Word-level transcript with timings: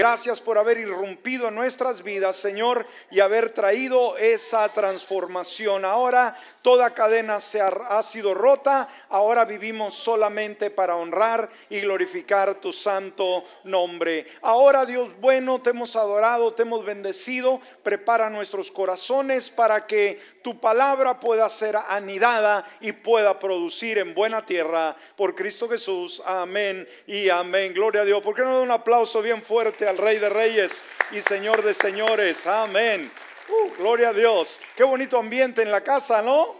Gracias 0.00 0.40
por 0.40 0.56
haber 0.56 0.78
irrumpido 0.78 1.48
en 1.48 1.54
nuestras 1.54 2.02
vidas, 2.02 2.34
Señor, 2.34 2.86
y 3.10 3.20
haber 3.20 3.52
traído 3.52 4.16
esa 4.16 4.66
transformación. 4.70 5.84
Ahora 5.84 6.34
toda 6.62 6.94
cadena 6.94 7.38
se 7.38 7.60
ha, 7.60 8.02
sido 8.02 8.32
rota, 8.32 8.88
ahora 9.10 9.44
vivimos 9.44 9.92
solamente 9.92 10.70
para 10.70 10.96
honrar 10.96 11.50
y 11.68 11.80
glorificar 11.80 12.54
tu 12.54 12.72
santo 12.72 13.44
nombre. 13.64 14.26
Ahora, 14.40 14.86
Dios 14.86 15.10
bueno, 15.20 15.60
te 15.60 15.68
hemos 15.68 15.94
adorado, 15.96 16.54
te 16.54 16.62
hemos 16.62 16.82
bendecido. 16.82 17.60
Prepara 17.82 18.30
nuestros 18.30 18.70
corazones 18.70 19.50
para 19.50 19.86
que 19.86 20.18
tu 20.42 20.58
palabra 20.58 21.20
pueda 21.20 21.46
ser 21.50 21.76
anidada 21.76 22.64
y 22.80 22.92
pueda 22.92 23.38
producir 23.38 23.98
en 23.98 24.14
buena 24.14 24.46
tierra 24.46 24.96
por 25.14 25.34
Cristo 25.34 25.68
Jesús. 25.68 26.22
Amén 26.24 26.88
y 27.06 27.28
amén. 27.28 27.74
Gloria 27.74 28.00
a 28.00 28.04
Dios. 28.06 28.22
¿Por 28.22 28.34
qué 28.34 28.40
no 28.40 28.56
da 28.56 28.62
un 28.62 28.70
aplauso 28.70 29.20
bien 29.20 29.42
fuerte 29.42 29.89
al 29.90 29.98
Rey 29.98 30.18
de 30.18 30.28
Reyes 30.28 30.84
y 31.10 31.20
Señor 31.20 31.64
de 31.64 31.74
Señores? 31.74 32.46
Amén. 32.46 33.10
Uh, 33.48 33.76
gloria 33.76 34.10
a 34.10 34.12
Dios. 34.12 34.60
Qué 34.76 34.84
bonito 34.84 35.18
ambiente 35.18 35.62
en 35.62 35.72
la 35.72 35.80
casa, 35.80 36.22
¿no? 36.22 36.54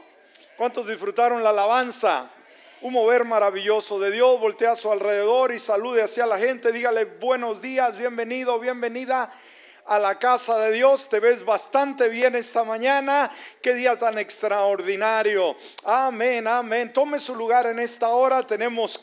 ¿Cuántos 0.57 0.89
disfrutaron 0.89 1.45
la 1.45 1.51
alabanza? 1.51 2.29
Un 2.81 2.93
mover 2.93 3.25
maravilloso 3.25 4.01
de 4.01 4.11
Dios. 4.11 4.41
Voltea 4.41 4.73
a 4.73 4.77
su 4.77 4.91
alrededor 4.91 5.55
y 5.55 5.61
salude 5.61 6.03
hacia 6.03 6.27
la 6.27 6.39
gente. 6.39 6.73
Dígale 6.73 7.05
buenos 7.05 7.63
días, 7.63 7.97
bienvenido, 7.97 8.59
bienvenida 8.59 9.33
a 9.87 10.01
la 10.01 10.19
casa 10.19 10.59
de 10.59 10.73
Dios. 10.73 11.09
Te 11.09 11.21
ves 11.21 11.45
bastante 11.45 12.09
bien 12.09 12.35
esta 12.35 12.65
mañana. 12.65 13.31
Qué 13.63 13.75
día 13.75 13.97
tan 13.97 14.19
extraordinario. 14.19 15.57
Amén, 15.85 16.49
amén. 16.49 16.93
Tome 16.93 17.21
su 17.21 17.37
lugar 17.37 17.67
en 17.67 17.79
esta 17.79 18.09
hora. 18.09 18.43
Tenemos 18.43 19.01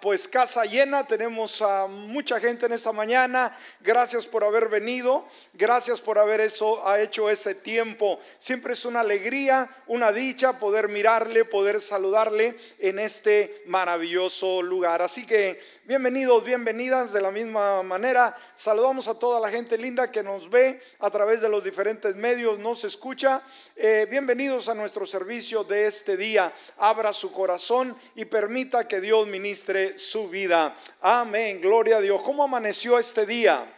pues 0.00 0.26
casa 0.26 0.64
llena, 0.64 1.06
tenemos 1.06 1.60
a 1.60 1.86
mucha 1.86 2.40
gente 2.40 2.66
en 2.66 2.72
esta 2.72 2.92
mañana. 2.92 3.56
Gracias 3.80 4.26
por 4.26 4.44
haber 4.44 4.68
venido, 4.68 5.26
gracias 5.52 6.00
por 6.00 6.18
haber 6.18 6.40
eso, 6.40 6.86
ha 6.86 7.00
hecho 7.00 7.28
ese 7.28 7.54
tiempo. 7.54 8.18
Siempre 8.38 8.72
es 8.72 8.84
una 8.84 9.00
alegría, 9.00 9.68
una 9.86 10.10
dicha 10.10 10.58
poder 10.58 10.88
mirarle, 10.88 11.44
poder 11.44 11.80
saludarle 11.80 12.56
en 12.78 12.98
este 12.98 13.62
maravilloso 13.66 14.62
lugar. 14.62 15.02
Así 15.02 15.26
que 15.26 15.60
bienvenidos, 15.84 16.42
bienvenidas 16.42 17.12
de 17.12 17.20
la 17.20 17.30
misma 17.30 17.82
manera. 17.82 18.36
Saludamos 18.54 19.06
a 19.06 19.18
toda 19.18 19.38
la 19.38 19.50
gente 19.50 19.76
linda 19.76 20.10
que 20.10 20.22
nos 20.22 20.48
ve 20.48 20.80
a 20.98 21.10
través 21.10 21.40
de 21.42 21.48
los 21.48 21.62
diferentes 21.62 22.16
medios, 22.16 22.58
nos 22.58 22.84
escucha. 22.84 23.42
Eh, 23.76 24.06
bienvenidos 24.08 24.68
a 24.68 24.74
nuestro 24.74 25.04
servicio 25.06 25.62
de 25.62 25.86
este 25.86 26.16
día. 26.16 26.52
Abra 26.78 27.12
su 27.12 27.32
corazón 27.32 27.96
y 28.14 28.24
permita 28.24 28.88
que 28.88 29.00
Dios 29.00 29.25
ministre 29.26 29.98
su 29.98 30.28
vida. 30.28 30.76
Amén, 31.00 31.60
gloria 31.60 31.98
a 31.98 32.00
Dios. 32.00 32.22
¿Cómo 32.22 32.44
amaneció 32.44 32.98
este 32.98 33.26
día? 33.26 33.72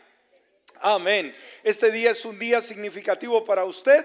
Amén. 0.81 1.35
Este 1.65 1.91
día 1.91 2.13
es 2.13 2.25
un 2.25 2.39
día 2.39 2.61
significativo 2.61 3.45
para 3.45 3.65
usted. 3.65 4.05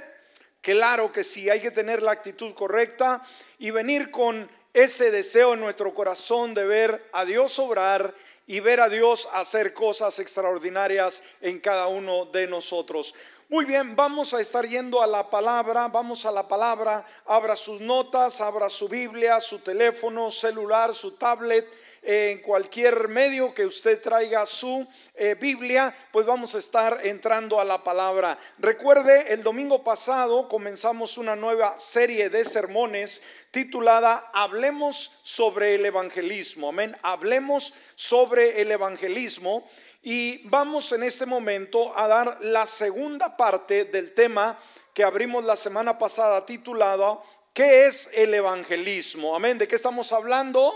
Claro 0.61 1.11
que 1.11 1.23
sí, 1.23 1.49
hay 1.49 1.59
que 1.59 1.71
tener 1.71 2.01
la 2.01 2.11
actitud 2.11 2.53
correcta 2.53 3.21
y 3.59 3.71
venir 3.71 4.11
con 4.11 4.49
ese 4.73 5.11
deseo 5.11 5.53
en 5.53 5.59
nuestro 5.59 5.93
corazón 5.93 6.53
de 6.53 6.65
ver 6.65 7.09
a 7.11 7.25
Dios 7.25 7.59
obrar 7.59 8.15
y 8.47 8.59
ver 8.59 8.79
a 8.79 8.89
Dios 8.89 9.27
hacer 9.33 9.73
cosas 9.73 10.19
extraordinarias 10.19 11.23
en 11.41 11.59
cada 11.59 11.87
uno 11.87 12.25
de 12.25 12.47
nosotros. 12.47 13.13
Muy 13.53 13.65
bien, 13.65 13.95
vamos 13.95 14.33
a 14.33 14.41
estar 14.41 14.67
yendo 14.67 14.99
a 15.03 15.05
la 15.05 15.29
palabra, 15.29 15.87
vamos 15.87 16.25
a 16.25 16.31
la 16.31 16.47
palabra, 16.47 17.05
abra 17.23 17.55
sus 17.55 17.79
notas, 17.79 18.41
abra 18.41 18.67
su 18.67 18.89
Biblia, 18.89 19.39
su 19.39 19.59
teléfono, 19.59 20.31
celular, 20.31 20.95
su 20.95 21.11
tablet, 21.11 21.67
en 22.01 22.39
cualquier 22.39 23.07
medio 23.09 23.53
que 23.53 23.65
usted 23.65 24.01
traiga 24.01 24.45
su 24.47 24.87
eh, 25.13 25.35
Biblia, 25.39 25.95
pues 26.11 26.25
vamos 26.25 26.55
a 26.55 26.57
estar 26.57 26.99
entrando 27.03 27.59
a 27.59 27.65
la 27.65 27.83
palabra. 27.83 28.39
Recuerde, 28.57 29.31
el 29.31 29.43
domingo 29.43 29.83
pasado 29.83 30.49
comenzamos 30.49 31.19
una 31.19 31.35
nueva 31.35 31.79
serie 31.79 32.29
de 32.29 32.45
sermones 32.45 33.21
titulada 33.51 34.31
Hablemos 34.33 35.11
sobre 35.23 35.75
el 35.75 35.85
evangelismo. 35.85 36.69
Amén, 36.69 36.97
hablemos 37.03 37.73
sobre 37.95 38.61
el 38.61 38.71
evangelismo. 38.71 39.63
Y 40.05 40.45
vamos 40.49 40.91
en 40.91 41.01
este 41.01 41.25
momento 41.25 41.97
a 41.97 42.09
dar 42.09 42.37
la 42.41 42.67
segunda 42.67 43.37
parte 43.37 43.85
del 43.85 44.13
tema 44.13 44.59
que 44.93 45.01
abrimos 45.01 45.45
la 45.45 45.55
semana 45.55 45.97
pasada 45.97 46.45
titulado 46.45 47.23
¿Qué 47.53 47.85
es 47.85 48.09
el 48.11 48.33
evangelismo? 48.33 49.33
Amén. 49.33 49.57
¿De 49.57 49.65
qué 49.65 49.77
estamos 49.77 50.11
hablando? 50.11 50.73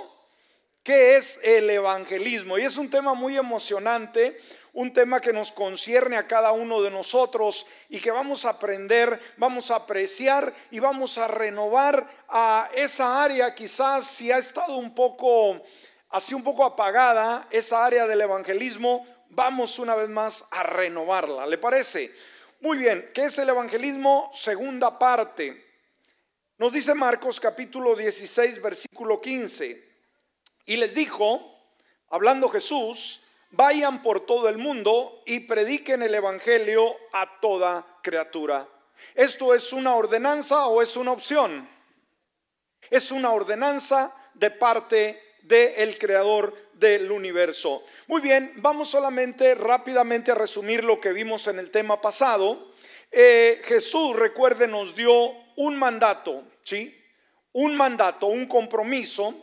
¿Qué 0.82 1.18
es 1.18 1.42
el 1.44 1.70
evangelismo? 1.70 2.58
Y 2.58 2.64
es 2.64 2.78
un 2.78 2.90
tema 2.90 3.14
muy 3.16 3.36
emocionante, 3.36 4.40
un 4.72 4.94
tema 4.94 5.20
que 5.20 5.34
nos 5.34 5.52
concierne 5.52 6.16
a 6.16 6.26
cada 6.26 6.54
uno 6.54 6.82
de 6.82 6.90
nosotros 6.90 7.66
y 7.90 8.00
que 8.00 8.12
vamos 8.12 8.46
a 8.46 8.52
aprender, 8.52 9.20
vamos 9.36 9.72
a 9.72 9.76
apreciar 9.76 10.54
y 10.72 10.80
vamos 10.80 11.18
a 11.18 11.28
renovar 11.28 12.10
a 12.30 12.70
esa 12.74 13.22
área 13.22 13.54
quizás 13.54 14.08
si 14.08 14.32
ha 14.32 14.38
estado 14.38 14.78
un 14.78 14.96
poco 14.96 15.62
así 16.10 16.34
un 16.34 16.44
poco 16.44 16.64
apagada 16.64 17.48
esa 17.52 17.86
área 17.86 18.08
del 18.08 18.22
evangelismo, 18.22 19.06
vamos 19.38 19.78
una 19.78 19.94
vez 19.94 20.10
más 20.10 20.46
a 20.50 20.64
renovarla. 20.64 21.46
¿Le 21.46 21.60
parece? 21.60 22.12
Muy 22.60 22.80
bien, 22.80 23.08
¿qué 23.14 23.26
es 23.26 23.38
el 23.38 23.48
evangelismo? 23.48 24.32
Segunda 24.34 24.98
parte. 24.98 25.64
Nos 26.58 26.74
dice 26.74 26.96
Marcos 26.96 27.40
capítulo 27.40 27.96
16, 27.96 28.60
versículo 28.64 29.22
15. 29.22 29.90
Y 30.66 30.78
les 30.78 30.96
dijo, 30.96 31.56
hablando 32.10 32.50
Jesús, 32.50 33.22
vayan 33.52 34.02
por 34.02 34.26
todo 34.26 34.50
el 34.50 34.58
mundo 34.58 35.22
y 35.28 35.42
prediquen 35.42 36.02
el 36.02 36.16
evangelio 36.16 36.96
a 37.14 37.40
toda 37.40 37.86
criatura. 38.02 38.68
¿Esto 39.14 39.54
es 39.54 39.72
una 39.72 39.94
ordenanza 39.94 40.66
o 40.66 40.82
es 40.82 40.98
una 40.98 41.12
opción? 41.12 41.70
Es 42.90 43.12
una 43.12 43.30
ordenanza 43.30 44.12
de 44.34 44.50
parte 44.50 45.22
del 45.44 46.00
creador 46.00 46.67
del 46.80 47.12
universo. 47.12 47.84
Muy 48.08 48.22
bien, 48.22 48.54
vamos 48.58 48.90
solamente 48.90 49.56
rápidamente 49.56 50.32
a 50.32 50.36
resumir 50.36 50.84
lo 50.84 51.00
que 51.00 51.14
vimos 51.14 51.48
en 51.48 51.60
el 51.60 51.72
tema 51.72 52.00
pasado. 52.02 52.72
Eh, 53.12 53.62
Jesús, 53.66 54.16
recuerde, 54.16 54.68
nos 54.68 54.96
dio 54.96 55.32
un 55.56 55.78
mandato, 55.78 56.44
¿sí? 56.64 56.96
Un 57.54 57.76
mandato, 57.76 58.28
un 58.28 58.46
compromiso, 58.48 59.34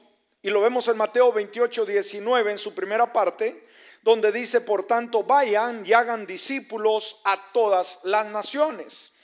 y 0.42 0.50
lo 0.50 0.60
vemos 0.60 0.86
en 0.88 0.96
Mateo 0.96 1.32
28, 1.32 1.86
19 1.86 2.52
en 2.52 2.58
su 2.58 2.74
primera 2.74 3.12
parte, 3.12 3.64
donde 4.02 4.30
dice, 4.30 4.60
por 4.60 4.86
tanto, 4.86 5.22
vayan 5.22 5.84
y 5.86 5.94
hagan 5.94 6.26
discípulos 6.26 7.20
a 7.24 7.52
todas 7.52 8.00
las 8.04 8.26
naciones. 8.26 9.14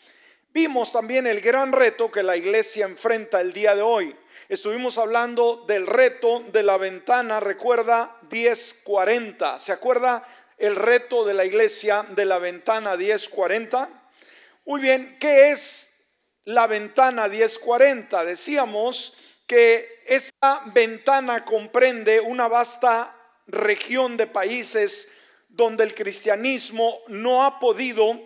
Vimos 0.52 0.92
también 0.92 1.26
el 1.26 1.40
gran 1.40 1.72
reto 1.72 2.10
que 2.10 2.22
la 2.22 2.36
iglesia 2.36 2.86
enfrenta 2.86 3.40
el 3.40 3.52
día 3.52 3.76
de 3.76 3.82
hoy. 3.82 4.16
Estuvimos 4.50 4.98
hablando 4.98 5.64
del 5.68 5.86
reto 5.86 6.40
de 6.40 6.64
la 6.64 6.76
ventana, 6.76 7.38
recuerda 7.38 8.18
1040. 8.32 9.60
¿Se 9.60 9.70
acuerda 9.70 10.26
el 10.58 10.74
reto 10.74 11.24
de 11.24 11.34
la 11.34 11.44
iglesia 11.44 12.04
de 12.08 12.24
la 12.24 12.40
ventana 12.40 12.96
1040? 12.96 13.88
Muy 14.64 14.80
bien, 14.80 15.16
¿qué 15.20 15.52
es 15.52 16.00
la 16.46 16.66
ventana 16.66 17.28
1040? 17.28 18.24
Decíamos 18.24 19.14
que 19.46 20.02
esta 20.04 20.64
ventana 20.74 21.44
comprende 21.44 22.18
una 22.18 22.48
vasta 22.48 23.14
región 23.46 24.16
de 24.16 24.26
países 24.26 25.12
donde 25.48 25.84
el 25.84 25.94
cristianismo 25.94 27.02
no 27.06 27.44
ha 27.44 27.60
podido 27.60 28.20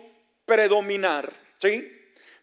predominar. 0.47 1.31
¿sí? 1.59 1.94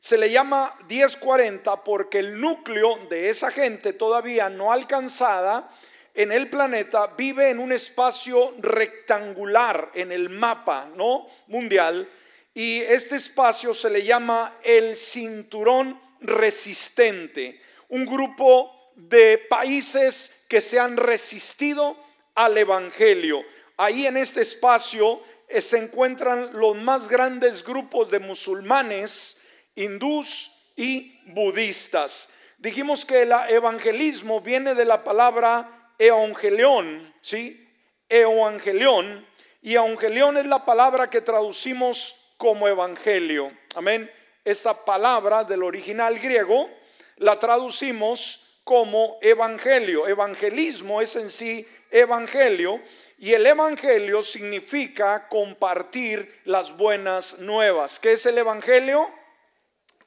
Se 0.03 0.19
le 0.19 0.33
llama 0.33 0.77
1040 0.89 1.85
porque 1.85 2.19
el 2.19 2.41
núcleo 2.41 3.07
de 3.09 3.31
esa 3.31 3.53
gente 3.53 3.93
todavía 3.93 4.49
no 4.49 4.73
alcanzada 4.73 5.71
en 6.13 6.33
el 6.33 6.51
planeta 6.51 7.07
vive 7.17 7.51
en 7.51 7.61
un 7.61 7.71
espacio 7.71 8.53
rectangular 8.59 9.93
en 9.95 10.11
el 10.11 10.29
mapa, 10.29 10.91
¿no? 10.97 11.29
mundial 11.47 12.09
y 12.53 12.81
este 12.81 13.15
espacio 13.15 13.75
se 13.75 13.91
le 13.91 14.03
llama 14.03 14.59
el 14.65 14.97
cinturón 14.97 16.01
resistente, 16.21 17.63
un 17.89 18.05
grupo 18.05 18.91
de 18.97 19.39
países 19.39 20.47
que 20.49 20.61
se 20.61 20.81
han 20.81 20.97
resistido 20.97 21.97
al 22.35 22.59
evangelio. 22.59 23.45
Ahí 23.77 24.09
en 24.09 24.17
este 24.17 24.43
espacio 24.43 25.23
eh, 25.47 25.63
se 25.63 25.79
encuentran 25.79 26.51
los 26.55 26.75
más 26.75 27.09
grandes 27.09 27.63
grupos 27.63 28.11
de 28.11 28.19
musulmanes 28.19 29.37
hindús 29.75 30.53
y 30.77 31.21
budistas. 31.27 32.31
Dijimos 32.59 33.05
que 33.05 33.23
el 33.23 33.33
evangelismo 33.49 34.41
viene 34.41 34.75
de 34.75 34.85
la 34.85 35.03
palabra 35.03 35.93
evangelión, 35.99 37.13
¿sí? 37.21 37.69
Evangelión. 38.09 39.27
Y 39.63 39.75
evangelión 39.75 40.37
es 40.37 40.47
la 40.47 40.65
palabra 40.65 41.11
que 41.11 41.21
traducimos 41.21 42.17
como 42.37 42.69
evangelio. 42.69 43.53
Amén. 43.75 44.11
Esta 44.45 44.85
palabra 44.85 45.45
del 45.45 45.63
original 45.63 46.19
griego 46.19 46.69
la 47.17 47.39
traducimos 47.39 48.61
como 48.65 49.19
evangelio. 49.23 50.09
Evangelismo 50.09 51.01
es 51.01 51.17
en 51.17 51.31
sí 51.31 51.67
evangelio. 51.91 52.81
Y 53.19 53.35
el 53.35 53.47
evangelio 53.47 54.23
significa 54.23 55.29
compartir 55.29 56.41
las 56.45 56.77
buenas 56.77 57.39
nuevas. 57.39 58.01
¿Qué 58.01 58.15
es 58.15 58.27
el 58.27 58.39
evangelio? 58.39 59.09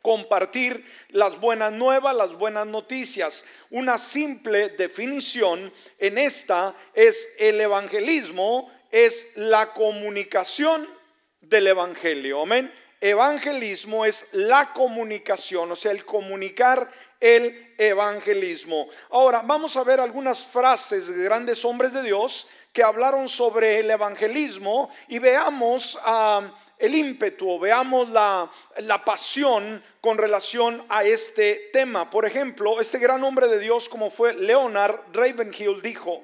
Compartir 0.06 0.86
las 1.10 1.40
buenas 1.40 1.74
nuevas, 1.74 2.16
las 2.16 2.36
buenas 2.36 2.68
noticias. 2.68 3.44
Una 3.72 3.98
simple 3.98 4.70
definición 4.70 5.74
en 5.98 6.20
esta 6.20 6.76
es 6.94 7.34
el 7.40 7.60
evangelismo, 7.60 8.72
es 8.92 9.30
la 9.36 9.74
comunicación 9.74 10.88
del 11.42 11.66
evangelio. 11.66 12.44
Amén. 12.44 12.72
Evangelismo 13.02 14.06
es 14.06 14.28
la 14.34 14.74
comunicación, 14.74 15.72
o 15.72 15.76
sea, 15.76 15.92
el 15.92 16.06
comunicar 16.06 16.88
el 17.20 17.74
evangelismo. 17.80 18.88
Ahora, 19.10 19.42
vamos 19.44 19.76
a 19.76 19.84
ver 19.84 20.00
algunas 20.00 20.46
frases 20.46 21.08
de 21.08 21.24
grandes 21.24 21.66
hombres 21.66 21.94
de 21.94 22.04
Dios 22.04 22.46
que 22.72 22.84
hablaron 22.84 23.28
sobre 23.28 23.80
el 23.80 23.90
evangelismo 23.90 24.88
y 25.08 25.18
veamos 25.18 25.98
a 26.04 26.52
el 26.78 26.96
ímpetu, 26.96 27.60
veamos 27.60 28.10
la, 28.10 28.50
la, 28.80 29.04
pasión 29.04 29.84
con 30.02 30.18
relación 30.18 30.84
a 30.90 31.04
este 31.04 31.70
tema. 31.72 32.10
Por 32.10 32.26
ejemplo, 32.26 32.82
este 32.82 33.00
gran 33.00 33.24
hombre 33.24 33.48
de 33.48 33.60
Dios 33.60 33.88
como 33.90 34.10
fue 34.10 34.34
Leonard 34.34 35.00
Ravenhill 35.14 35.82
dijo, 35.82 36.24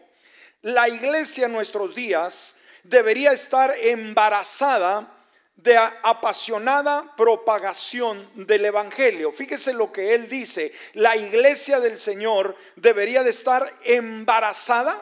la 0.61 0.89
iglesia 0.89 1.45
en 1.45 1.53
nuestros 1.53 1.95
días 1.95 2.57
debería 2.83 3.31
estar 3.31 3.73
embarazada 3.81 5.07
de 5.55 5.77
apasionada 5.77 7.15
propagación 7.15 8.27
del 8.33 8.65
Evangelio. 8.65 9.31
Fíjese 9.31 9.73
lo 9.73 9.91
que 9.91 10.15
él 10.15 10.27
dice, 10.27 10.73
la 10.93 11.15
iglesia 11.15 11.79
del 11.79 11.99
Señor 11.99 12.55
debería 12.75 13.23
de 13.23 13.29
estar 13.29 13.71
embarazada 13.83 14.99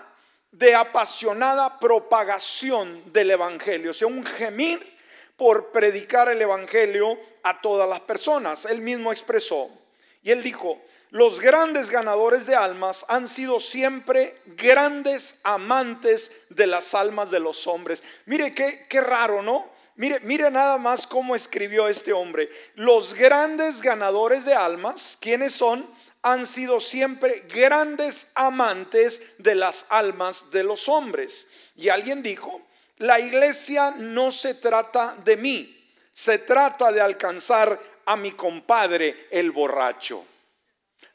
de 0.51 0.75
apasionada 0.75 1.79
propagación 1.79 3.13
del 3.13 3.31
Evangelio, 3.31 3.91
o 3.91 3.93
sea, 3.93 4.07
un 4.07 4.25
gemir 4.25 4.98
por 5.39 5.71
predicar 5.71 6.30
el 6.30 6.41
Evangelio 6.41 7.18
a 7.44 7.62
todas 7.62 7.89
las 7.89 8.01
personas. 8.01 8.65
Él 8.65 8.81
mismo 8.81 9.12
expresó, 9.12 9.69
y 10.21 10.31
él 10.31 10.44
dijo, 10.44 10.80
los 11.12 11.39
grandes 11.39 11.89
ganadores 11.89 12.45
de 12.45 12.56
almas 12.56 13.06
han 13.07 13.27
sido 13.27 13.59
siempre 13.59 14.36
grandes 14.45 15.39
amantes 15.44 16.31
de 16.50 16.68
las 16.68 16.94
almas 16.94 17.31
de 17.31 17.39
los 17.39 17.65
hombres. 17.65 18.03
Mire 18.25 18.53
qué, 18.53 18.86
qué 18.88 19.01
raro, 19.01 19.41
¿no? 19.41 19.71
Mire, 19.95 20.19
mire 20.19 20.51
nada 20.51 20.77
más 20.77 21.07
cómo 21.07 21.36
escribió 21.36 21.88
este 21.88 22.13
hombre. 22.13 22.50
Los 22.75 23.13
grandes 23.13 23.81
ganadores 23.81 24.45
de 24.45 24.53
almas, 24.53 25.18
¿quiénes 25.19 25.53
son? 25.53 25.89
Han 26.21 26.45
sido 26.45 26.81
siempre 26.81 27.45
grandes 27.50 28.27
amantes 28.35 29.38
de 29.39 29.56
las 29.56 29.85
almas 29.89 30.51
de 30.51 30.63
los 30.63 30.89
hombres. 30.89 31.47
Y 31.75 31.89
alguien 31.89 32.21
dijo, 32.21 32.62
la 32.99 33.19
iglesia 33.19 33.93
no 33.97 34.31
se 34.31 34.55
trata 34.55 35.15
de 35.23 35.37
mí, 35.37 35.91
se 36.13 36.39
trata 36.39 36.91
de 36.91 37.01
alcanzar 37.01 37.79
a 38.05 38.15
mi 38.15 38.31
compadre 38.31 39.27
el 39.31 39.51
borracho. 39.51 40.25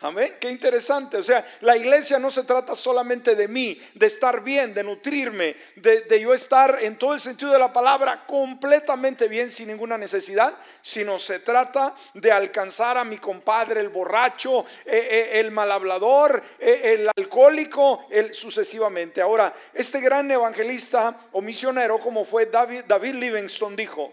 Amén, 0.04 0.36
qué 0.38 0.50
interesante. 0.50 1.16
O 1.16 1.22
sea, 1.22 1.42
la 1.62 1.78
iglesia 1.78 2.18
no 2.18 2.30
se 2.30 2.42
trata 2.42 2.74
solamente 2.74 3.34
de 3.34 3.48
mí, 3.48 3.80
de 3.94 4.04
estar 4.04 4.44
bien, 4.44 4.74
de 4.74 4.84
nutrirme, 4.84 5.56
de, 5.76 6.20
yo 6.20 6.34
estar 6.34 6.76
en 6.82 6.98
todo 6.98 7.14
el 7.14 7.20
sentido 7.20 7.50
de 7.50 7.58
la 7.58 7.72
palabra 7.72 8.26
completamente 8.26 9.28
bien 9.28 9.50
sin 9.50 9.68
ninguna 9.68 9.96
necesidad, 9.96 10.52
sino 10.82 11.18
se 11.18 11.38
trata 11.38 11.94
de 12.12 12.30
alcanzar 12.30 12.98
a 12.98 13.04
mi 13.04 13.16
compadre, 13.16 13.80
el 13.80 13.88
borracho, 13.88 14.66
eh, 14.84 15.08
eh, 15.10 15.40
el 15.40 15.50
mal 15.52 15.72
hablador, 15.72 16.44
eh, 16.58 16.80
el 16.84 17.10
alcohólico, 17.16 18.06
el, 18.10 18.34
sucesivamente. 18.34 19.22
Ahora, 19.22 19.54
este 19.72 20.02
gran 20.02 20.30
evangelista 20.30 21.18
o 21.32 21.40
misionero 21.40 21.98
como 21.98 22.26
fue 22.26 22.44
David, 22.44 22.82
David 22.86 23.14
Livingstone 23.14 23.74
dijo, 23.74 24.12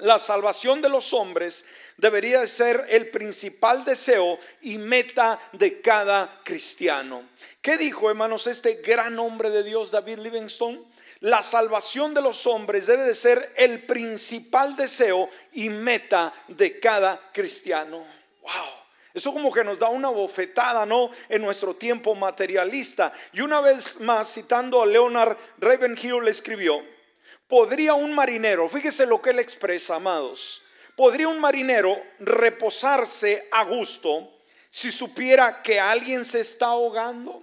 la 0.00 0.18
salvación 0.18 0.80
de 0.80 0.88
los 0.88 1.12
hombres 1.12 1.64
debería 2.00 2.46
ser 2.46 2.86
el 2.88 3.08
principal 3.10 3.84
deseo 3.84 4.38
y 4.62 4.78
meta 4.78 5.38
de 5.52 5.80
cada 5.80 6.40
cristiano. 6.42 7.28
¿Qué 7.60 7.76
dijo, 7.76 8.08
hermanos, 8.08 8.46
este 8.46 8.74
gran 8.76 9.18
hombre 9.18 9.50
de 9.50 9.62
Dios, 9.62 9.90
David 9.90 10.18
Livingstone? 10.18 10.80
La 11.20 11.42
salvación 11.42 12.14
de 12.14 12.22
los 12.22 12.46
hombres 12.46 12.86
debe 12.86 13.04
de 13.04 13.14
ser 13.14 13.52
el 13.56 13.82
principal 13.82 14.74
deseo 14.74 15.28
y 15.52 15.68
meta 15.68 16.32
de 16.48 16.80
cada 16.80 17.20
cristiano. 17.32 18.06
Wow. 18.40 18.80
Esto 19.12 19.32
como 19.32 19.52
que 19.52 19.62
nos 19.62 19.78
da 19.78 19.90
una 19.90 20.08
bofetada, 20.08 20.86
¿no? 20.86 21.10
En 21.28 21.42
nuestro 21.42 21.76
tiempo 21.76 22.14
materialista. 22.14 23.12
Y 23.34 23.42
una 23.42 23.60
vez 23.60 24.00
más, 24.00 24.32
citando 24.32 24.82
a 24.82 24.86
Leonard 24.86 25.36
Ravenhill, 25.58 26.24
le 26.24 26.30
escribió, 26.30 26.82
podría 27.46 27.92
un 27.92 28.14
marinero, 28.14 28.68
fíjese 28.68 29.04
lo 29.04 29.20
que 29.20 29.30
él 29.30 29.40
expresa, 29.40 29.96
amados, 29.96 30.62
podría 31.00 31.28
un 31.28 31.40
marinero 31.40 31.98
reposarse 32.18 33.48
a 33.52 33.64
gusto 33.64 34.28
si 34.68 34.92
supiera 34.92 35.62
que 35.62 35.80
alguien 35.80 36.26
se 36.26 36.40
está 36.40 36.66
ahogando? 36.66 37.42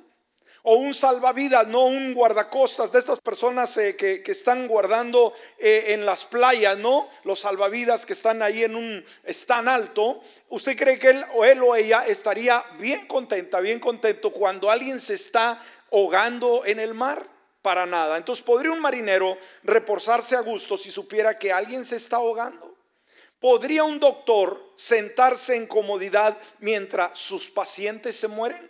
O 0.61 0.75
un 0.75 0.93
salvavidas, 0.93 1.65
no 1.65 1.85
un 1.85 2.13
guardacostas 2.13 2.91
de 2.91 2.99
estas 2.99 3.19
personas 3.19 3.75
eh, 3.77 3.95
que, 3.95 4.21
están 4.27 4.67
guardando 4.67 5.33
eh, 5.57 5.85
en 5.87 6.05
las 6.05 6.23
playas, 6.23 6.77
¿no? 6.77 7.09
Los 7.23 7.39
salvavidas 7.39 8.05
que 8.05 8.13
están 8.13 8.43
ahí 8.43 8.63
en 8.63 8.75
un, 8.75 9.03
están 9.23 9.67
alto. 9.67 10.21
¿Usted 10.49 10.77
cree 10.77 10.99
que 10.99 11.09
él 11.09 11.25
o 11.33 11.43
él 11.43 11.63
o 11.63 11.75
ella 11.75 12.05
estaría 12.05 12.63
bien 12.77 13.07
contenta, 13.07 13.59
bien 13.59 13.79
contento 13.79 14.31
cuando 14.31 14.69
alguien 14.69 14.99
se 14.99 15.15
está 15.15 15.59
ahogando 15.91 16.63
en 16.63 16.79
el 16.79 16.93
mar? 16.93 17.25
Para 17.63 17.87
nada. 17.87 18.17
Entonces, 18.17 18.45
¿podría 18.45 18.71
un 18.71 18.81
marinero 18.81 19.35
reposarse 19.63 20.35
a 20.35 20.41
gusto 20.41 20.77
si 20.77 20.91
supiera 20.91 21.39
que 21.39 21.51
alguien 21.51 21.83
se 21.83 21.95
está 21.95 22.17
ahogando? 22.17 22.66
¿Podría 23.39 23.83
un 23.83 23.99
doctor 23.99 24.73
sentarse 24.75 25.55
en 25.55 25.67
comodidad 25.67 26.37
mientras 26.59 27.19
sus 27.19 27.49
pacientes 27.49 28.15
se 28.15 28.27
mueren? 28.27 28.69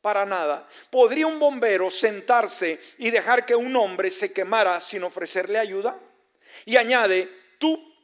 Para 0.00 0.26
nada. 0.26 0.68
¿Podría 0.90 1.26
un 1.26 1.38
bombero 1.38 1.90
sentarse 1.90 2.80
y 2.98 3.10
dejar 3.10 3.46
que 3.46 3.54
un 3.54 3.74
hombre 3.76 4.10
se 4.10 4.32
quemara 4.32 4.80
sin 4.80 5.04
ofrecerle 5.04 5.58
ayuda? 5.58 5.98
Y 6.64 6.76
añade, 6.76 7.28
tú 7.58 7.94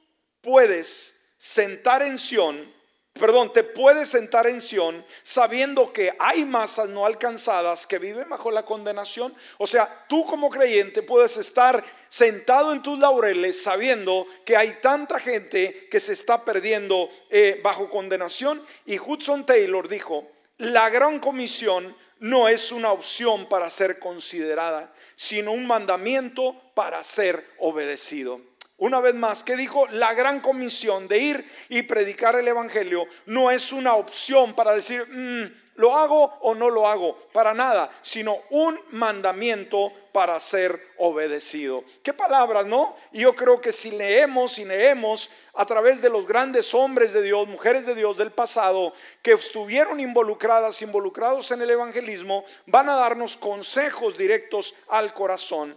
puedes 0.40 1.20
sentar 1.38 2.02
en 2.02 2.18
Sión 2.18 2.72
perdón, 3.14 3.52
te 3.52 3.62
puedes 3.62 4.08
sentar 4.08 4.46
en 4.46 4.60
Sión 4.60 5.04
sabiendo 5.22 5.92
que 5.92 6.14
hay 6.18 6.44
masas 6.44 6.88
no 6.88 7.06
alcanzadas 7.06 7.86
que 7.86 7.98
viven 7.98 8.28
bajo 8.28 8.50
la 8.50 8.64
condenación. 8.64 9.32
O 9.58 9.66
sea, 9.66 10.04
tú 10.08 10.26
como 10.26 10.50
creyente 10.50 11.02
puedes 11.02 11.36
estar 11.36 11.82
sentado 12.08 12.72
en 12.72 12.82
tus 12.82 12.98
laureles 12.98 13.62
sabiendo 13.62 14.26
que 14.44 14.56
hay 14.56 14.78
tanta 14.82 15.20
gente 15.20 15.88
que 15.90 16.00
se 16.00 16.12
está 16.12 16.44
perdiendo 16.44 17.08
eh, 17.30 17.60
bajo 17.62 17.88
condenación. 17.88 18.60
Y 18.84 18.98
Hudson 18.98 19.46
Taylor 19.46 19.88
dijo, 19.88 20.28
la 20.58 20.90
gran 20.90 21.20
comisión 21.20 21.96
no 22.18 22.48
es 22.48 22.72
una 22.72 22.90
opción 22.90 23.48
para 23.48 23.70
ser 23.70 23.98
considerada, 23.98 24.92
sino 25.14 25.52
un 25.52 25.66
mandamiento 25.66 26.56
para 26.74 27.02
ser 27.02 27.44
obedecido. 27.58 28.40
Una 28.78 29.00
vez 29.00 29.14
más, 29.14 29.44
que 29.44 29.56
dijo? 29.56 29.86
La 29.88 30.14
gran 30.14 30.40
comisión 30.40 31.06
de 31.06 31.18
ir 31.18 31.50
y 31.68 31.82
predicar 31.82 32.34
el 32.34 32.48
Evangelio 32.48 33.06
no 33.26 33.50
es 33.50 33.72
una 33.72 33.94
opción 33.94 34.54
para 34.54 34.74
decir, 34.74 35.06
mm, 35.08 35.76
¿lo 35.76 35.96
hago 35.96 36.24
o 36.40 36.54
no 36.56 36.70
lo 36.70 36.88
hago? 36.88 37.16
Para 37.32 37.54
nada, 37.54 37.88
sino 38.02 38.36
un 38.50 38.78
mandamiento 38.90 39.92
para 40.10 40.38
ser 40.40 40.80
obedecido. 40.96 41.84
¿Qué 42.02 42.12
palabras, 42.12 42.66
no? 42.66 42.96
Y 43.12 43.20
yo 43.20 43.34
creo 43.34 43.60
que 43.60 43.72
si 43.72 43.92
leemos 43.92 44.58
y 44.58 44.64
leemos 44.64 45.30
a 45.54 45.66
través 45.66 46.02
de 46.02 46.10
los 46.10 46.26
grandes 46.26 46.74
hombres 46.74 47.12
de 47.12 47.22
Dios, 47.22 47.46
mujeres 47.46 47.86
de 47.86 47.94
Dios 47.94 48.16
del 48.16 48.32
pasado, 48.32 48.92
que 49.22 49.32
estuvieron 49.32 50.00
involucradas, 50.00 50.82
involucrados 50.82 51.52
en 51.52 51.62
el 51.62 51.70
evangelismo, 51.70 52.44
van 52.66 52.88
a 52.88 52.96
darnos 52.96 53.36
consejos 53.36 54.18
directos 54.18 54.74
al 54.88 55.14
corazón. 55.14 55.76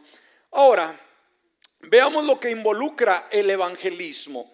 Ahora, 0.52 1.00
Veamos 1.80 2.26
lo 2.26 2.40
que 2.40 2.52
involucra 2.52 3.28
el 3.32 3.50
evangelismo. 3.50 4.52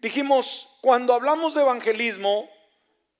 Dijimos, 0.00 0.78
cuando 0.80 1.14
hablamos 1.14 1.54
de 1.54 1.62
evangelismo, 1.62 2.48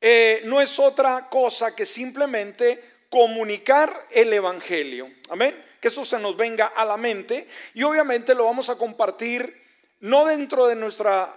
eh, 0.01 0.43
no 0.47 0.61
es 0.61 0.79
otra 0.79 1.29
cosa 1.29 1.77
que 1.77 1.87
simplemente 1.87 3.07
comunicar 3.09 3.95
el 4.11 4.33
evangelio. 4.33 5.09
Amén. 5.29 5.55
Que 5.81 5.89
eso 5.89 6.05
se 6.05 6.19
nos 6.19 6.37
venga 6.37 6.67
a 6.67 6.85
la 6.85 6.97
mente 6.97 7.47
y 7.75 7.83
obviamente 7.83 8.35
lo 8.35 8.45
vamos 8.45 8.69
a 8.69 8.77
compartir 8.77 9.63
no 10.01 10.27
dentro 10.27 10.67
de 10.67 10.75
nuestra 10.75 11.37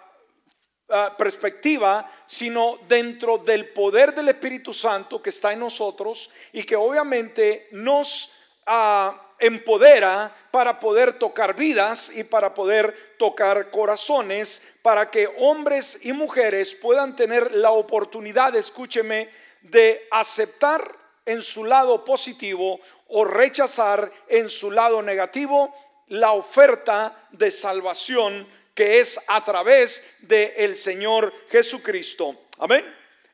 ah, 0.90 1.16
perspectiva, 1.18 2.12
sino 2.26 2.80
dentro 2.88 3.38
del 3.38 3.70
poder 3.70 4.16
del 4.16 4.30
Espíritu 4.30 4.74
Santo 4.74 5.22
que 5.22 5.30
está 5.30 5.54
en 5.54 5.60
nosotros 5.60 6.32
y 6.54 6.64
que 6.64 6.76
obviamente 6.76 7.68
nos 7.72 8.32
uh, 8.68 9.12
empodera 9.40 10.34
para 10.52 10.80
poder 10.80 11.14
tocar 11.20 11.56
vidas 11.56 12.12
y 12.16 12.24
para 12.24 12.54
poder 12.54 13.16
tocar 13.18 13.70
corazones, 13.70 14.62
para 14.82 15.10
que 15.12 15.30
hombres 15.40 16.00
y 16.06 16.14
mujeres 16.14 16.76
puedan 16.76 17.16
tener 17.16 17.54
la 17.56 17.72
oportunidad, 17.72 18.56
escúcheme, 18.56 19.30
de 19.62 20.08
aceptar 20.12 20.84
en 21.26 21.42
su 21.42 21.66
lado 21.66 22.06
positivo 22.06 22.80
o 23.08 23.26
rechazar 23.26 24.12
en 24.28 24.50
su 24.50 24.72
lado 24.72 25.02
negativo 25.02 25.74
la 26.08 26.32
oferta 26.32 27.28
de 27.32 27.52
salvación 27.52 28.48
que 28.74 29.00
es 29.00 29.20
a 29.28 29.44
través 29.44 30.04
del 30.20 30.52
el 30.58 30.76
Señor 30.76 31.34
Jesucristo. 31.50 32.36
Amén. 32.60 32.86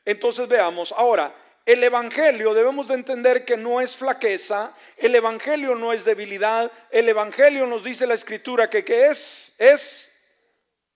Entonces 0.05 0.48
veamos, 0.48 0.93
ahora, 0.96 1.34
el 1.65 1.84
Evangelio 1.84 2.53
debemos 2.53 2.88
de 2.88 2.96
entender 2.96 3.46
que 3.46 3.58
no 3.58 3.82
es 3.82 3.96
flaqueza, 3.96 4.75
el 4.98 5.15
Evangelio 5.15 5.75
no 5.75 5.94
es 5.94 6.06
debilidad, 6.06 6.72
el 6.89 7.08
Evangelio 7.08 7.65
nos 7.68 7.84
dice 7.84 8.08
la 8.08 8.15
Escritura 8.15 8.70
que, 8.70 8.84
que 8.84 9.08
es, 9.08 9.56
es 9.60 10.12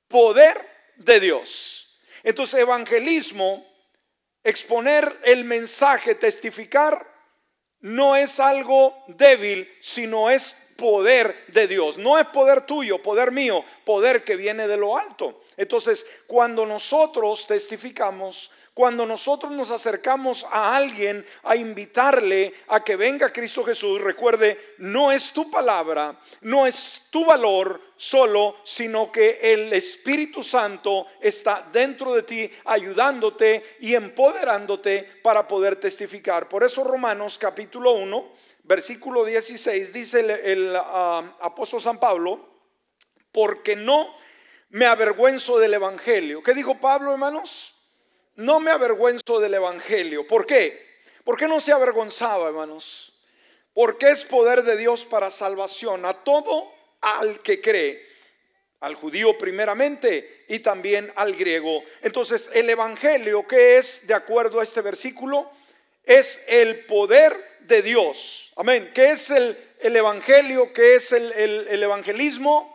poder 0.07 0.57
de 0.97 1.19
Dios. 1.19 1.99
Entonces, 2.23 2.59
evangelismo, 2.61 3.63
exponer 4.43 5.15
el 5.25 5.45
mensaje, 5.45 6.15
testificar, 6.15 7.05
no 7.81 8.15
es 8.15 8.39
algo 8.39 9.03
débil, 9.07 9.71
sino 9.79 10.31
es 10.31 10.55
poder 10.75 11.35
de 11.49 11.67
Dios. 11.67 11.97
No 11.97 12.17
es 12.17 12.25
poder 12.27 12.65
tuyo, 12.65 13.01
poder 13.01 13.31
mío, 13.31 13.63
poder 13.83 14.23
que 14.23 14.35
viene 14.35 14.67
de 14.67 14.77
lo 14.77 14.97
alto. 14.97 15.41
Entonces, 15.57 16.05
cuando 16.27 16.65
nosotros 16.65 17.45
testificamos, 17.47 18.51
cuando 18.75 19.05
nosotros 19.05 19.53
nos 19.53 19.71
acercamos 19.71 20.45
a 20.51 20.75
alguien 20.75 21.25
a 21.43 21.55
invitarle 21.55 22.53
a 22.67 22.83
que 22.83 22.97
venga 22.97 23.31
Cristo 23.31 23.63
Jesús, 23.63 24.01
recuerde, 24.01 24.75
no 24.79 25.13
es 25.13 25.31
tu 25.31 25.49
palabra, 25.49 26.19
no 26.41 26.67
es 26.67 27.03
tu 27.09 27.23
valor 27.23 27.79
solo, 27.95 28.57
sino 28.65 29.13
que 29.13 29.39
el 29.41 29.71
Espíritu 29.71 30.43
Santo 30.43 31.07
está 31.21 31.65
dentro 31.71 32.13
de 32.13 32.23
ti 32.23 32.51
ayudándote 32.65 33.77
y 33.79 33.95
empoderándote 33.95 35.21
para 35.23 35.47
poder 35.47 35.77
testificar. 35.77 36.49
Por 36.49 36.65
eso 36.65 36.83
Romanos 36.83 37.37
capítulo 37.37 37.93
1, 37.93 38.29
versículo 38.63 39.23
16 39.23 39.93
dice 39.93 40.41
el, 40.43 40.75
ah, 40.75 41.23
apóstol 41.39 41.81
San 41.81 41.97
Pablo, 41.97 42.45
porque 43.31 43.77
no 43.77 44.13
me 44.71 44.85
avergüenzo 44.85 45.59
del 45.59 45.75
Evangelio. 45.75 46.43
¿Qué 46.43 46.53
dijo 46.53 46.75
Pablo, 46.81 47.13
hermanos? 47.13 47.74
No 48.35 48.59
me 48.59 48.71
avergüenzo 48.71 49.39
del 49.39 49.53
Evangelio. 49.53 50.27
¿Por 50.27 50.45
qué? 50.45 50.85
¿Por 51.23 51.37
qué 51.37 51.47
no 51.47 51.61
se 51.61 51.71
avergonzaba, 51.71 52.49
hermanos? 52.49 53.13
Porque 53.73 54.09
es 54.09 54.25
poder 54.25 54.63
de 54.63 54.75
Dios 54.77 55.05
para 55.05 55.31
salvación 55.31 56.05
a 56.05 56.13
todo 56.13 56.71
al 57.01 57.41
que 57.41 57.61
cree, 57.61 58.05
al 58.81 58.95
judío 58.95 59.37
primeramente 59.37 60.45
y 60.49 60.59
también 60.59 61.11
al 61.15 61.33
griego. 61.35 61.83
Entonces, 62.01 62.49
el 62.53 62.69
Evangelio, 62.69 63.47
¿qué 63.47 63.77
es 63.77 64.05
de 64.07 64.13
acuerdo 64.13 64.59
a 64.59 64.63
este 64.63 64.81
versículo? 64.81 65.49
Es 66.03 66.43
el 66.47 66.85
poder 66.85 67.35
de 67.61 67.81
Dios. 67.81 68.51
Amén. 68.57 68.91
¿Qué 68.93 69.11
es 69.11 69.29
el, 69.31 69.57
el 69.79 69.95
Evangelio? 69.95 70.73
¿Qué 70.73 70.95
es 70.95 71.11
el, 71.13 71.31
el 71.33 71.83
evangelismo? 71.83 72.74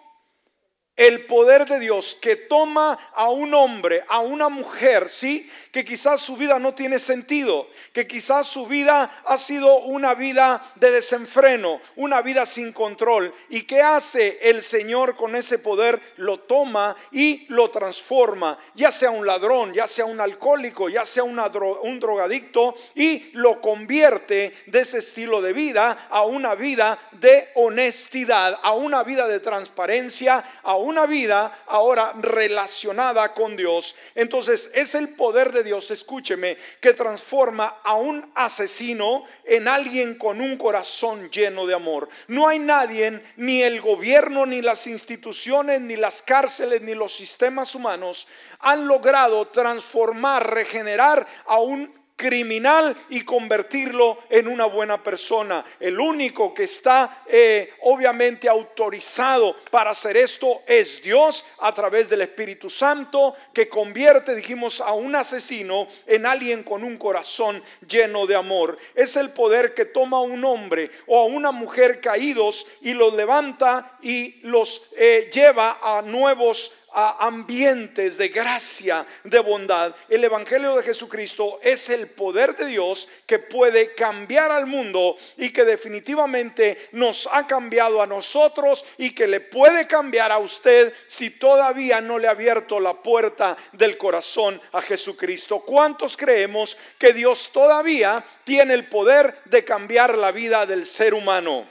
El 0.97 1.25
poder 1.25 1.66
de 1.66 1.80
Dios 1.80 2.16
que 2.20 2.37
toma 2.37 2.99
a 3.14 3.30
un 3.30 3.54
hombre, 3.54 4.04
a 4.09 4.20
una 4.20 4.50
mujer, 4.50 5.09
¿sí? 5.09 5.50
Que 5.73 5.82
quizás 5.82 6.20
su 6.20 6.37
vida 6.37 6.59
no 6.59 6.75
tiene 6.75 6.99
sentido, 6.99 7.68
que 7.94 8.06
quizás 8.06 8.47
su 8.47 8.66
vida 8.66 9.11
ha 9.25 9.38
sido 9.38 9.78
una 9.78 10.14
vida 10.14 10.62
de 10.75 10.90
desenfreno, 10.90 11.80
una 11.97 12.20
vida 12.20 12.44
sin 12.44 12.73
control. 12.73 13.32
¿Y 13.49 13.62
qué 13.62 13.80
hace 13.80 14.40
el 14.42 14.62
Señor 14.62 15.16
con 15.16 15.37
ese 15.37 15.59
poder? 15.59 15.99
Lo 16.16 16.38
toma 16.40 16.94
y 17.12 17.47
lo 17.49 17.70
transforma, 17.70 18.59
ya 18.75 18.90
sea 18.90 19.11
un 19.11 19.26
ladrón, 19.26 19.73
ya 19.73 19.87
sea 19.87 20.04
un 20.04 20.20
alcohólico, 20.20 20.90
ya 20.90 21.06
sea 21.06 21.23
un 21.23 22.00
drogadicto, 22.00 22.75
y 22.94 23.30
lo 23.32 23.62
convierte 23.62 24.52
de 24.66 24.80
ese 24.80 24.99
estilo 24.99 25.40
de 25.40 25.54
vida 25.54 26.09
a 26.11 26.25
una 26.25 26.54
vida 26.54 26.99
de 27.12 27.49
honestidad, 27.54 28.59
a 28.62 28.73
una 28.73 29.02
vida 29.02 29.26
de 29.26 29.40
transparencia, 29.40 30.44
a 30.62 30.75
una 30.80 31.06
vida 31.06 31.64
ahora 31.66 32.12
relacionada 32.20 33.32
con 33.34 33.56
Dios. 33.56 33.94
Entonces 34.14 34.70
es 34.75 34.94
el 34.94 35.10
poder 35.10 35.52
de 35.52 35.62
Dios, 35.62 35.90
escúcheme, 35.90 36.56
que 36.80 36.94
transforma 36.94 37.76
a 37.84 37.94
un 37.94 38.30
asesino 38.34 39.25
en 39.44 39.68
alguien 39.68 40.16
con 40.16 40.40
un 40.40 40.56
corazón 40.56 41.30
lleno 41.30 41.66
de 41.66 41.75
amor. 41.75 42.08
No 42.28 42.49
hay 42.49 42.58
nadie, 42.58 43.22
ni 43.37 43.62
el 43.62 43.80
gobierno, 43.80 44.46
ni 44.46 44.62
las 44.62 44.87
instituciones, 44.87 45.80
ni 45.80 45.96
las 45.96 46.22
cárceles, 46.22 46.82
ni 46.82 46.94
los 46.94 47.14
sistemas 47.14 47.75
humanos 47.75 48.26
han 48.60 48.87
logrado 48.87 49.49
transformar, 49.49 50.52
regenerar 50.52 51.26
a 51.46 51.58
un 51.58 52.00
criminal 52.20 52.94
y 53.08 53.22
convertirlo 53.22 54.18
en 54.28 54.46
una 54.46 54.66
buena 54.66 55.02
persona. 55.02 55.64
El 55.80 55.98
único 55.98 56.52
que 56.52 56.64
está 56.64 57.22
eh, 57.26 57.72
obviamente 57.80 58.46
autorizado 58.46 59.56
para 59.70 59.92
hacer 59.92 60.18
esto 60.18 60.60
es 60.66 61.02
Dios 61.02 61.46
a 61.60 61.72
través 61.72 62.10
del 62.10 62.20
Espíritu 62.20 62.68
Santo 62.68 63.34
que 63.54 63.70
convierte, 63.70 64.34
dijimos, 64.34 64.82
a 64.82 64.92
un 64.92 65.16
asesino 65.16 65.88
en 66.06 66.26
alguien 66.26 66.62
con 66.62 66.84
un 66.84 66.98
corazón 66.98 67.62
lleno 67.88 68.26
de 68.26 68.36
amor. 68.36 68.76
Es 68.94 69.16
el 69.16 69.30
poder 69.30 69.72
que 69.72 69.86
toma 69.86 70.18
a 70.18 70.20
un 70.20 70.44
hombre 70.44 70.90
o 71.06 71.18
a 71.18 71.24
una 71.24 71.52
mujer 71.52 72.02
caídos 72.02 72.66
y 72.82 72.92
los 72.92 73.14
levanta 73.14 73.96
y 74.02 74.40
los 74.42 74.82
eh, 74.98 75.30
lleva 75.32 75.78
a 75.82 76.02
nuevos 76.02 76.70
ambientes 76.92 78.16
de 78.18 78.28
gracia, 78.28 79.06
de 79.25 79.38
bondad. 79.40 79.94
El 80.09 80.25
Evangelio 80.25 80.76
de 80.76 80.82
Jesucristo 80.82 81.59
es 81.62 81.88
el 81.88 82.09
poder 82.09 82.56
de 82.56 82.66
Dios 82.66 83.09
que 83.26 83.38
puede 83.38 83.94
cambiar 83.94 84.50
al 84.50 84.66
mundo 84.66 85.16
y 85.37 85.50
que 85.50 85.64
definitivamente 85.64 86.88
nos 86.92 87.28
ha 87.32 87.47
cambiado 87.47 88.02
a 88.02 88.06
nosotros 88.06 88.85
y 88.99 89.14
que 89.14 89.26
le 89.26 89.40
puede 89.40 89.87
cambiar 89.87 90.32
a 90.32 90.38
usted 90.38 90.92
si 91.06 91.30
todavía 91.30 92.00
no 92.00 92.18
le 92.18 92.28
ha 92.28 92.32
abierto 92.32 92.80
la 92.80 92.94
puerta 92.94 93.56
del 93.73 93.97
corazón 93.97 94.61
a 94.73 94.82
Jesucristo. 94.82 95.61
¿Cuántos 95.61 96.16
creemos 96.16 96.76
que 96.99 97.12
Dios 97.12 97.50
todavía 97.52 98.25
tiene 98.44 98.75
el 98.75 98.88
poder 98.88 99.37
de 99.44 99.64
cambiar 99.64 100.16
la 100.16 100.32
vida 100.32 100.66
del 100.66 100.87
ser 100.87 101.14
humano? 101.14 101.66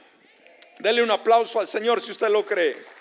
Dele 0.79 1.03
un 1.03 1.11
aplauso 1.11 1.59
al 1.59 1.67
Señor 1.67 2.01
si 2.01 2.11
usted 2.11 2.29
lo 2.29 2.45
cree. 2.45 2.98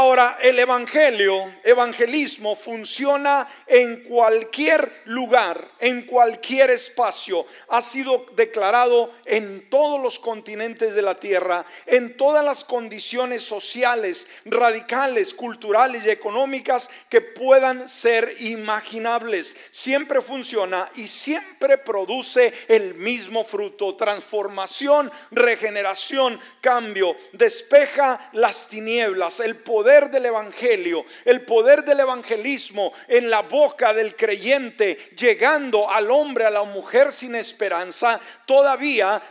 Ahora, 0.00 0.38
el 0.40 0.56
evangelio, 0.60 1.52
evangelismo 1.64 2.54
funciona 2.54 3.48
en 3.66 4.04
cualquier 4.04 4.88
lugar, 5.06 5.72
en 5.80 6.02
cualquier 6.02 6.70
espacio. 6.70 7.44
Ha 7.70 7.82
sido 7.82 8.24
declarado 8.36 9.12
en 9.24 9.68
todos 9.68 10.00
los 10.00 10.20
continentes 10.20 10.94
de 10.94 11.02
la 11.02 11.18
tierra, 11.18 11.66
en 11.84 12.16
todas 12.16 12.44
las 12.44 12.62
condiciones 12.62 13.42
sociales, 13.42 14.28
radicales, 14.44 15.34
culturales 15.34 16.06
y 16.06 16.10
económicas 16.10 16.88
que 17.08 17.20
puedan 17.20 17.88
ser 17.88 18.36
imaginables. 18.38 19.56
Siempre 19.72 20.22
funciona 20.22 20.88
y 20.94 21.08
siempre 21.08 21.76
produce 21.76 22.54
el 22.68 22.94
mismo 22.94 23.42
fruto, 23.42 23.96
transformación, 23.96 25.10
regeneración, 25.32 26.38
cambio, 26.60 27.16
despeja 27.32 28.30
las 28.32 28.68
tinieblas, 28.68 29.40
el 29.40 29.56
poder 29.56 29.87
del 29.88 30.26
Evangelio, 30.26 31.04
el 31.24 31.40
poder 31.40 31.82
del 31.82 32.00
evangelismo 32.00 32.92
en 33.08 33.30
la 33.30 33.40
boca 33.40 33.94
del 33.94 34.14
creyente, 34.14 34.96
llegando 35.16 35.90
al 35.90 36.10
hombre, 36.10 36.44
a 36.44 36.50
la 36.50 36.64
mujer 36.64 37.10
sin 37.10 37.34
esperanza, 37.34 38.20
todavía 38.44 39.22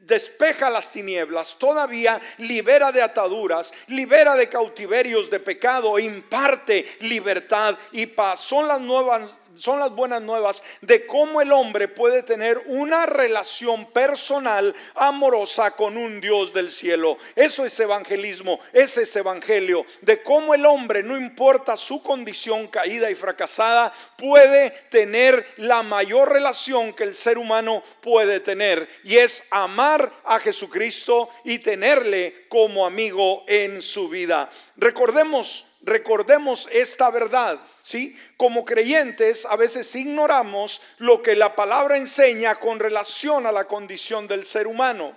despeja 0.00 0.70
las 0.70 0.92
tinieblas, 0.92 1.56
todavía 1.58 2.20
libera 2.38 2.92
de 2.92 3.02
ataduras, 3.02 3.72
libera 3.88 4.36
de 4.36 4.48
cautiverios 4.48 5.28
de 5.28 5.40
pecado, 5.40 5.98
imparte 5.98 6.86
libertad 7.00 7.76
y 7.90 8.06
paz. 8.06 8.38
Son 8.38 8.68
las 8.68 8.80
nuevas 8.80 9.39
son 9.60 9.78
las 9.78 9.90
buenas 9.90 10.22
nuevas 10.22 10.62
de 10.80 11.06
cómo 11.06 11.42
el 11.42 11.52
hombre 11.52 11.86
puede 11.86 12.22
tener 12.22 12.58
una 12.66 13.04
relación 13.04 13.84
personal, 13.92 14.74
amorosa 14.94 15.72
con 15.72 15.98
un 15.98 16.20
Dios 16.20 16.54
del 16.54 16.70
cielo. 16.70 17.18
Eso 17.36 17.66
es 17.66 17.78
evangelismo, 17.78 18.58
ese 18.72 19.02
es 19.02 19.14
evangelio, 19.16 19.84
de 20.00 20.22
cómo 20.22 20.54
el 20.54 20.64
hombre, 20.64 21.02
no 21.02 21.16
importa 21.16 21.76
su 21.76 22.02
condición 22.02 22.68
caída 22.68 23.10
y 23.10 23.14
fracasada, 23.14 23.92
puede 24.16 24.70
tener 24.90 25.46
la 25.58 25.82
mayor 25.82 26.32
relación 26.32 26.94
que 26.94 27.04
el 27.04 27.14
ser 27.14 27.36
humano 27.36 27.82
puede 28.00 28.40
tener, 28.40 28.88
y 29.04 29.16
es 29.16 29.44
amar 29.50 30.10
a 30.24 30.38
Jesucristo 30.38 31.28
y 31.44 31.58
tenerle 31.58 32.46
como 32.48 32.86
amigo 32.86 33.44
en 33.46 33.82
su 33.82 34.08
vida. 34.08 34.48
Recordemos 34.76 35.66
recordemos 35.82 36.68
esta 36.72 37.10
verdad, 37.10 37.58
¿sí? 37.82 38.16
Como 38.36 38.64
creyentes 38.64 39.46
a 39.46 39.56
veces 39.56 39.94
ignoramos 39.94 40.80
lo 40.98 41.22
que 41.22 41.34
la 41.34 41.56
palabra 41.56 41.96
enseña 41.96 42.54
con 42.56 42.78
relación 42.78 43.46
a 43.46 43.52
la 43.52 43.64
condición 43.64 44.28
del 44.28 44.44
ser 44.44 44.66
humano. 44.66 45.16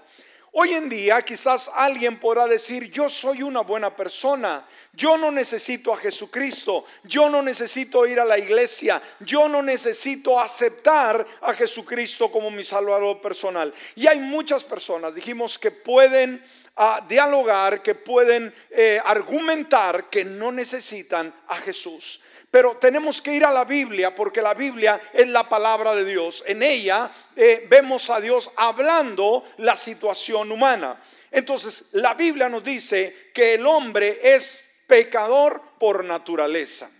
Hoy 0.55 0.71
en 0.73 0.87
día 0.87 1.19
quizás 1.23 1.71
alguien 1.73 2.19
podrá 2.19 2.45
decir, 2.45 2.91
yo 2.91 3.09
soy 3.09 3.41
una 3.41 3.61
buena 3.61 3.95
persona, 3.95 4.63
yo 4.93 5.17
no 5.17 5.31
necesito 5.31 5.91
a 5.91 5.97
Jesucristo, 5.97 6.85
yo 7.05 7.27
no 7.27 7.41
necesito 7.41 8.05
ir 8.05 8.19
a 8.19 8.25
la 8.25 8.37
iglesia, 8.37 9.01
yo 9.21 9.49
no 9.49 9.63
necesito 9.63 10.39
aceptar 10.39 11.25
a 11.41 11.53
Jesucristo 11.53 12.31
como 12.31 12.51
mi 12.51 12.63
salvador 12.63 13.19
personal. 13.19 13.73
Y 13.95 14.05
hay 14.05 14.19
muchas 14.19 14.63
personas, 14.63 15.15
dijimos, 15.15 15.57
que 15.57 15.71
pueden 15.71 16.45
ah, 16.75 17.03
dialogar, 17.09 17.81
que 17.81 17.95
pueden 17.95 18.53
eh, 18.69 19.01
argumentar 19.03 20.07
que 20.11 20.23
no 20.23 20.51
necesitan 20.51 21.33
a 21.47 21.55
Jesús. 21.55 22.19
Pero 22.53 22.77
tenemos 22.77 23.19
que 23.19 23.33
ir 23.33 23.43
a 23.43 23.51
la 23.51 23.65
Biblia 23.65 24.13
porque 24.13 24.39
la 24.39 24.53
Biblia 24.53 25.01
es 25.11 25.27
la 25.27 25.49
palabra 25.49 25.95
de 25.95 26.05
Dios. 26.05 26.43
En 26.45 26.61
ella 26.61 27.09
eh, 27.35 27.65
vemos 27.67 28.11
a 28.11 28.21
Dios 28.21 28.51
hablando 28.55 29.43
la 29.57 29.75
situación 29.75 30.51
humana. 30.51 31.01
Entonces, 31.31 31.89
la 31.93 32.13
Biblia 32.13 32.49
nos 32.49 32.63
dice 32.63 33.31
que 33.33 33.55
el 33.55 33.65
hombre 33.65 34.19
es 34.21 34.83
pecador 34.85 35.63
por 35.79 36.05
naturaleza. 36.05 36.91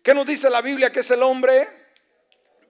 ¿Qué 0.00 0.14
nos 0.14 0.26
dice 0.26 0.48
la 0.48 0.62
Biblia 0.62 0.92
que 0.92 1.00
es 1.00 1.10
el 1.10 1.24
hombre? 1.24 1.66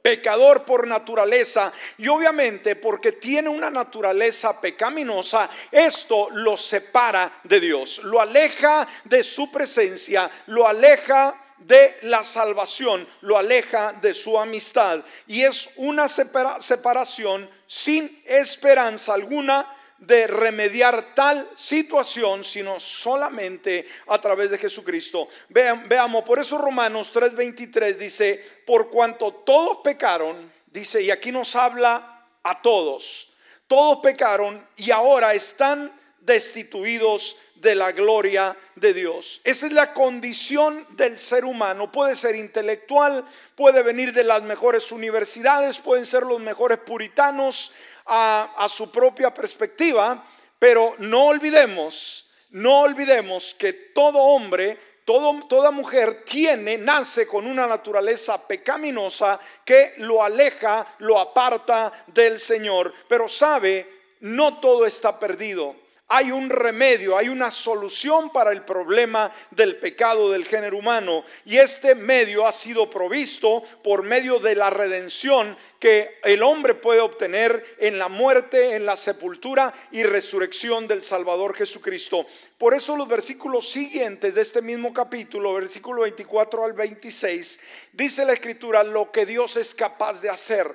Pecador 0.00 0.64
por 0.64 0.87
naturaleza. 0.87 1.75
Y 1.99 2.09
obviamente 2.09 2.75
porque 2.75 3.12
tiene 3.12 3.50
una 3.50 3.69
naturaleza 3.69 4.59
pecaminosa, 4.62 5.50
esto 5.71 6.31
lo 6.31 6.57
separa 6.57 7.31
de 7.43 7.61
Dios, 7.61 7.99
lo 8.02 8.19
aleja 8.19 8.88
de 9.04 9.23
su 9.23 9.52
presencia, 9.52 10.31
lo 10.47 10.66
aleja 10.66 11.43
de 11.66 11.99
la 12.02 12.23
salvación, 12.23 13.06
lo 13.23 13.38
aleja 13.38 13.92
de 13.94 14.14
su 14.14 14.38
amistad. 14.38 15.02
Y 15.26 15.42
es 15.42 15.71
una 15.76 16.09
separación 16.09 17.49
sin 17.66 18.23
esperanza 18.26 19.14
alguna 19.14 19.66
de 19.99 20.26
remediar 20.26 21.14
tal 21.14 21.49
situación, 21.54 22.44
sino 22.44 22.78
solamente 22.78 23.87
a 24.09 24.21
través 24.21 24.50
de 24.50 24.59
Jesucristo. 24.59 25.28
veamos, 25.49 26.25
por 26.25 26.38
eso 26.38 26.59
Romanos 26.59 27.11
3:23 27.12 27.97
dice, 27.97 28.62
por 28.66 28.90
cuanto 28.90 29.33
todos 29.33 29.78
pecaron, 29.83 30.52
dice, 30.66 31.00
y 31.00 31.11
aquí 31.11 31.33
nos 31.33 31.56
habla 31.56 32.26
a 32.42 32.61
todos, 32.61 33.30
todos 33.66 34.00
pecaron 34.02 34.66
y 34.76 34.90
ahora 34.90 35.33
están 35.33 35.90
destituidos 36.25 37.37
de 37.57 37.75
la 37.75 37.93
gloria 37.93 38.57
de 38.76 38.93
Dios. 38.93 39.40
Esa 39.45 39.66
es 39.66 39.73
la 39.73 39.93
condición 39.93 40.87
del 40.90 41.19
ser 41.19 41.45
humano. 41.45 41.90
Puede 41.90 42.14
ser 42.14 42.37
intelectual, 42.37 43.25
puede 43.57 43.83
venir 43.83 44.12
de 44.12 44.25
las 44.25 44.43
mejores 44.43 44.93
universidades, 44.93 45.78
pueden 45.78 46.07
ser 46.07 46.25
los 46.25 46.40
mejores 46.40 46.78
puritanos 46.78 47.73
a, 48.07 48.66
su 48.69 48.90
propia 48.90 49.33
perspectiva, 49.33 50.25
pero 50.59 50.95
no 50.99 51.25
olvidemos, 51.25 52.31
no 52.50 52.81
olvidemos 52.81 53.54
que 53.59 53.73
todo 53.73 54.19
hombre 54.19 54.78
todo, 55.04 55.38
toda 55.47 55.71
mujer 55.71 56.25
tiene, 56.25 56.78
nace 56.78 57.26
con 57.26 57.47
una 57.47 57.66
naturaleza 57.66 58.49
pecaminosa 58.49 59.38
que 59.62 59.93
lo 59.99 60.23
aleja, 60.23 60.87
lo 61.00 61.19
aparta 61.19 61.93
del 62.07 62.40
Señor. 62.40 62.90
Pero 63.07 63.28
sabe, 63.28 63.87
no 64.21 64.61
todo 64.61 64.87
está 64.87 65.21
perdido 65.21 65.84
hay 66.08 66.30
un 66.30 66.50
remedio, 66.50 67.16
hay 67.16 67.28
una 67.30 67.50
solución 67.50 68.30
para 68.30 68.52
el 68.52 68.62
problema 68.62 69.32
del 69.50 69.76
pecado 69.76 70.30
del 70.30 70.44
género 70.44 70.78
humano. 70.78 71.25
Y 71.46 71.56
este 71.56 71.94
medio 71.94 72.46
ha 72.46 72.52
sido 72.52 72.90
provisto 72.90 73.62
por 73.82 74.02
medio 74.02 74.38
de 74.38 74.54
la 74.54 74.68
redención 74.68 75.56
que 75.80 76.18
el 76.23 76.42
hombre 76.42 76.75
puede 76.75 77.00
obtener 77.00 77.76
en 77.78 77.99
la 77.99 78.08
muerte, 78.08 78.76
en 78.76 78.84
la 78.84 78.96
sepultura 78.96 79.73
y 79.92 80.02
resurrección 80.02 80.87
del 80.87 81.02
Salvador 81.02 81.56
Jesucristo. 81.56 82.26
Por 82.58 82.75
eso 82.75 82.96
los 82.96 83.08
versículos 83.08 83.70
siguientes 83.70 84.34
de 84.34 84.42
este 84.42 84.61
mismo 84.61 84.92
capítulo, 84.92 85.54
versículo 85.54 86.02
24 86.02 86.64
al 86.66 86.75
26, 86.75 87.61
dice 87.92 88.26
la 88.26 88.34
escritura 88.34 88.82
lo 88.82 89.11
que 89.11 89.25
Dios 89.25 89.56
es 89.56 89.75
capaz 89.75 90.20
de 90.20 90.28
hacer, 90.28 90.70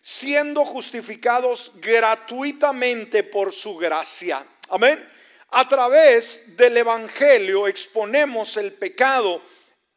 siendo 0.00 0.64
justificados 0.64 1.72
gratuitamente 1.76 3.22
por 3.22 3.52
su 3.52 3.76
gracia 3.76 4.44
Amén. 4.74 5.06
A 5.50 5.68
través 5.68 6.56
del 6.56 6.78
Evangelio 6.78 7.68
exponemos 7.68 8.56
el 8.56 8.72
pecado, 8.72 9.42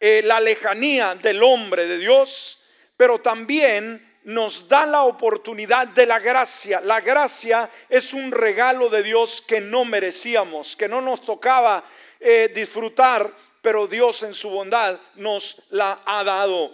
eh, 0.02 0.22
la 0.26 0.42
lejanía 0.42 1.16
del 1.16 1.42
hombre 1.44 1.88
de 1.88 1.98
Dios, 1.98 2.60
pero 2.98 3.22
también 3.22 4.20
nos 4.26 4.68
da 4.68 4.86
la 4.86 5.04
oportunidad 5.04 5.88
de 5.88 6.06
la 6.06 6.20
gracia. 6.20 6.82
La 6.82 7.00
gracia 7.00 7.70
es 7.88 8.12
un 8.12 8.34
regalo 8.34 8.90
de 8.90 9.02
Dios 9.02 9.42
que 9.48 9.62
no 9.62 9.86
merecíamos, 9.86 10.76
que 10.76 10.90
no 10.90 11.00
nos 11.00 11.24
tocaba 11.24 11.86
eh, 12.20 12.52
disfrutar, 12.54 13.32
pero 13.62 13.88
Dios 13.88 14.24
en 14.24 14.34
su 14.34 14.50
bondad 14.50 15.00
nos 15.16 15.62
la 15.70 16.02
ha 16.06 16.22
dado. 16.26 16.74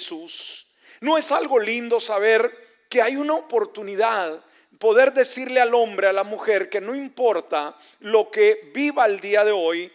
Jesús. 0.00 0.66
¿No 1.00 1.18
es 1.18 1.30
algo 1.30 1.58
lindo 1.58 2.00
saber 2.00 2.86
que 2.88 3.02
hay 3.02 3.16
una 3.16 3.34
oportunidad 3.34 4.42
poder 4.78 5.12
decirle 5.12 5.60
al 5.60 5.74
hombre, 5.74 6.08
a 6.08 6.12
la 6.12 6.24
mujer, 6.24 6.70
que 6.70 6.80
no 6.80 6.94
importa 6.94 7.76
lo 8.00 8.30
que 8.30 8.70
viva 8.74 9.04
el 9.04 9.20
día 9.20 9.44
de 9.44 9.52
hoy, 9.52 9.92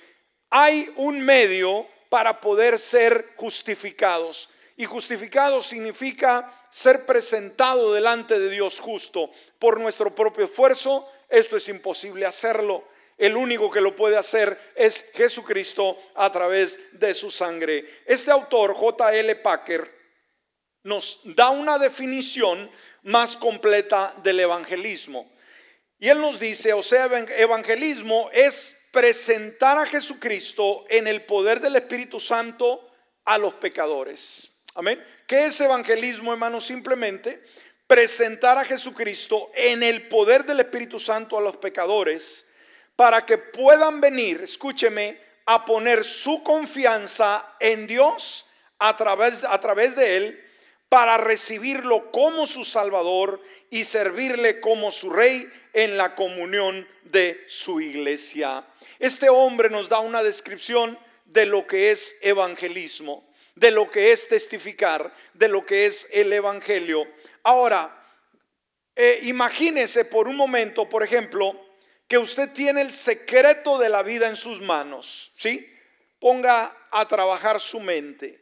hay 0.51 0.91
un 0.97 1.19
medio 1.21 1.87
para 2.09 2.39
poder 2.39 2.77
ser 2.77 3.33
justificados. 3.35 4.47
Y 4.77 4.85
justificado 4.85 5.63
significa 5.63 6.53
ser 6.69 7.05
presentado 7.05 7.93
delante 7.93 8.37
de 8.37 8.49
Dios 8.49 8.79
justo. 8.79 9.31
Por 9.57 9.79
nuestro 9.79 10.13
propio 10.13 10.45
esfuerzo, 10.45 11.09
esto 11.29 11.57
es 11.57 11.67
imposible 11.67 12.27
hacerlo. 12.27 12.83
El 13.17 13.37
único 13.37 13.71
que 13.71 13.81
lo 13.81 13.95
puede 13.95 14.17
hacer 14.17 14.55
es 14.75 15.11
Jesucristo 15.13 15.97
a 16.13 16.31
través 16.31 16.99
de 16.99 17.13
su 17.13 17.31
sangre. 17.31 18.03
Este 18.05 18.29
autor, 18.29 18.75
J.L. 18.75 19.35
Packer, 19.37 19.94
nos 20.85 21.19
da 21.23 21.49
una 21.49 21.79
definición 21.79 22.69
más 23.03 23.35
completa 23.35 24.13
del 24.23 24.39
evangelismo. 24.39 25.29
Y 25.97 26.09
él 26.09 26.21
nos 26.21 26.39
dice, 26.39 26.73
o 26.73 26.83
sea, 26.83 27.05
evangelismo 27.05 28.29
es 28.31 28.77
presentar 28.91 29.79
a 29.79 29.87
Jesucristo 29.87 30.85
en 30.87 31.07
el 31.07 31.23
poder 31.25 31.59
del 31.59 31.75
Espíritu 31.75 32.19
Santo 32.19 32.87
a 33.25 33.37
los 33.39 33.55
pecadores. 33.55 34.63
Amén. 34.75 35.03
¿Qué 35.25 35.47
es 35.47 35.59
evangelismo, 35.59 36.31
hermano? 36.31 36.61
Simplemente 36.61 37.41
presentar 37.87 38.59
a 38.59 38.65
Jesucristo 38.65 39.49
en 39.55 39.81
el 39.81 40.07
poder 40.07 40.45
del 40.45 40.59
Espíritu 40.59 40.99
Santo 40.99 41.37
a 41.37 41.41
los 41.41 41.57
pecadores 41.57 42.45
para 42.95 43.25
que 43.25 43.39
puedan 43.39 44.01
venir, 44.01 44.41
escúcheme, 44.43 45.19
a 45.47 45.65
poner 45.65 46.03
su 46.03 46.43
confianza 46.43 47.55
en 47.59 47.87
Dios 47.87 48.45
a 48.77 48.95
través, 48.95 49.43
a 49.43 49.59
través 49.59 49.95
de 49.95 50.17
Él 50.17 50.44
para 50.89 51.17
recibirlo 51.17 52.11
como 52.11 52.47
su 52.47 52.63
Salvador 52.63 53.41
y 53.69 53.83
servirle 53.83 54.59
como 54.59 54.91
su 54.91 55.09
Rey 55.09 55.49
en 55.73 55.97
la 55.97 56.15
comunión 56.15 56.87
de 57.03 57.43
su 57.47 57.81
iglesia. 57.81 58.65
Este 58.99 59.29
hombre 59.29 59.69
nos 59.69 59.89
da 59.89 59.99
una 59.99 60.23
descripción 60.23 60.97
de 61.25 61.45
lo 61.45 61.67
que 61.67 61.91
es 61.91 62.15
evangelismo, 62.21 63.29
de 63.55 63.71
lo 63.71 63.91
que 63.91 64.11
es 64.11 64.27
testificar, 64.27 65.13
de 65.33 65.49
lo 65.49 65.65
que 65.65 65.85
es 65.85 66.07
el 66.11 66.31
Evangelio. 66.31 67.05
Ahora, 67.43 67.93
eh, 68.95 69.19
imagínese 69.23 70.05
por 70.05 70.27
un 70.27 70.37
momento, 70.37 70.87
por 70.87 71.03
ejemplo, 71.03 71.59
que 72.07 72.17
usted 72.17 72.51
tiene 72.51 72.81
el 72.81 72.93
secreto 72.93 73.77
de 73.77 73.89
la 73.89 74.03
vida 74.03 74.27
en 74.27 74.37
sus 74.37 74.61
manos, 74.61 75.31
¿sí? 75.35 75.69
Ponga 76.19 76.75
a 76.91 77.07
trabajar 77.07 77.59
su 77.59 77.79
mente. 77.79 78.41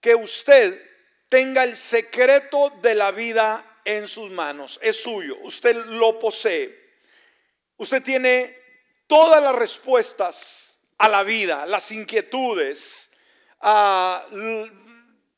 Que 0.00 0.14
usted 0.14 0.93
tenga 1.34 1.64
el 1.64 1.76
secreto 1.76 2.70
de 2.80 2.94
la 2.94 3.10
vida 3.10 3.80
en 3.84 4.06
sus 4.06 4.30
manos. 4.30 4.78
Es 4.80 5.02
suyo, 5.02 5.36
usted 5.42 5.74
lo 5.74 6.16
posee. 6.16 6.94
Usted 7.76 8.04
tiene 8.04 8.56
todas 9.08 9.42
las 9.42 9.52
respuestas 9.52 10.78
a 10.96 11.08
la 11.08 11.24
vida, 11.24 11.66
las 11.66 11.90
inquietudes, 11.90 13.10
a 13.60 14.24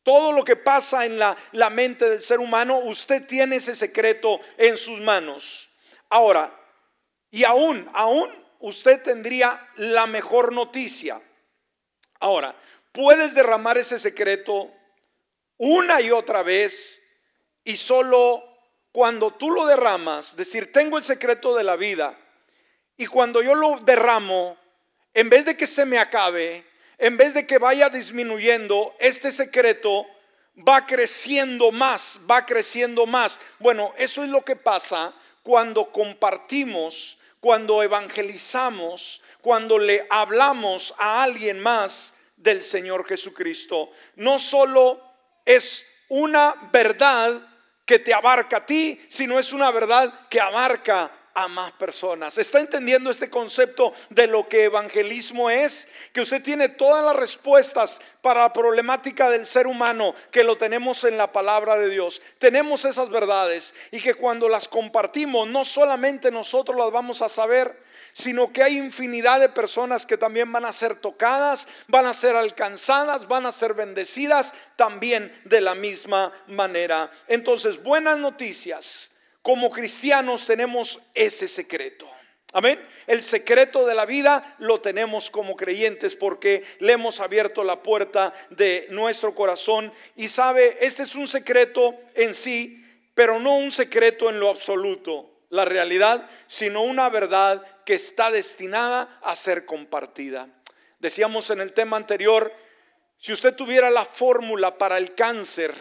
todo 0.03 0.33
lo 0.33 0.45
que 0.45 0.57
pasa 0.57 1.07
en 1.07 1.19
la, 1.19 1.35
la 1.53 1.71
mente 1.71 2.11
del 2.11 2.21
ser 2.21 2.41
humano. 2.41 2.77
Usted 2.77 3.27
tiene 3.27 3.57
ese 3.57 3.75
secreto 3.75 4.39
en 4.59 4.77
sus 4.77 5.01
manos. 5.01 5.71
Ahora, 6.11 6.55
Y 7.31 7.45
aún, 7.45 7.89
aún 7.95 8.31
usted 8.59 9.03
tendría 9.03 9.67
la 9.77 10.07
mejor 10.07 10.53
noticia. 10.53 11.19
Ahora, 12.21 12.55
puedes 12.93 13.35
derramar 13.35 13.79
ese 13.79 13.99
secreto 13.99 14.76
una 15.59 16.01
y 16.01 16.11
otra 16.11 16.43
vez 16.43 17.03
y 17.65 17.77
solo 17.77 18.45
cuando 18.93 19.33
tú 19.33 19.51
lo 19.51 19.67
derramas, 19.67 20.37
decir, 20.37 20.73
tengo 20.73 20.97
el 20.97 21.05
secreto 21.05 21.55
de 21.55 21.65
la 21.65 21.77
vida, 21.77 22.19
y 22.97 23.07
cuando 23.07 23.43
yo 23.43 23.55
lo 23.55 23.79
derramo, 23.81 24.57
en 25.13 25.29
vez 25.29 25.45
de 25.45 25.57
que 25.57 25.67
se 25.67 25.85
me 25.85 25.99
acabe, 25.99 26.65
en 26.99 27.17
vez 27.17 27.35
de 27.35 27.47
que 27.47 27.59
vaya 27.59 27.91
disminuyendo, 27.91 28.95
este 28.99 29.33
secreto 29.33 30.07
va 30.67 30.87
creciendo 30.87 31.71
más, 31.71 32.21
va 32.31 32.47
creciendo 32.47 33.05
más. 33.05 33.41
Bueno, 33.59 33.93
eso 33.99 34.25
es 34.25 34.31
lo 34.31 34.43
que 34.45 34.57
pasa 34.57 35.13
cuando 35.43 35.93
compartimos, 35.93 37.19
cuando 37.41 37.83
evangelizamos, 37.83 39.21
cuando 39.43 39.79
le 39.79 40.07
hablamos 40.09 40.95
a 40.99 41.23
alguien 41.23 41.61
más 41.61 42.15
del 42.37 42.63
Señor 42.63 43.07
Jesucristo. 43.07 43.91
No 44.17 44.39
solo 44.39 45.03
es 45.47 45.87
una 46.09 46.55
verdad 46.73 47.41
que 47.87 47.99
te 47.99 48.13
abarca 48.13 48.59
a 48.59 48.67
ti, 48.67 49.01
sino 49.09 49.39
es 49.39 49.53
una 49.53 49.71
verdad 49.71 50.13
que 50.29 50.41
abarca 50.41 51.11
a 51.37 51.49
más 51.49 51.71
personas. 51.73 52.39
¿Está 52.39 52.61
entendiendo 52.61 53.11
este 53.11 53.29
concepto 53.29 53.93
de 54.09 54.27
lo 54.27 54.49
que 54.49 54.65
evangelismo 54.65 55.51
es? 55.51 55.87
Que 56.15 56.23
usted 56.23 56.43
tiene 56.43 56.71
todas 56.71 57.05
las 57.05 57.15
respuestas 57.15 58.01
para 58.23 58.41
la 58.41 58.53
problemática 58.55 59.29
del 59.31 59.45
ser 59.45 59.67
humano, 59.67 60.15
que 60.31 60.43
lo 60.43 60.57
tenemos 60.57 61.05
en 61.05 61.19
la 61.19 61.31
palabra 61.31 61.77
de 61.77 61.91
Dios. 61.91 62.23
Tenemos 62.39 62.87
esas 62.87 63.11
verdades 63.11 63.75
y 63.93 64.01
que 64.01 64.15
cuando 64.15 64.49
las 64.49 64.67
compartimos, 64.67 65.47
no 65.47 65.67
solamente 65.67 66.31
nosotros 66.31 66.77
las 66.77 66.91
vamos 66.91 67.21
a 67.21 67.29
saber, 67.29 67.86
sino 68.17 68.51
que 68.51 68.63
hay 68.63 68.79
infinidad 68.79 69.41
de 69.41 69.51
personas 69.51 70.07
que 70.07 70.17
también 70.17 70.51
van 70.51 70.65
a 70.65 70.73
ser 70.73 70.95
tocadas, 70.95 71.69
van 71.87 72.07
a 72.07 72.15
ser 72.15 72.35
alcanzadas, 72.35 73.29
van 73.29 73.45
a 73.45 73.53
ser 73.53 73.75
bendecidas 73.75 74.55
también 74.77 75.31
de 75.45 75.61
la 75.61 75.75
misma 75.75 76.33
manera. 76.47 77.11
Entonces, 77.29 77.83
buenas 77.83 78.17
noticias. 78.17 79.11
Como 79.43 79.71
cristianos 79.71 80.47
tenemos 80.47 80.99
ese 81.13 81.47
secreto. 81.47 82.09
Amén. 82.55 82.83
El 83.07 83.23
secreto 83.23 83.85
de 83.85 83.95
la 83.95 84.07
vida 84.07 84.57
lo 84.61 84.81
tenemos 84.81 85.31
como 85.31 85.55
creyentes 85.55 86.17
porque 86.17 86.65
le 86.79 86.95
hemos 86.95 87.21
abierto 87.21 87.65
la 87.65 87.83
puerta 87.83 88.33
de 88.49 88.87
nuestro 88.89 89.35
corazón. 89.35 89.93
Y 90.15 90.29
sabe, 90.29 90.79
este 90.81 91.03
es 91.03 91.15
un 91.17 91.29
secreto 91.29 91.95
en 92.15 92.33
sí, 92.33 92.83
pero 93.15 93.39
no 93.39 93.57
un 93.57 93.73
secreto 93.73 94.31
en 94.31 94.41
lo 94.41 94.49
absoluto 94.49 95.36
la 95.57 95.65
realidad, 95.65 96.29
sino 96.47 96.83
una 96.83 97.09
verdad 97.09 97.63
que 97.85 97.95
está 97.95 98.31
destinada 98.31 99.19
a 99.23 99.35
ser 99.35 99.67
compartida. 99.67 100.49
Decíamos 101.01 101.51
en 101.51 101.61
el 101.61 101.73
tema 101.73 101.97
anterior, 101.97 102.53
si 103.19 103.33
usted 103.33 103.55
tuviera 103.55 103.91
la 103.91 104.05
fórmula 104.05 104.79
para 104.79 104.99
el 104.99 105.15
cáncer, 105.15 105.75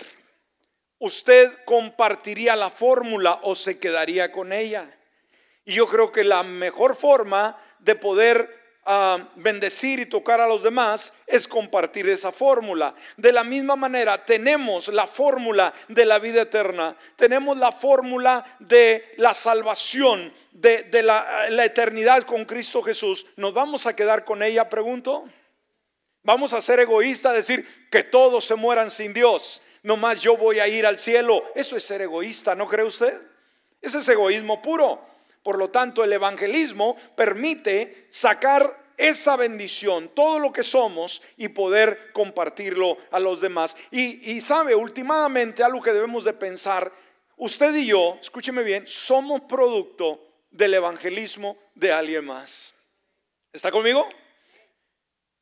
¿usted 0.99 1.51
compartiría 1.65 2.55
la 2.55 2.69
fórmula 2.69 3.39
o 3.43 3.55
se 3.55 3.77
quedaría 3.79 4.31
con 4.31 4.53
ella? 4.53 4.97
Y 5.65 5.73
yo 5.73 5.87
creo 5.87 6.11
que 6.11 6.23
la 6.23 6.43
mejor 6.43 6.95
forma 6.95 7.59
de 7.79 7.95
poder 7.95 8.64
a 8.85 9.29
bendecir 9.35 9.99
y 9.99 10.05
tocar 10.05 10.39
a 10.39 10.47
los 10.47 10.61
demás 10.61 11.13
es 11.25 11.47
compartir 11.47 12.07
esa 12.07 12.31
fórmula. 12.31 12.93
De 13.17 13.31
la 13.31 13.43
misma 13.43 13.75
manera, 13.75 14.23
tenemos 14.23 14.89
la 14.89 15.07
fórmula 15.07 15.73
de 15.87 16.05
la 16.05 16.19
vida 16.19 16.43
eterna, 16.43 16.95
tenemos 17.15 17.57
la 17.57 17.71
fórmula 17.71 18.45
de 18.59 19.13
la 19.17 19.33
salvación, 19.33 20.31
de, 20.51 21.01
la, 21.01 21.49
la 21.49 21.65
eternidad 21.65 22.23
con 22.23 22.45
Cristo 22.45 22.83
Jesús. 22.83 23.25
¿Nos 23.37 23.53
vamos 23.53 23.87
a 23.87 23.95
quedar 23.95 24.23
con 24.23 24.43
ella, 24.43 24.69
pregunto? 24.69 25.25
Vamos 26.21 26.53
a 26.53 26.61
ser 26.61 26.79
egoístas, 26.79 27.33
decir 27.33 27.87
que 27.91 28.03
todos 28.03 28.45
se 28.45 28.55
mueran 28.55 28.89
sin 28.89 29.13
Dios, 29.13 29.61
nomás 29.83 30.21
yo 30.21 30.37
voy 30.37 30.59
a 30.59 30.67
ir 30.67 30.85
al 30.85 30.99
cielo. 30.99 31.43
Eso 31.55 31.75
es 31.75 31.83
ser 31.83 32.01
egoísta, 32.01 32.55
¿no 32.55 32.67
cree 32.67 32.85
usted? 32.85 33.19
Ese 33.81 33.99
es 33.99 34.09
egoísmo 34.09 34.61
puro. 34.61 35.14
Por 35.45 35.59
lo 35.59 35.69
tanto, 35.69 36.03
el 36.03 36.11
evangelismo 36.11 36.97
permite 37.15 38.07
sacar 38.09 38.91
esa 38.97 39.35
bendición, 39.35 40.09
todo 40.09 40.39
lo 40.39 40.51
que 40.51 40.63
somos 40.63 41.21
y 41.37 41.49
poder 41.49 42.11
compartirlo 42.13 42.97
a 43.11 43.19
los 43.19 43.41
demás. 43.41 43.77
Y, 43.91 44.41
sabe, 44.41 44.73
últimamente 44.73 45.63
algo 45.63 45.83
que 45.83 45.93
debemos 45.93 46.23
de 46.23 46.33
pensar, 46.33 46.91
usted 47.37 47.75
y 47.75 47.85
yo, 47.85 48.17
escúcheme 48.19 48.63
bien, 48.63 48.87
somos 48.87 49.41
producto 49.41 50.19
del 50.49 50.73
evangelismo 50.73 51.59
de 51.75 51.93
alguien 51.93 52.25
más. 52.25 52.73
¿Está 53.53 53.69
conmigo? 53.69 54.09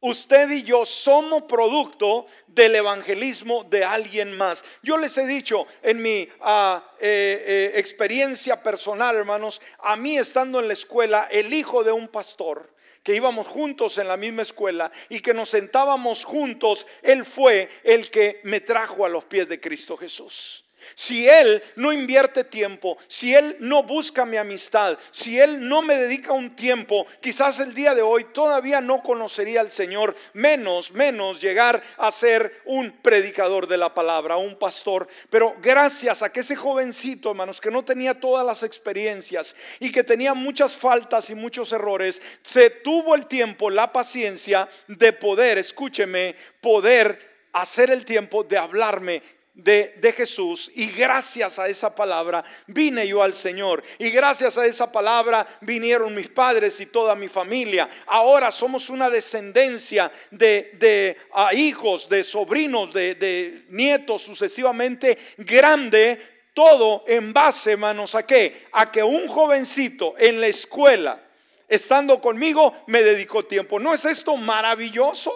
Usted 0.05 0.49
y 0.49 0.63
yo 0.63 0.85
somos 0.85 1.43
producto 1.43 2.25
del 2.47 2.75
evangelismo 2.75 3.63
de 3.63 3.85
alguien 3.85 4.35
más. 4.35 4.65
Yo 4.81 4.97
les 4.97 5.17
he 5.17 5.25
dicho 5.25 5.65
en 5.81 6.01
mi 6.01 6.27
ah, 6.41 6.83
eh, 6.99 7.41
eh, 7.47 7.79
experiencia 7.79 8.61
personal, 8.61 9.15
hermanos, 9.15 9.61
a 9.79 9.95
mí 9.95 10.17
estando 10.17 10.59
en 10.59 10.67
la 10.67 10.73
escuela, 10.73 11.29
el 11.31 11.53
hijo 11.53 11.85
de 11.85 11.93
un 11.93 12.09
pastor, 12.09 12.69
que 13.01 13.15
íbamos 13.15 13.47
juntos 13.47 13.97
en 13.97 14.09
la 14.09 14.17
misma 14.17 14.41
escuela 14.41 14.91
y 15.07 15.21
que 15.21 15.33
nos 15.33 15.51
sentábamos 15.51 16.25
juntos, 16.25 16.85
él 17.01 17.23
fue 17.23 17.69
el 17.85 18.11
que 18.11 18.41
me 18.43 18.59
trajo 18.59 19.05
a 19.05 19.09
los 19.09 19.23
pies 19.23 19.47
de 19.47 19.61
Cristo 19.61 19.95
Jesús. 19.95 20.62
Si 20.95 21.27
Él 21.27 21.61
no 21.75 21.91
invierte 21.91 22.43
tiempo, 22.43 22.97
si 23.07 23.33
Él 23.33 23.57
no 23.59 23.83
busca 23.83 24.25
mi 24.25 24.37
amistad, 24.37 24.97
si 25.11 25.39
Él 25.39 25.67
no 25.67 25.81
me 25.81 25.97
dedica 25.97 26.33
un 26.33 26.55
tiempo, 26.55 27.07
quizás 27.21 27.59
el 27.59 27.73
día 27.73 27.95
de 27.95 28.01
hoy 28.01 28.25
todavía 28.25 28.81
no 28.81 29.01
conocería 29.01 29.61
al 29.61 29.71
Señor, 29.71 30.15
menos, 30.33 30.91
menos 30.91 31.41
llegar 31.41 31.81
a 31.97 32.11
ser 32.11 32.61
un 32.65 32.91
predicador 32.91 33.67
de 33.67 33.77
la 33.77 33.93
palabra, 33.93 34.37
un 34.37 34.57
pastor. 34.57 35.07
Pero 35.29 35.55
gracias 35.61 36.21
a 36.21 36.31
que 36.31 36.41
ese 36.41 36.55
jovencito, 36.55 37.31
hermanos, 37.31 37.61
que 37.61 37.71
no 37.71 37.83
tenía 37.83 38.19
todas 38.19 38.45
las 38.45 38.63
experiencias 38.63 39.55
y 39.79 39.91
que 39.91 40.03
tenía 40.03 40.33
muchas 40.33 40.77
faltas 40.77 41.29
y 41.29 41.35
muchos 41.35 41.71
errores, 41.71 42.21
se 42.41 42.69
tuvo 42.69 43.15
el 43.15 43.27
tiempo, 43.27 43.69
la 43.69 43.91
paciencia 43.91 44.69
de 44.87 45.13
poder, 45.13 45.57
escúcheme, 45.57 46.35
poder 46.61 47.33
hacer 47.53 47.91
el 47.91 48.05
tiempo 48.05 48.43
de 48.43 48.57
hablarme 48.57 49.21
de, 49.53 50.13
Jesús 50.15 50.71
y 50.75 50.87
gracias 50.91 51.59
a 51.59 51.67
esa 51.67 51.95
palabra 51.95 52.43
vine 52.67 53.07
yo 53.07 53.21
al 53.21 53.35
Señor 53.35 53.83
y 53.99 54.09
gracias 54.09 54.57
a 54.57 54.65
esa 54.65 54.91
palabra 54.91 55.45
vinieron 55.61 56.13
mis 56.15 56.29
padres 56.29 56.79
y 56.79 56.87
toda 56.87 57.15
mi 57.15 57.27
familia. 57.27 57.87
Ahora 58.07 58.51
somos 58.51 58.89
una 58.89 59.09
descendencia 59.09 60.11
de, 60.31 60.71
de 60.73 61.17
hijos, 61.57 62.09
de 62.09 62.23
sobrinos, 62.23 62.93
de, 62.93 63.15
de 63.15 63.65
nietos 63.69 64.23
sucesivamente 64.23 65.17
grande. 65.37 66.19
Todo 66.53 67.03
en 67.07 67.33
base, 67.33 67.71
hermanos, 67.71 68.13
a 68.13 68.27
qué? 68.27 68.67
A 68.73 68.91
que 68.91 69.01
un 69.01 69.27
jovencito 69.27 70.13
en 70.19 70.39
la 70.39 70.45
escuela, 70.45 71.19
estando 71.67 72.21
conmigo, 72.21 72.83
me 72.85 73.01
dedicó 73.01 73.43
tiempo. 73.43 73.79
¿No 73.79 73.91
es 73.91 74.05
esto 74.05 74.37
maravilloso? 74.37 75.33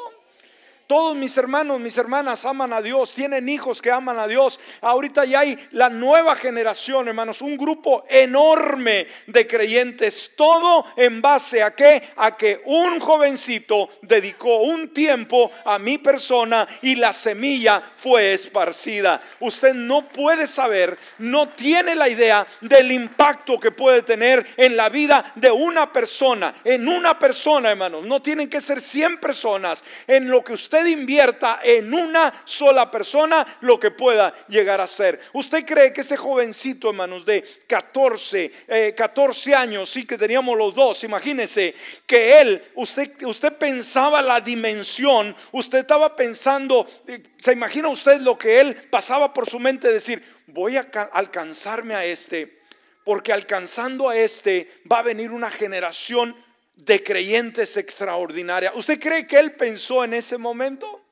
Todos 0.88 1.18
mis 1.18 1.36
hermanos, 1.36 1.82
mis 1.82 1.98
hermanas 1.98 2.46
aman 2.46 2.72
a 2.72 2.82
Dios, 2.82 3.14
tienen 3.14 3.50
hijos 3.50 3.82
que 3.82 3.92
aman 3.92 4.18
a 4.20 4.26
Dios. 4.26 4.58
Ahorita 4.80 5.26
ya 5.26 5.42
hay 5.42 5.60
la 5.72 5.90
nueva 5.90 6.34
generación, 6.38 7.10
hermanos, 7.10 7.42
un 7.42 7.58
grupo 7.58 8.06
enorme 8.10 9.06
de 9.26 9.46
creyentes, 9.46 10.32
todo 10.38 10.86
en 10.96 11.22
base 11.22 11.62
a? 11.62 11.74
A 12.16 12.38
que 12.38 12.62
un 12.64 13.02
jovencito 13.02 13.90
dedicó 14.02 14.60
un 14.62 14.94
tiempo 14.94 15.52
a 15.66 15.78
mi 15.78 15.98
persona 15.98 16.66
y 16.82 16.96
la 16.96 17.12
semilla 17.12 17.84
fue 17.98 18.32
esparcida. 18.32 19.22
Usted 19.42 19.74
no 19.74 20.08
puede 20.08 20.48
saber, 20.48 20.98
no 21.18 21.50
tiene 21.50 21.96
la 21.96 22.08
idea 22.08 22.48
del 22.62 22.94
impacto 22.94 23.60
que 23.60 23.72
puede 23.72 24.04
tener 24.04 24.48
en 24.56 24.78
la 24.78 24.88
vida 24.88 25.34
de 25.36 25.52
una 25.52 25.92
persona, 25.92 26.56
en 26.64 26.88
una 26.88 27.20
persona, 27.20 27.72
hermanos. 27.72 28.06
No 28.06 28.22
tienen 28.22 28.50
que 28.50 28.62
ser 28.62 28.80
100 28.80 29.18
personas 29.18 29.84
en 30.08 30.30
lo 30.30 30.42
que 30.46 30.54
usted 30.54 30.77
invierta 30.86 31.60
en 31.64 31.94
una 31.94 32.34
sola 32.46 32.92
persona 32.92 33.46
lo 33.62 33.80
que 33.80 33.92
pueda 33.92 34.34
llegar 34.48 34.82
a 34.82 34.88
ser. 34.88 35.20
¿Usted 35.34 35.66
cree 35.66 35.94
que 35.94 36.02
este 36.02 36.18
jovencito, 36.18 36.90
hermanos, 36.90 37.26
de 37.26 37.44
14, 37.66 38.94
14 38.96 39.50
eh, 39.50 39.56
años, 39.56 39.90
sí 39.90 40.06
que 40.06 40.18
teníamos 40.18 40.58
los 40.58 40.76
dos, 40.76 41.04
imagínese 41.04 41.74
que 42.06 42.42
él, 42.42 42.62
usted, 42.76 43.24
usted 43.24 43.54
pensaba 43.54 44.22
la 44.22 44.42
dimensión, 44.42 45.36
usted 45.52 45.80
estaba 45.80 46.16
pensando, 46.16 46.88
eh, 47.08 47.24
¿se 47.42 47.54
imagina 47.54 47.88
usted 47.88 48.22
lo 48.22 48.38
que 48.38 48.60
él 48.60 48.76
pasaba 48.90 49.34
por 49.34 49.50
su 49.50 49.60
mente? 49.60 49.92
Decir, 49.92 50.24
voy 50.48 50.78
a 50.78 50.88
alcanzarme 51.14 51.96
a 51.96 52.06
este, 52.06 52.62
porque 53.04 53.32
alcanzando 53.32 54.10
a 54.10 54.18
este 54.18 54.82
va 54.92 55.00
a 55.00 55.04
venir 55.04 55.32
una 55.32 55.50
generación 55.50 56.36
de 56.78 57.04
creyentes 57.04 57.76
extraordinaria. 57.76 58.72
¿Usted 58.76 59.00
cree 59.00 59.28
que 59.28 59.40
él 59.40 59.54
pensó 59.54 60.04
en 60.04 60.14
ese 60.14 60.38
momento? 60.38 61.04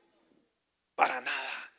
Para 0.94 1.20
nada. 1.20 1.72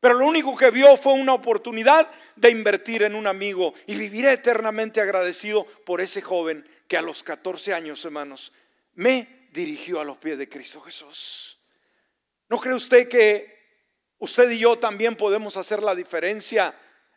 Pero 0.00 0.14
lo 0.14 0.26
único 0.26 0.56
que 0.56 0.70
vio 0.70 0.96
fue 0.96 1.14
una 1.14 1.34
oportunidad 1.34 2.08
de 2.36 2.50
invertir 2.50 3.02
en 3.02 3.14
un 3.14 3.26
amigo 3.26 3.74
y 3.86 3.96
vivir 3.96 4.26
eternamente 4.26 5.00
agradecido 5.00 5.66
por 5.84 6.00
ese 6.00 6.22
joven 6.22 6.66
que 6.86 6.96
a 6.96 7.02
los 7.02 7.22
14 7.24 7.74
años, 7.74 8.04
hermanos, 8.04 8.52
me 8.94 9.26
dirigió 9.52 10.00
a 10.00 10.04
los 10.04 10.18
pies 10.18 10.38
de 10.38 10.48
Cristo 10.48 10.80
Jesús. 10.80 11.58
¿No 12.48 12.60
cree 12.60 12.74
usted 12.74 13.08
que 13.08 13.82
usted 14.18 14.48
y 14.50 14.60
yo 14.60 14.76
también 14.76 15.16
podemos 15.16 15.56
hacer 15.56 15.82
la 15.82 15.96
diferencia 15.96 16.72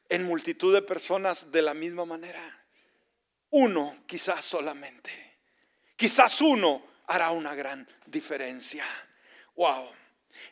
en 0.09 0.23
multitud 0.23 0.73
de 0.73 0.81
personas 0.81 1.51
de 1.51 1.61
la 1.61 1.75
misma 1.75 2.05
manera? 2.05 2.65
Uno 3.51 3.95
quizás 4.07 4.43
solamente. 4.43 5.28
Quizás 5.99 6.39
uno 6.39 6.81
hará 7.07 7.31
una 7.31 7.53
gran 7.53 7.85
diferencia. 8.05 8.85
Wow. 9.57 9.89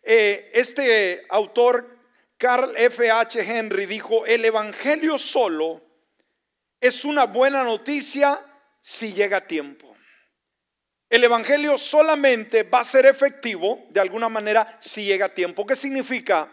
Eh, 0.04 0.52
este 0.54 1.26
autor, 1.30 2.00
Carl 2.38 2.76
F. 2.76 3.10
H. 3.10 3.40
Henry, 3.40 3.86
dijo, 3.86 4.26
el 4.26 4.44
Evangelio 4.44 5.18
solo 5.18 5.82
es 6.82 7.06
una 7.06 7.28
buena 7.28 7.64
noticia 7.64 8.38
si 8.82 9.14
llega 9.14 9.38
a 9.38 9.48
tiempo. 9.48 9.96
El 11.10 11.24
Evangelio 11.24 11.78
solamente 11.78 12.64
va 12.64 12.82
a 12.82 12.84
ser 12.84 13.06
efectivo 13.06 13.86
de 13.92 14.02
alguna 14.02 14.28
manera 14.28 14.78
si 14.82 15.06
llega 15.06 15.28
a 15.28 15.34
tiempo. 15.34 15.66
¿Qué 15.66 15.78
significa? 15.78 16.50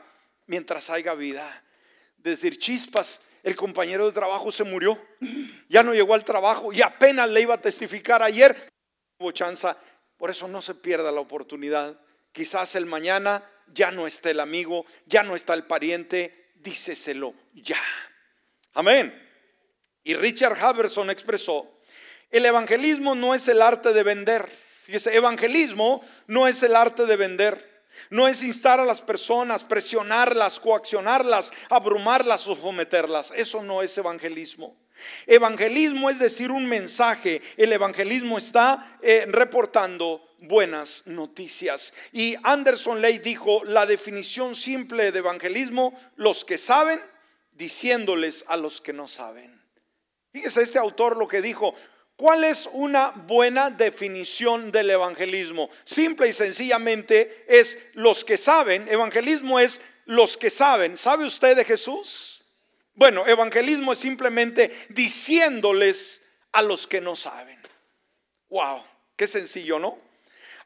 Mientras 0.47 0.89
haya 0.89 1.15
vida. 1.15 1.65
Decir, 2.19 2.61
chispas, 2.61 3.19
el 3.43 3.57
compañero 3.57 4.07
de 4.07 4.13
trabajo 4.13 4.53
se 4.53 4.63
murió, 4.63 4.97
ya 5.69 5.83
no 5.83 5.95
llegó 5.95 6.15
al 6.15 6.23
trabajo 6.23 6.73
y 6.73 6.81
apenas 6.81 7.29
le 7.29 7.41
iba 7.41 7.55
a 7.55 7.61
testificar 7.61 8.23
ayer. 8.23 8.73
Hubo 9.19 9.33
chanza, 9.33 9.77
por 10.17 10.31
eso 10.31 10.49
no 10.49 10.63
se 10.63 10.75
pierda 10.75 11.13
la 11.13 11.21
oportunidad. 11.21 11.99
Quizás 12.33 12.75
el 12.75 12.87
mañana 12.87 13.49
ya 13.73 13.91
no 13.91 14.07
esté 14.07 14.31
el 14.31 14.41
amigo, 14.41 14.85
ya 15.07 15.23
no 15.23 15.37
está 15.37 15.55
el 15.55 15.65
pariente, 15.65 16.53
díceselo 16.57 17.35
ya. 17.55 17.83
Amén. 18.75 19.23
Y 20.03 20.15
Richard 20.15 20.59
Haverson 20.59 21.11
expresó, 21.11 21.71
el 22.31 22.45
evangelismo 22.47 23.15
no 23.15 23.35
es 23.35 23.49
el 23.49 23.63
arte 23.63 23.93
de 23.93 24.03
vender. 24.03 24.49
Fíjese, 24.83 25.17
evangelismo 25.17 26.05
no 26.27 26.49
es 26.49 26.63
el 26.63 26.77
arte 26.77 27.07
de 27.07 27.17
vender. 27.17 27.75
No 28.11 28.29
es 28.29 28.43
instar 28.43 28.81
a 28.81 28.85
las 28.85 29.01
personas, 29.01 29.63
presionarlas, 29.65 30.59
coaccionarlas, 30.59 31.53
abrumarlas 31.71 32.47
o 32.49 32.57
someterlas. 32.57 33.33
Eso 33.37 33.63
no 33.63 33.83
es 33.83 33.97
evangelismo. 33.97 34.77
Evangelismo 35.27 36.11
es 36.11 36.19
decir 36.19 36.51
un 36.51 36.67
mensaje. 36.67 37.43
El 37.57 37.73
evangelismo 37.73 38.39
está 38.39 38.99
eh, 39.03 39.25
reportando 39.29 40.35
buenas 40.41 41.07
noticias. 41.07 41.95
Y 42.13 42.37
Anderson 42.43 43.01
Ley 43.01 43.19
dijo, 43.19 43.65
la 43.65 43.87
definición 43.87 44.57
simple 44.57 45.13
de 45.13 45.19
evangelismo, 45.19 45.99
los 46.17 46.45
que 46.45 46.59
saben, 46.59 47.01
diciéndoles 47.53 48.45
a 48.49 48.57
los 48.57 48.81
que 48.81 48.93
no 48.93 49.09
saben. 49.09 49.63
Fíjese 50.33 50.63
este 50.63 50.79
autor 50.79 51.17
lo 51.17 51.29
que 51.29 51.41
dijo, 51.41 51.75
¿Cuál 52.17 52.45
es 52.45 52.69
una 52.73 53.11
buena 53.11 53.71
definición 53.71 54.71
del 54.71 54.91
evangelismo? 54.91 55.69
Simple 55.83 56.29
y 56.29 56.33
sencillamente 56.33 57.45
es 57.49 57.89
los 57.95 58.25
que 58.25 58.39
saben. 58.39 58.89
Evangelismo 58.89 59.59
es 59.59 59.81
los 60.07 60.37
que 60.37 60.49
saben. 60.49 60.97
¿Sabe 60.97 61.27
usted 61.27 61.57
de 61.57 61.65
Jesús? 61.65 62.34
Bueno, 62.95 63.27
evangelismo 63.27 63.93
es 63.93 63.99
simplemente 63.99 64.87
diciéndoles 64.89 66.39
a 66.53 66.63
los 66.63 66.87
que 66.87 67.01
no 67.01 67.17
saben. 67.17 67.59
Wow, 68.49 68.85
qué 69.17 69.27
sencillo, 69.27 69.79
¿no? 69.79 69.99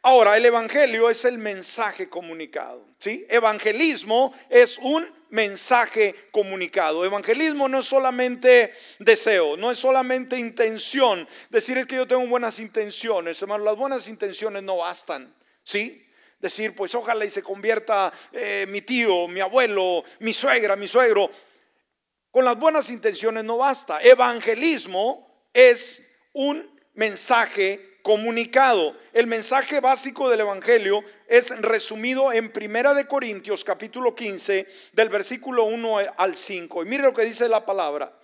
Ahora, 0.03 0.37
el 0.37 0.45
evangelio 0.45 1.11
es 1.11 1.25
el 1.25 1.39
mensaje 1.39 2.09
comunicado, 2.09 2.85
¿sí? 2.99 3.27
Evangelismo 3.29 4.35
es 4.49 4.79
un 4.79 5.07
mensaje 5.31 6.15
comunicado. 6.31 7.05
Evangelismo 7.05 7.69
no 7.69 7.81
es 7.81 7.87
solamente 7.87 8.73
deseo, 8.99 9.57
no 9.57 9.71
es 9.71 9.79
solamente 9.79 10.39
intención. 10.39 11.27
Decir 11.51 11.79
es 11.79 11.87
que 11.87 11.97
yo 11.97 12.07
tengo 12.07 12.27
buenas 12.27 12.59
intenciones, 12.59 13.41
hermano, 13.41 13.65
las 13.65 13.77
buenas 13.77 14.07
intenciones 14.09 14.63
no 14.63 14.77
bastan, 14.77 15.35
¿sí? 15.65 16.05
Decir, 16.39 16.77
pues 16.77 16.95
ojalá 16.95 17.25
y 17.25 17.31
se 17.31 17.43
convierta 17.43 18.13
eh, 18.33 18.67
mi 18.69 18.83
tío, 18.83 19.27
mi 19.27 19.41
abuelo, 19.41 20.05
mi 20.21 20.33
suegra, 20.33 20.77
mi 20.77 20.87
suegro. 20.87 21.31
Con 22.31 22.45
las 22.45 22.59
buenas 22.59 22.91
intenciones 22.91 23.45
no 23.45 23.59
basta. 23.59 24.03
Evangelismo 24.03 25.49
es 25.53 26.15
un 26.33 26.79
mensaje 26.95 27.99
comunicado. 28.03 28.97
El 29.13 29.27
mensaje 29.27 29.81
básico 29.81 30.29
del 30.29 30.41
Evangelio 30.41 31.03
es 31.27 31.51
resumido 31.61 32.33
en 32.33 32.53
Primera 32.53 32.93
de 32.93 33.07
Corintios 33.07 33.65
capítulo 33.65 34.15
15 34.15 34.67
del 34.93 35.09
versículo 35.09 35.65
1 35.65 35.99
al 36.17 36.37
5. 36.37 36.83
Y 36.83 36.87
mire 36.87 37.05
lo 37.05 37.15
que 37.15 37.25
dice 37.25 37.49
la 37.49 37.65
palabra. 37.65 38.19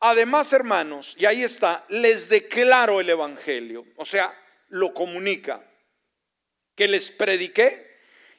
Además, 0.00 0.52
hermanos, 0.52 1.16
y 1.18 1.26
ahí 1.26 1.42
está, 1.42 1.84
les 1.88 2.28
declaro 2.28 3.00
el 3.00 3.10
Evangelio, 3.10 3.84
o 3.96 4.04
sea, 4.04 4.32
lo 4.68 4.94
comunica, 4.94 5.64
que 6.76 6.86
les 6.86 7.10
prediqué 7.10 7.84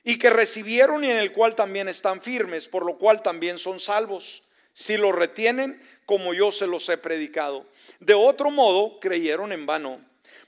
y 0.06 0.18
que 0.18 0.30
recibieron 0.30 1.04
y 1.04 1.12
en 1.12 1.18
el 1.18 1.34
cual 1.34 1.56
también 1.56 1.90
están 1.90 2.22
firmes, 2.22 2.70
por 2.70 2.86
lo 2.86 2.98
cual 2.98 3.22
también 3.22 3.58
son 3.58 3.82
salvos, 3.82 4.44
si 4.80 4.96
lo 4.96 5.12
retienen 5.12 5.78
como 6.06 6.34
yo 6.34 6.54
se 6.54 6.66
los 6.66 6.88
he 6.88 6.98
predicado. 6.98 7.66
De 8.00 8.14
otro 8.14 8.50
modo, 8.50 8.98
creyeron 9.02 9.52
en 9.52 9.66
vano 9.66 10.00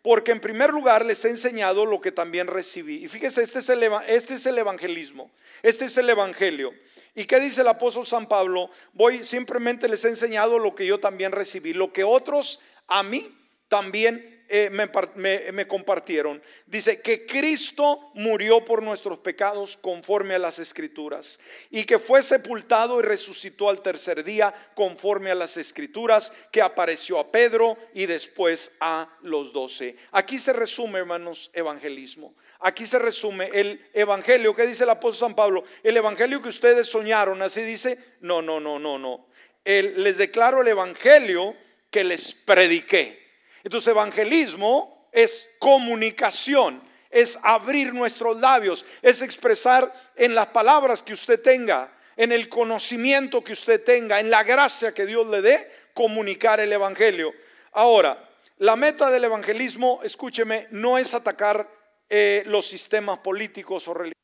porque 0.02 0.32
en 0.32 0.40
primer 0.40 0.72
lugar 0.72 1.06
les 1.06 1.24
he 1.26 1.30
enseñado 1.30 1.86
lo 1.86 2.02
que 2.02 2.12
también 2.12 2.48
recibí. 2.48 3.04
Y 3.04 3.08
fíjese, 3.08 3.44
este 3.44 3.60
es 3.60 3.70
el, 3.70 3.84
este 4.08 4.36
es 4.36 4.46
el 4.46 4.58
evangelismo, 4.58 5.30
este 5.62 5.86
es 5.86 5.98
el 5.98 6.10
evangelio. 6.10 6.74
¿Y 7.14 7.26
qué 7.26 7.40
dice 7.42 7.62
el 7.62 7.68
apóstol 7.68 8.08
San 8.08 8.28
Pablo? 8.28 8.72
Voy, 8.94 9.26
simplemente 9.26 9.90
les 9.90 10.06
he 10.06 10.08
enseñado 10.08 10.58
lo 10.60 10.74
que 10.76 10.88
yo 10.88 11.00
también 11.00 11.34
recibí, 11.34 11.74
lo 11.74 11.92
que 11.92 12.06
otros 12.06 12.62
a 12.88 13.04
mí 13.04 13.36
también 13.68 14.31
eh, 14.54 14.70
me, 14.70 15.66
compartieron. 15.66 16.44
Dice 16.66 17.00
que 17.00 17.26
Cristo 17.26 18.12
murió 18.16 18.66
por 18.66 18.84
nuestros 18.84 19.20
pecados 19.20 19.78
conforme 19.78 20.36
a 20.36 20.40
las 20.40 20.60
escrituras 20.60 21.40
y 21.70 21.86
que 21.86 21.98
fue 21.98 22.22
sepultado 22.22 23.00
y 23.00 23.04
resucitó 23.04 23.70
al 23.70 23.82
tercer 23.82 24.26
día 24.26 24.54
conforme 24.76 25.32
a 25.32 25.36
las 25.36 25.56
escrituras, 25.56 26.34
que 26.52 26.62
apareció 26.62 27.18
a 27.18 27.32
Pedro 27.32 27.78
y 27.94 28.08
después 28.08 28.74
a 28.82 29.08
los 29.22 29.54
doce. 29.54 29.96
Aquí 30.12 30.38
se 30.38 30.52
resume, 30.52 31.00
hermanos, 31.00 31.50
evangelismo. 31.54 32.36
Aquí 32.60 32.86
se 32.86 33.00
resume 33.00 33.50
el 33.54 33.80
evangelio. 33.94 34.54
¿Qué 34.54 34.68
dice 34.68 34.84
el 34.84 34.90
apóstol 34.90 35.30
San 35.30 35.36
Pablo? 35.36 35.64
El 35.82 35.96
evangelio 35.96 36.42
que 36.42 36.50
ustedes 36.50 36.88
soñaron, 36.88 37.42
así 37.42 37.62
dice. 37.62 37.98
No, 38.20 38.42
no, 38.42 38.60
no, 38.60 38.80
no, 38.80 39.00
no. 39.00 39.28
les 39.64 40.18
declaro 40.18 40.62
el 40.62 40.68
evangelio 40.68 41.56
que 41.90 42.04
les 42.04 42.34
prediqué. 42.34 43.21
Entonces 43.64 43.90
evangelismo 43.90 45.10
es 45.12 45.56
comunicación, 45.60 46.82
es 47.10 47.38
abrir 47.44 47.94
nuestros 47.94 48.40
labios, 48.40 48.86
es 49.02 49.22
expresar 49.22 49.94
en 50.16 50.36
las 50.36 50.48
palabras 50.48 51.04
que 51.04 51.14
usted 51.14 51.42
tenga, 51.42 51.92
en 52.16 52.32
el 52.32 52.50
conocimiento 52.50 53.44
que 53.44 53.54
usted 53.54 53.84
tenga, 53.84 54.20
en 54.20 54.30
la 54.30 54.44
gracia 54.44 54.94
que 54.94 55.06
Dios 55.06 55.28
le 55.28 55.42
dé, 55.42 55.72
comunicar 55.94 56.60
el 56.60 56.72
Evangelio. 56.72 57.34
Ahora, 57.74 58.30
la 58.58 58.76
meta 58.76 59.10
del 59.10 59.24
evangelismo, 59.24 60.02
escúcheme, 60.04 60.68
no 60.70 61.00
es 61.00 61.16
atacar 61.16 61.68
eh, 62.08 62.44
los 62.46 62.68
sistemas 62.68 63.18
políticos 63.18 63.88
o 63.88 63.94
religiosos. 63.96 64.22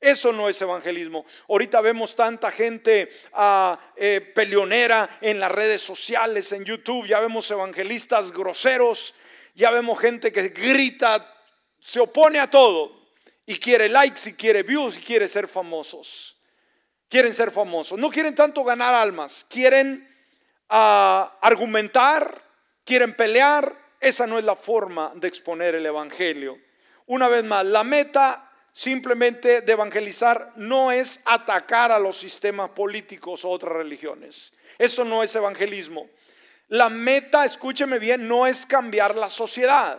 Eso 0.00 0.32
no 0.32 0.48
es 0.48 0.60
evangelismo. 0.62 1.26
Ahorita 1.48 1.80
vemos 1.82 2.16
tanta 2.16 2.50
gente 2.50 3.10
uh, 3.34 3.76
peleonera 4.34 5.18
en 5.20 5.38
las 5.38 5.52
redes 5.52 5.82
sociales, 5.82 6.52
en 6.52 6.64
YouTube. 6.64 7.06
Ya 7.06 7.20
vemos 7.20 7.50
evangelistas 7.50 8.32
groseros. 8.32 9.14
Ya 9.54 9.70
vemos 9.70 9.98
gente 9.98 10.32
que 10.32 10.48
grita, 10.48 11.26
se 11.84 12.00
opone 12.00 12.38
a 12.38 12.48
todo. 12.48 12.98
Y 13.44 13.58
quiere 13.58 13.88
likes, 13.88 14.30
y 14.30 14.32
quiere 14.34 14.62
views, 14.62 14.96
y 14.96 15.00
quiere 15.00 15.28
ser 15.28 15.48
famosos. 15.48 16.38
Quieren 17.08 17.34
ser 17.34 17.50
famosos. 17.50 17.98
No 17.98 18.10
quieren 18.10 18.34
tanto 18.34 18.64
ganar 18.64 18.94
almas. 18.94 19.44
Quieren 19.50 20.08
ah, 20.70 21.36
argumentar, 21.42 22.42
quieren 22.84 23.12
pelear. 23.14 23.76
Esa 24.00 24.26
no 24.26 24.38
es 24.38 24.44
la 24.44 24.56
forma 24.56 25.12
de 25.14 25.28
exponer 25.28 25.74
el 25.74 25.84
evangelio. 25.84 26.58
Una 27.06 27.28
vez 27.28 27.44
más, 27.44 27.66
la 27.66 27.84
meta 27.84 28.49
simplemente 28.72 29.60
de 29.60 29.72
evangelizar 29.72 30.52
no 30.56 30.92
es 30.92 31.22
atacar 31.24 31.92
a 31.92 31.98
los 31.98 32.18
sistemas 32.18 32.70
políticos 32.70 33.44
o 33.44 33.50
otras 33.50 33.74
religiones. 33.74 34.52
Eso 34.78 35.04
no 35.04 35.22
es 35.22 35.34
evangelismo. 35.34 36.08
La 36.68 36.88
meta, 36.88 37.44
escúcheme 37.44 37.98
bien, 37.98 38.28
no 38.28 38.46
es 38.46 38.64
cambiar 38.64 39.14
la 39.16 39.28
sociedad. 39.28 39.98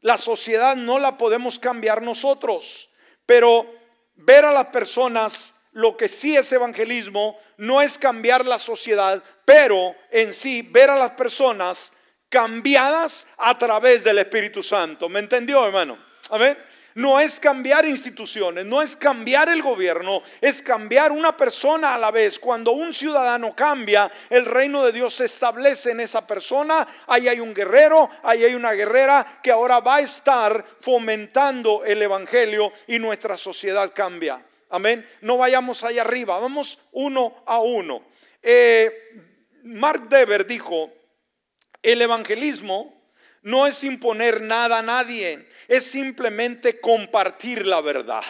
La 0.00 0.16
sociedad 0.16 0.76
no 0.76 0.98
la 0.98 1.18
podemos 1.18 1.58
cambiar 1.58 2.02
nosotros, 2.02 2.90
pero 3.26 3.66
ver 4.14 4.44
a 4.44 4.52
las 4.52 4.66
personas, 4.66 5.68
lo 5.72 5.96
que 5.96 6.08
sí 6.08 6.36
es 6.36 6.52
evangelismo, 6.52 7.38
no 7.56 7.82
es 7.82 7.98
cambiar 7.98 8.44
la 8.44 8.58
sociedad, 8.58 9.22
pero 9.44 9.94
en 10.10 10.32
sí 10.32 10.62
ver 10.62 10.90
a 10.90 10.96
las 10.96 11.12
personas 11.12 11.92
cambiadas 12.28 13.28
a 13.38 13.56
través 13.58 14.04
del 14.04 14.18
Espíritu 14.18 14.62
Santo. 14.62 15.08
¿Me 15.08 15.20
entendió, 15.20 15.66
hermano? 15.66 15.98
A 16.30 16.38
ver. 16.38 16.73
No 16.94 17.18
es 17.18 17.40
cambiar 17.40 17.86
instituciones, 17.86 18.64
no 18.64 18.80
es 18.80 18.96
cambiar 18.96 19.48
el 19.48 19.62
gobierno, 19.62 20.22
es 20.40 20.62
cambiar 20.62 21.12
una 21.12 21.36
persona 21.36 21.94
a 21.94 21.98
la 21.98 22.10
vez. 22.10 22.38
Cuando 22.38 22.72
un 22.72 22.94
ciudadano 22.94 23.54
cambia, 23.54 24.10
el 24.30 24.44
reino 24.44 24.84
de 24.84 24.92
Dios 24.92 25.14
se 25.14 25.24
establece 25.24 25.90
en 25.90 26.00
esa 26.00 26.26
persona. 26.26 26.86
Ahí 27.06 27.28
hay 27.28 27.40
un 27.40 27.52
guerrero, 27.52 28.10
ahí 28.22 28.44
hay 28.44 28.54
una 28.54 28.72
guerrera 28.72 29.40
que 29.42 29.50
ahora 29.50 29.80
va 29.80 29.96
a 29.96 30.00
estar 30.00 30.64
fomentando 30.80 31.84
el 31.84 32.00
Evangelio 32.00 32.72
y 32.86 32.98
nuestra 32.98 33.36
sociedad 33.36 33.92
cambia. 33.94 34.40
Amén. 34.70 35.06
No 35.20 35.36
vayamos 35.36 35.84
allá 35.84 36.02
arriba, 36.02 36.38
vamos 36.38 36.78
uno 36.92 37.42
a 37.46 37.58
uno. 37.58 38.02
Eh, 38.42 38.90
Mark 39.64 40.08
Dever 40.08 40.46
dijo, 40.46 40.92
el 41.82 42.02
evangelismo 42.02 42.92
no 43.42 43.66
es 43.66 43.84
imponer 43.84 44.40
nada 44.40 44.78
a 44.78 44.82
nadie 44.82 45.46
es 45.68 45.84
simplemente 45.84 46.80
compartir 46.80 47.66
la 47.66 47.80
verdad. 47.80 48.24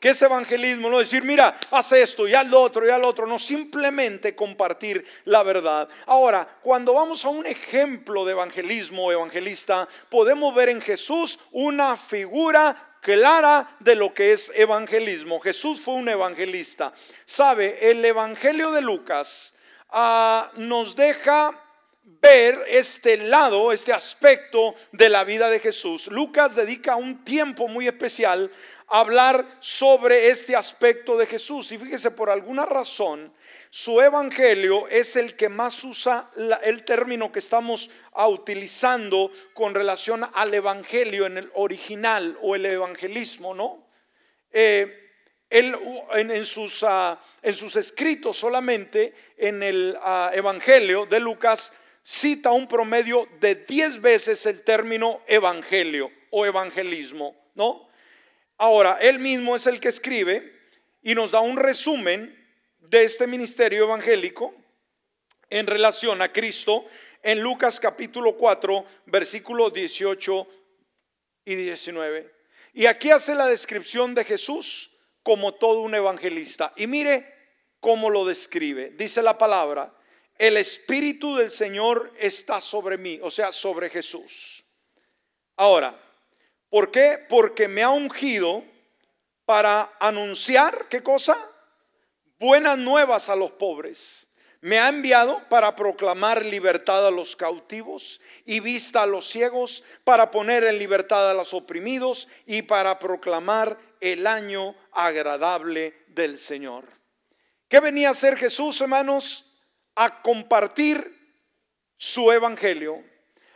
¿Qué 0.00 0.08
es 0.08 0.22
evangelismo? 0.22 0.88
No 0.88 0.98
decir, 0.98 1.22
mira, 1.22 1.54
haz 1.72 1.92
esto 1.92 2.26
y 2.26 2.32
lo 2.48 2.62
otro 2.62 2.86
y 2.86 2.88
lo 2.88 3.06
otro. 3.06 3.26
No, 3.26 3.38
simplemente 3.38 4.34
compartir 4.34 5.04
la 5.26 5.42
verdad. 5.42 5.86
Ahora, 6.06 6.48
cuando 6.62 6.94
vamos 6.94 7.22
a 7.26 7.28
un 7.28 7.44
ejemplo 7.44 8.24
de 8.24 8.32
evangelismo 8.32 9.12
evangelista, 9.12 9.86
podemos 10.08 10.54
ver 10.54 10.70
en 10.70 10.80
Jesús 10.80 11.38
una 11.52 11.98
figura 11.98 12.96
clara 13.02 13.76
de 13.80 13.94
lo 13.94 14.14
que 14.14 14.32
es 14.32 14.50
evangelismo. 14.54 15.38
Jesús 15.38 15.82
fue 15.82 15.94
un 15.94 16.08
evangelista. 16.08 16.94
Sabe, 17.26 17.90
el 17.90 18.02
Evangelio 18.02 18.72
de 18.72 18.80
Lucas 18.80 19.54
ah, 19.90 20.50
nos 20.56 20.96
deja 20.96 21.52
ver 22.20 22.58
este 22.68 23.16
lado, 23.16 23.72
este 23.72 23.92
aspecto 23.92 24.74
de 24.92 25.08
la 25.08 25.24
vida 25.24 25.48
de 25.48 25.60
Jesús. 25.60 26.08
Lucas 26.08 26.56
dedica 26.56 26.96
un 26.96 27.24
tiempo 27.24 27.68
muy 27.68 27.88
especial 27.88 28.50
a 28.88 29.00
hablar 29.00 29.44
sobre 29.60 30.28
este 30.28 30.54
aspecto 30.56 31.16
de 31.16 31.26
Jesús. 31.26 31.72
Y 31.72 31.78
fíjese, 31.78 32.10
por 32.10 32.30
alguna 32.30 32.66
razón, 32.66 33.32
su 33.70 34.00
evangelio 34.00 34.88
es 34.88 35.14
el 35.14 35.36
que 35.36 35.48
más 35.48 35.84
usa 35.84 36.28
el 36.64 36.84
término 36.84 37.30
que 37.30 37.38
estamos 37.38 37.88
utilizando 38.26 39.30
con 39.54 39.74
relación 39.74 40.28
al 40.34 40.52
evangelio 40.52 41.26
en 41.26 41.38
el 41.38 41.50
original 41.54 42.36
o 42.42 42.56
el 42.56 42.66
evangelismo, 42.66 43.54
¿no? 43.54 43.86
Eh, 44.52 44.96
él 45.48 45.76
en, 46.12 46.46
sus, 46.46 46.82
ah, 46.82 47.20
en, 47.42 47.54
sus, 47.54 47.76
escritos 47.76 48.36
solamente 48.36 49.14
en 49.36 49.62
el 49.62 49.96
ah, 50.00 50.30
evangelio 50.32 51.06
de 51.06 51.20
Lucas 51.20 51.72
cita 52.10 52.50
un 52.50 52.66
promedio 52.66 53.28
de 53.38 53.54
10 53.54 54.00
veces 54.00 54.44
el 54.44 54.62
término 54.62 55.22
evangelio 55.28 56.10
o 56.30 56.44
evangelismo, 56.44 57.36
¿no? 57.54 57.88
Ahora, 58.58 58.98
él 59.00 59.20
mismo 59.20 59.54
es 59.54 59.68
el 59.68 59.78
que 59.78 59.90
escribe 59.90 60.52
y 61.02 61.14
nos 61.14 61.30
da 61.30 61.40
un 61.40 61.56
resumen 61.56 62.36
de 62.80 63.04
este 63.04 63.28
ministerio 63.28 63.84
evangélico 63.84 64.52
en 65.50 65.68
relación 65.68 66.20
a 66.20 66.32
Cristo 66.32 66.84
en 67.22 67.40
Lucas 67.40 67.78
capítulo 67.78 68.36
4, 68.36 68.84
versículos 69.06 69.72
18 69.72 70.48
y 71.44 71.54
19. 71.54 72.34
Y 72.74 72.86
aquí 72.86 73.12
hace 73.12 73.36
la 73.36 73.46
descripción 73.46 74.16
de 74.16 74.24
Jesús 74.24 74.90
como 75.22 75.54
todo 75.54 75.80
un 75.82 75.94
evangelista. 75.94 76.72
Y 76.76 76.88
mire 76.88 77.24
cómo 77.78 78.10
lo 78.10 78.24
describe. 78.24 78.90
Dice 78.90 79.22
la 79.22 79.38
palabra, 79.38 79.94
el 80.40 80.56
Espíritu 80.56 81.36
del 81.36 81.50
Señor 81.50 82.10
está 82.18 82.62
sobre 82.62 82.96
mí, 82.96 83.20
o 83.22 83.30
sea, 83.30 83.52
sobre 83.52 83.90
Jesús. 83.90 84.64
Ahora, 85.54 85.94
¿por 86.70 86.90
qué? 86.90 87.18
Porque 87.28 87.68
me 87.68 87.82
ha 87.82 87.90
ungido 87.90 88.64
para 89.44 89.92
anunciar, 90.00 90.86
¿qué 90.88 91.02
cosa? 91.02 91.36
Buenas 92.38 92.78
nuevas 92.78 93.28
a 93.28 93.36
los 93.36 93.50
pobres. 93.50 94.28
Me 94.62 94.78
ha 94.78 94.88
enviado 94.88 95.46
para 95.50 95.76
proclamar 95.76 96.42
libertad 96.46 97.06
a 97.06 97.10
los 97.10 97.36
cautivos 97.36 98.22
y 98.46 98.60
vista 98.60 99.02
a 99.02 99.06
los 99.06 99.28
ciegos, 99.28 99.84
para 100.04 100.30
poner 100.30 100.64
en 100.64 100.78
libertad 100.78 101.30
a 101.30 101.34
los 101.34 101.52
oprimidos 101.52 102.28
y 102.46 102.62
para 102.62 102.98
proclamar 102.98 103.76
el 104.00 104.26
año 104.26 104.74
agradable 104.92 106.02
del 106.08 106.38
Señor. 106.38 106.86
¿Qué 107.68 107.78
venía 107.78 108.08
a 108.08 108.12
hacer 108.12 108.38
Jesús, 108.38 108.80
hermanos? 108.80 109.49
A 109.94 110.22
compartir 110.22 111.18
su 111.96 112.32
evangelio, 112.32 113.02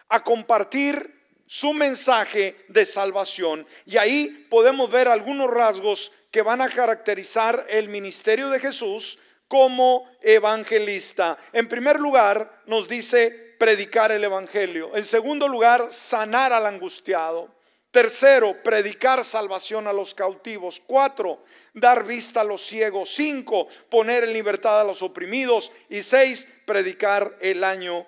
a 0.09 0.23
compartir 0.23 1.15
su 1.47 1.73
mensaje 1.73 2.57
de 2.69 2.85
salvación. 2.87 3.67
Y 3.87 3.97
ahí 3.97 4.47
podemos 4.51 4.91
ver 4.91 5.09
algunos 5.09 5.51
rasgos 5.51 6.13
que 6.31 6.43
van 6.43 6.61
a 6.61 6.69
caracterizar 6.69 7.65
el 7.69 7.89
ministerio 7.89 8.49
de 8.49 8.61
Jesús 8.61 9.19
como 9.49 10.11
evangelista. 10.21 11.39
En 11.53 11.69
primer 11.69 12.01
lugar, 12.01 12.63
nos 12.67 12.89
dice 12.89 13.55
predicar 13.59 14.11
el 14.13 14.25
evangelio. 14.25 14.97
En 14.97 15.05
segundo 15.05 15.47
lugar, 15.49 15.93
sanar 15.93 16.53
al 16.53 16.67
angustiado. 16.67 17.55
Tercero, 17.91 18.61
predicar 18.65 19.25
salvación 19.25 19.87
a 19.87 19.93
los 19.93 20.15
cautivos. 20.15 20.83
Cuatro, 20.85 21.45
dar 21.75 22.05
vista 22.05 22.41
a 22.41 22.45
los 22.45 22.65
ciegos. 22.65 23.11
Cinco, 23.15 23.69
poner 23.91 24.25
en 24.25 24.33
libertad 24.33 24.81
a 24.81 24.85
los 24.85 25.03
oprimidos. 25.03 25.71
Y 25.91 26.03
seis, 26.03 26.63
predicar 26.65 27.37
el 27.41 27.63
año 27.63 28.07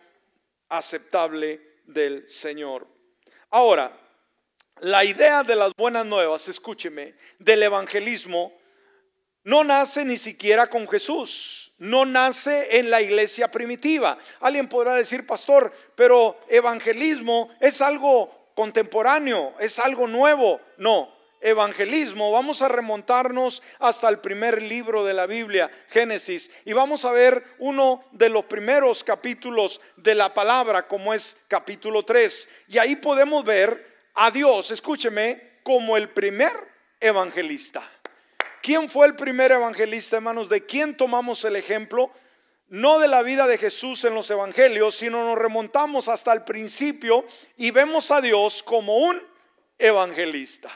aceptable 0.68 1.60
del 1.84 2.28
Señor. 2.28 2.86
Ahora, 3.50 3.92
la 4.80 5.04
idea 5.04 5.42
de 5.42 5.56
las 5.56 5.72
buenas 5.76 6.06
nuevas, 6.06 6.48
escúcheme, 6.48 7.14
del 7.38 7.62
evangelismo, 7.62 8.52
no 9.44 9.64
nace 9.64 10.04
ni 10.04 10.16
siquiera 10.16 10.68
con 10.68 10.88
Jesús. 10.88 11.72
No 11.78 12.06
nace 12.06 12.78
en 12.78 12.90
la 12.90 13.02
iglesia 13.02 13.48
primitiva. 13.48 14.16
Alguien 14.40 14.68
podrá 14.68 14.94
decir, 14.94 15.26
pastor, 15.26 15.72
pero 15.94 16.38
evangelismo 16.48 17.50
es 17.60 17.80
algo 17.80 18.50
contemporáneo, 18.54 19.54
es 19.60 19.78
algo 19.78 20.06
nuevo. 20.06 20.60
No, 20.78 21.15
evangelismo, 21.46 22.32
vamos 22.32 22.60
a 22.60 22.68
remontarnos 22.68 23.62
hasta 23.78 24.08
el 24.08 24.18
primer 24.18 24.60
libro 24.60 25.04
de 25.04 25.14
la 25.14 25.26
Biblia, 25.26 25.70
Génesis, 25.88 26.50
y 26.64 26.72
vamos 26.72 27.04
a 27.04 27.12
ver 27.12 27.44
uno 27.58 28.04
de 28.10 28.28
los 28.28 28.46
primeros 28.46 29.04
capítulos 29.04 29.80
de 29.96 30.16
la 30.16 30.34
palabra, 30.34 30.88
como 30.88 31.14
es 31.14 31.44
capítulo 31.46 32.04
3. 32.04 32.48
Y 32.68 32.78
ahí 32.78 32.96
podemos 32.96 33.44
ver 33.44 34.10
a 34.14 34.32
Dios, 34.32 34.72
escúcheme, 34.72 35.60
como 35.62 35.96
el 35.96 36.08
primer 36.08 36.52
evangelista. 36.98 37.88
¿Quién 38.60 38.90
fue 38.90 39.06
el 39.06 39.14
primer 39.14 39.52
evangelista, 39.52 40.16
hermanos? 40.16 40.48
¿De 40.48 40.66
quién 40.66 40.96
tomamos 40.96 41.44
el 41.44 41.54
ejemplo? 41.54 42.10
no 42.68 42.98
de 42.98 43.06
la 43.06 43.22
vida 43.22 43.46
de 43.46 43.58
Jesús 43.58 44.04
en 44.04 44.14
los 44.14 44.28
evangelios, 44.28 44.96
sino 44.96 45.24
nos 45.24 45.38
remontamos 45.38 46.08
hasta 46.08 46.32
el 46.32 46.42
principio 46.42 47.24
y 47.56 47.70
vemos 47.70 48.10
a 48.10 48.20
Dios 48.20 48.60
como 48.64 48.96
un 48.96 49.22
evangelista. 49.78 50.68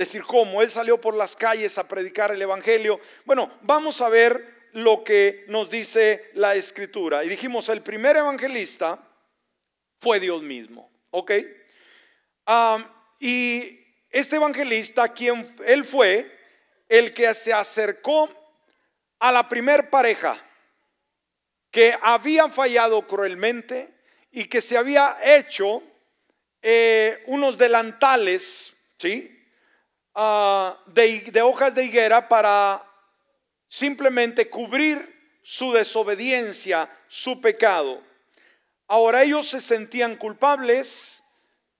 Decir, 0.00 0.22
cómo 0.22 0.62
Él 0.62 0.70
salió 0.70 0.98
por 0.98 1.14
las 1.14 1.36
calles 1.36 1.76
a 1.76 1.86
predicar 1.86 2.30
el 2.30 2.40
evangelio. 2.40 2.98
Bueno, 3.26 3.52
vamos 3.60 4.00
a 4.00 4.08
ver 4.08 4.70
lo 4.72 5.04
que 5.04 5.44
nos 5.48 5.68
dice 5.68 6.30
la 6.32 6.54
escritura. 6.54 7.22
Y 7.22 7.28
dijimos, 7.28 7.68
el 7.68 7.82
primer 7.82 8.16
evangelista 8.16 8.98
fue 9.98 10.18
Dios 10.18 10.42
mismo, 10.42 10.90
¿ok? 11.10 11.32
y 13.20 13.78
este 14.08 14.36
evangelista, 14.36 15.12
quien 15.12 15.54
él 15.66 15.84
fue, 15.84 16.26
el 16.88 17.12
que 17.12 17.34
se 17.34 17.52
acercó 17.52 18.30
a 19.18 19.30
la 19.30 19.50
primer 19.50 19.90
pareja 19.90 20.42
que 21.70 21.94
habían 22.00 22.50
fallado 22.50 23.06
cruelmente 23.06 23.92
y 24.32 24.46
que 24.46 24.62
se 24.62 24.78
había 24.78 25.18
hecho 25.22 25.82
eh, 26.62 27.22
unos 27.26 27.58
delantales, 27.58 28.72
¿sí? 28.96 29.39
Ah, 30.22 30.76
de, 30.84 31.22
de 31.32 31.40
hojas 31.40 31.74
de 31.74 31.82
higuera 31.82 32.28
para 32.28 32.84
simplemente 33.68 34.50
cubrir 34.50 35.38
su 35.42 35.72
desobediencia, 35.72 36.90
su 37.08 37.40
pecado. 37.40 38.02
Ahora 38.86 39.22
ellos 39.22 39.48
se 39.48 39.62
sentían 39.62 40.16
culpables, 40.16 41.22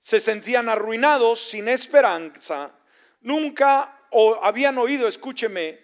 se 0.01 0.21
sentían 0.21 0.71
arruinados, 0.71 1.51
sin 1.51 1.69
esperanza. 1.69 2.75
Nunca 3.21 4.07
o 4.11 4.43
habían 4.43 4.79
oído, 4.79 5.07
escúcheme, 5.07 5.79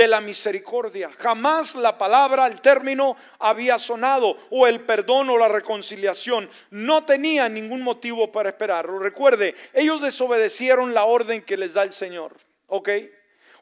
de 0.00 0.08
la 0.08 0.22
misericordia. 0.22 1.10
Jamás 1.18 1.74
la 1.74 1.98
palabra, 1.98 2.46
el 2.46 2.62
término 2.62 3.18
había 3.38 3.78
sonado 3.78 4.34
o 4.48 4.66
el 4.66 4.80
perdón 4.80 5.28
o 5.28 5.36
la 5.36 5.48
reconciliación. 5.48 6.48
No 6.70 7.04
tenía 7.04 7.50
ningún 7.50 7.82
motivo 7.82 8.32
para 8.32 8.48
esperarlo. 8.48 8.98
Recuerde, 8.98 9.54
ellos 9.74 10.00
desobedecieron 10.00 10.94
la 10.94 11.04
orden 11.04 11.42
que 11.42 11.58
les 11.58 11.74
da 11.74 11.82
el 11.82 11.92
Señor. 11.92 12.34
¿Ok? 12.68 12.88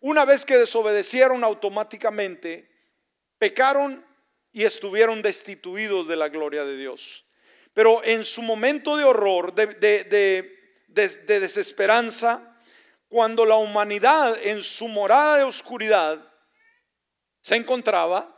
Una 0.01 0.25
vez 0.25 0.45
que 0.45 0.57
desobedecieron 0.57 1.43
automáticamente, 1.43 2.71
pecaron 3.41 4.07
y 4.53 4.63
estuvieron 4.63 5.23
destituidos 5.23 6.07
de 6.07 6.15
la 6.15 6.29
gloria 6.29 6.65
de 6.65 6.77
Dios. 6.77 7.27
Pero 7.75 8.01
en 8.05 8.23
su 8.23 8.43
momento 8.43 8.97
de 8.97 9.03
horror, 9.03 9.55
de, 9.55 9.67
de 10.87 11.41
desesperanza, 11.41 12.61
cuando 13.09 13.45
la 13.45 13.57
humanidad 13.57 14.39
en 14.41 14.63
su 14.63 14.87
morada 14.87 15.39
de 15.39 15.43
oscuridad 15.43 16.28
se 17.49 17.57
encontraba, 17.57 18.29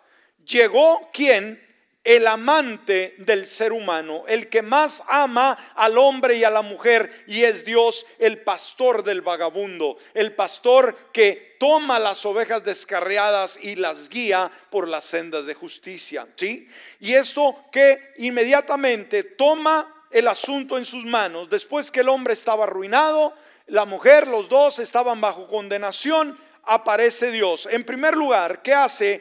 llegó 0.46 1.10
quien 1.12 1.60
el 2.04 2.28
amante 2.28 3.16
del 3.18 3.44
ser 3.44 3.72
humano, 3.72 4.22
el 4.28 4.48
que 4.48 4.62
más 4.62 5.02
ama 5.08 5.58
al 5.74 5.98
hombre 5.98 6.36
y 6.36 6.44
a 6.44 6.50
la 6.50 6.62
mujer, 6.62 7.24
y 7.26 7.42
es 7.42 7.64
Dios, 7.64 8.06
el 8.20 8.38
pastor 8.38 9.02
del 9.02 9.20
vagabundo, 9.20 9.98
el 10.14 10.32
pastor 10.32 10.96
que 11.12 11.56
toma 11.58 11.98
las 11.98 12.24
ovejas 12.24 12.64
descarriadas 12.64 13.58
y 13.64 13.74
las 13.74 14.08
guía 14.08 14.48
por 14.70 14.86
las 14.86 15.06
sendas 15.06 15.44
de 15.44 15.54
justicia, 15.54 16.24
¿sí? 16.36 16.68
Y 17.00 17.14
esto 17.14 17.64
que 17.72 18.14
inmediatamente 18.18 19.24
toma 19.24 20.06
el 20.12 20.28
asunto 20.28 20.78
en 20.78 20.84
sus 20.84 21.04
manos, 21.04 21.50
después 21.50 21.90
que 21.90 22.00
el 22.00 22.08
hombre 22.08 22.34
estaba 22.34 22.62
arruinado, 22.62 23.34
la 23.66 23.86
mujer, 23.86 24.28
los 24.28 24.48
dos 24.48 24.78
estaban 24.78 25.20
bajo 25.20 25.48
condenación, 25.48 26.38
aparece 26.64 27.30
Dios. 27.30 27.68
En 27.70 27.84
primer 27.84 28.16
lugar, 28.16 28.62
¿qué 28.62 28.74
hace? 28.74 29.20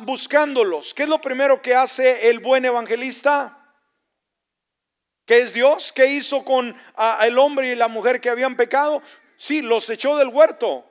buscándolos. 0.00 0.94
¿Qué 0.94 1.02
es 1.02 1.08
lo 1.08 1.20
primero 1.20 1.60
que 1.60 1.74
hace 1.74 2.30
el 2.30 2.38
buen 2.38 2.64
evangelista? 2.64 3.56
¿Qué 5.26 5.38
es 5.38 5.52
Dios? 5.52 5.92
¿Qué 5.92 6.06
hizo 6.06 6.44
con 6.44 6.74
el 7.20 7.38
hombre 7.38 7.72
y 7.72 7.74
la 7.74 7.88
mujer 7.88 8.20
que 8.20 8.30
habían 8.30 8.56
pecado? 8.56 9.02
Sí, 9.36 9.62
los 9.62 9.88
echó 9.90 10.16
del 10.16 10.28
huerto. 10.28 10.84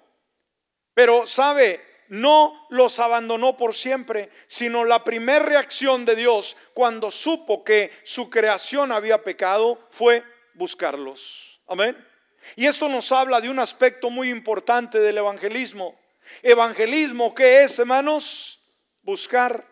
Pero 0.94 1.28
sabe, 1.28 1.82
no 2.10 2.68
los 2.70 3.00
abandonó 3.00 3.56
por 3.56 3.74
siempre, 3.74 4.30
sino 4.48 4.84
la 4.84 5.04
primera 5.04 5.46
reacción 5.46 6.06
de 6.06 6.16
Dios 6.16 6.58
cuando 6.74 7.12
supo 7.12 7.64
que 7.64 7.92
su 8.04 8.30
creación 8.30 8.92
había 8.92 9.24
pecado 9.24 9.88
fue 9.90 10.24
buscarlos. 10.54 11.62
Amén. 11.68 12.09
Y 12.56 12.66
esto 12.66 12.88
nos 12.90 13.12
habla 13.12 13.42
de 13.42 13.50
un 13.50 13.60
aspecto 13.60 14.10
muy 14.10 14.30
importante 14.30 15.00
del 15.00 15.18
evangelismo. 15.18 15.98
Evangelismo, 16.42 17.34
¿qué 17.34 17.64
es, 17.64 17.80
hermanos? 17.80 18.60
Buscar 19.02 19.64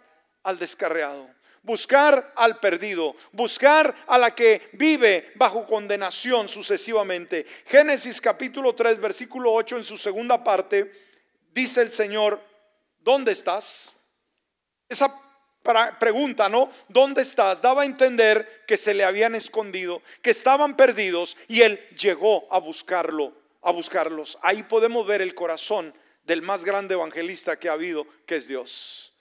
al 0.43 0.57
descarriado, 0.57 1.29
buscar 1.61 2.33
al 2.35 2.59
perdido, 2.59 3.15
buscar 3.31 3.93
a 4.07 4.17
la 4.17 4.33
que 4.33 4.69
vive 4.73 5.31
bajo 5.35 5.65
condenación 5.65 6.47
sucesivamente. 6.47 7.45
Génesis 7.65 8.21
capítulo 8.21 8.73
3, 8.73 8.99
versículo 8.99 9.53
8 9.53 9.77
en 9.77 9.83
su 9.83 9.97
segunda 9.97 10.43
parte, 10.43 10.91
dice 11.51 11.81
el 11.81 11.91
Señor, 11.91 12.41
¿dónde 12.99 13.33
estás? 13.33 13.93
Esa 14.89 15.13
pregunta, 15.99 16.49
¿no? 16.49 16.71
¿Dónde 16.87 17.21
estás? 17.21 17.61
Daba 17.61 17.83
a 17.83 17.85
entender 17.85 18.63
que 18.67 18.77
se 18.77 18.93
le 18.93 19.03
habían 19.03 19.35
escondido, 19.35 20.01
que 20.21 20.31
estaban 20.31 20.75
perdidos 20.75 21.37
y 21.47 21.61
él 21.61 21.79
llegó 21.97 22.47
a 22.51 22.59
buscarlo, 22.59 23.33
a 23.61 23.71
buscarlos. 23.71 24.37
Ahí 24.41 24.63
podemos 24.63 25.05
ver 25.05 25.21
el 25.21 25.35
corazón 25.35 25.93
del 26.23 26.41
más 26.41 26.65
grande 26.65 26.93
evangelista 26.93 27.57
que 27.57 27.69
ha 27.69 27.73
habido, 27.73 28.05
que 28.25 28.35
es 28.35 28.47
Dios. 28.47 29.13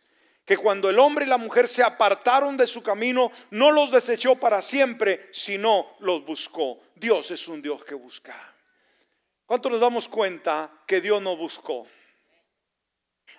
Que 0.44 0.56
cuando 0.56 0.88
el 0.90 0.98
hombre 0.98 1.24
y 1.24 1.28
la 1.28 1.38
mujer 1.38 1.66
se 1.66 1.82
apartaron 1.82 2.56
de 2.56 2.66
su 2.66 2.82
camino, 2.82 3.32
no 3.50 3.70
los 3.72 3.90
desechó 3.90 4.36
para 4.36 4.62
siempre, 4.62 5.28
sino 5.32 5.96
los 6.00 6.24
buscó. 6.24 6.80
Dios 6.94 7.30
es 7.30 7.48
un 7.48 7.62
Dios 7.62 7.84
que 7.84 7.94
busca. 7.94 8.54
¿Cuánto 9.44 9.70
nos 9.70 9.80
damos 9.80 10.08
cuenta 10.08 10.70
que 10.86 11.00
Dios 11.00 11.22
no 11.22 11.36
buscó? 11.36 11.86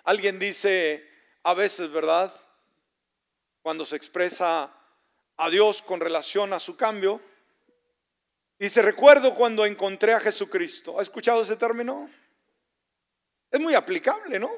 Alguien 0.04 0.38
dice 0.38 1.06
a 1.42 1.54
veces, 1.54 1.90
¿verdad? 1.90 2.32
Cuando 3.68 3.84
se 3.84 3.96
expresa 3.96 4.72
a 5.36 5.50
Dios 5.50 5.82
con 5.82 6.00
relación 6.00 6.54
a 6.54 6.58
su 6.58 6.74
cambio, 6.74 7.20
dice, 8.58 8.80
recuerdo 8.80 9.34
cuando 9.34 9.66
encontré 9.66 10.14
a 10.14 10.20
Jesucristo. 10.20 10.98
¿Ha 10.98 11.02
escuchado 11.02 11.42
ese 11.42 11.54
término? 11.54 12.08
Es 13.50 13.60
muy 13.60 13.74
aplicable, 13.74 14.38
¿no? 14.38 14.50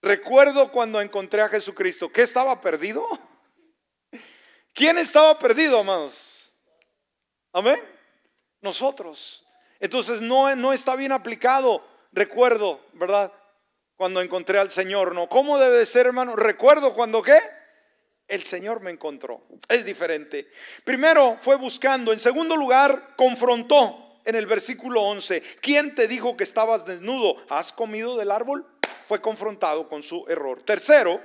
Recuerdo 0.00 0.72
cuando 0.72 0.98
encontré 0.98 1.42
a 1.42 1.48
Jesucristo. 1.48 2.10
¿Qué 2.10 2.22
estaba 2.22 2.58
perdido? 2.62 3.06
¿Quién 4.72 4.96
estaba 4.96 5.38
perdido, 5.38 5.80
amados? 5.80 6.50
Amén. 7.52 7.78
Nosotros. 8.62 9.46
Entonces 9.78 10.22
no, 10.22 10.56
no 10.56 10.72
está 10.72 10.96
bien 10.96 11.12
aplicado. 11.12 11.86
Recuerdo, 12.12 12.80
¿verdad? 12.94 13.30
Cuando 14.00 14.22
encontré 14.22 14.58
al 14.58 14.70
Señor, 14.70 15.14
¿no? 15.14 15.28
¿Cómo 15.28 15.58
debe 15.58 15.76
de 15.76 15.84
ser, 15.84 16.06
hermano? 16.06 16.34
Recuerdo 16.34 16.94
cuando 16.94 17.22
qué? 17.22 17.38
El 18.26 18.42
Señor 18.42 18.80
me 18.80 18.90
encontró. 18.90 19.42
Es 19.68 19.84
diferente. 19.84 20.50
Primero 20.84 21.36
fue 21.42 21.56
buscando. 21.56 22.10
En 22.10 22.18
segundo 22.18 22.56
lugar, 22.56 23.12
confrontó 23.14 24.22
en 24.24 24.36
el 24.36 24.46
versículo 24.46 25.02
11, 25.02 25.42
¿quién 25.60 25.94
te 25.94 26.08
dijo 26.08 26.34
que 26.34 26.44
estabas 26.44 26.86
desnudo? 26.86 27.36
¿Has 27.50 27.72
comido 27.72 28.16
del 28.16 28.30
árbol? 28.30 28.66
Fue 29.06 29.20
confrontado 29.20 29.86
con 29.86 30.02
su 30.02 30.24
error. 30.28 30.62
Tercero, 30.62 31.20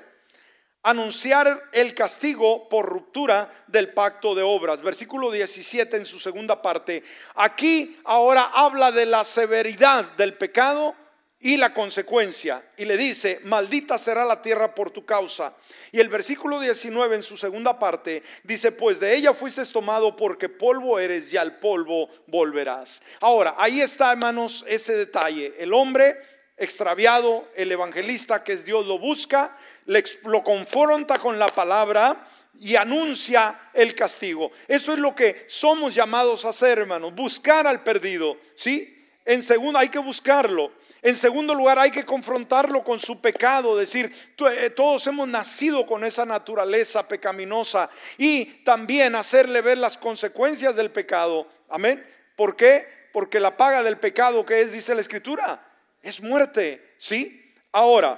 anunciar 0.84 1.70
el 1.72 1.96
castigo 1.96 2.68
por 2.68 2.90
ruptura 2.90 3.50
del 3.68 3.94
pacto 3.94 4.36
de 4.36 4.44
obras. 4.44 4.82
Versículo 4.82 5.32
17 5.32 5.96
en 5.96 6.06
su 6.06 6.20
segunda 6.20 6.62
parte. 6.62 7.06
Aquí 7.36 7.98
ahora 8.04 8.52
habla 8.54 8.92
de 8.92 9.06
la 9.06 9.24
severidad 9.24 10.04
del 10.18 10.34
pecado 10.34 10.94
y 11.46 11.58
la 11.58 11.76
consecuencia. 11.76 12.64
Y 12.76 12.86
le 12.86 12.98
dice, 12.98 13.40
maldita 13.44 14.00
será 14.00 14.26
la 14.26 14.42
tierra 14.42 14.74
por 14.74 14.90
tu 14.90 15.06
causa. 15.06 15.54
Y 15.92 16.00
el 16.00 16.10
versículo 16.10 16.60
19 16.60 17.18
en 17.18 17.22
su 17.22 17.38
segunda 17.38 17.78
parte 17.78 18.24
dice, 18.44 18.72
pues 18.72 19.00
de 19.00 19.16
ella 19.16 19.32
fuiste 19.32 19.64
tomado 19.68 20.16
porque 20.16 20.50
polvo 20.50 20.98
eres 20.98 21.32
y 21.32 21.38
al 21.38 21.60
polvo 21.60 22.10
volverás. 22.26 23.04
Ahora, 23.20 23.54
ahí 23.60 23.80
está, 23.80 24.12
hermanos, 24.12 24.66
ese 24.68 24.98
detalle. 24.98 25.54
El 25.60 25.72
hombre 25.76 26.16
extraviado, 26.58 27.48
el 27.56 27.72
evangelista 27.72 28.44
que 28.44 28.54
es 28.54 28.66
Dios, 28.66 28.84
lo 28.88 28.98
busca, 28.98 29.56
lo 29.86 30.44
confronta 30.44 31.20
con 31.20 31.38
la 31.38 31.48
palabra 31.48 32.28
y 32.60 32.76
anuncia 32.76 33.70
el 33.72 33.94
castigo. 33.94 34.52
Eso 34.68 34.94
es 34.94 35.00
lo 35.00 35.14
que 35.14 35.46
somos 35.48 35.94
llamados 35.94 36.44
a 36.44 36.50
hacer, 36.50 36.80
hermanos, 36.80 37.14
buscar 37.14 37.68
al 37.68 37.84
perdido, 37.84 38.36
¿sí? 38.56 39.08
En 39.24 39.44
segundo, 39.44 39.78
hay 39.78 39.90
que 39.90 40.00
buscarlo. 40.00 40.72
En 41.06 41.14
segundo 41.14 41.54
lugar, 41.54 41.78
hay 41.78 41.92
que 41.92 42.04
confrontarlo 42.04 42.84
con 42.84 42.98
su 42.98 43.22
pecado, 43.22 43.78
decir, 43.78 44.12
eh, 44.58 44.72
todos 44.72 45.06
hemos 45.06 45.28
nacido 45.28 45.86
con 45.86 46.04
esa 46.04 46.26
naturaleza 46.26 47.08
pecaminosa 47.08 47.92
y 48.18 48.46
también 48.64 49.14
hacerle 49.14 49.62
ver 49.62 49.78
las 49.78 49.98
consecuencias 49.98 50.76
del 50.76 50.90
pecado. 50.90 51.48
Amén. 51.70 52.04
¿Por 52.36 52.56
qué? 52.56 52.88
Porque 53.14 53.40
la 53.40 53.56
paga 53.56 53.84
del 53.84 53.98
pecado 53.98 54.44
que 54.48 54.62
es, 54.62 54.72
dice 54.72 54.96
la 54.96 55.02
escritura, 55.02 55.62
es 56.02 56.22
muerte. 56.22 56.96
¿Sí? 56.98 57.54
Ahora, 57.72 58.18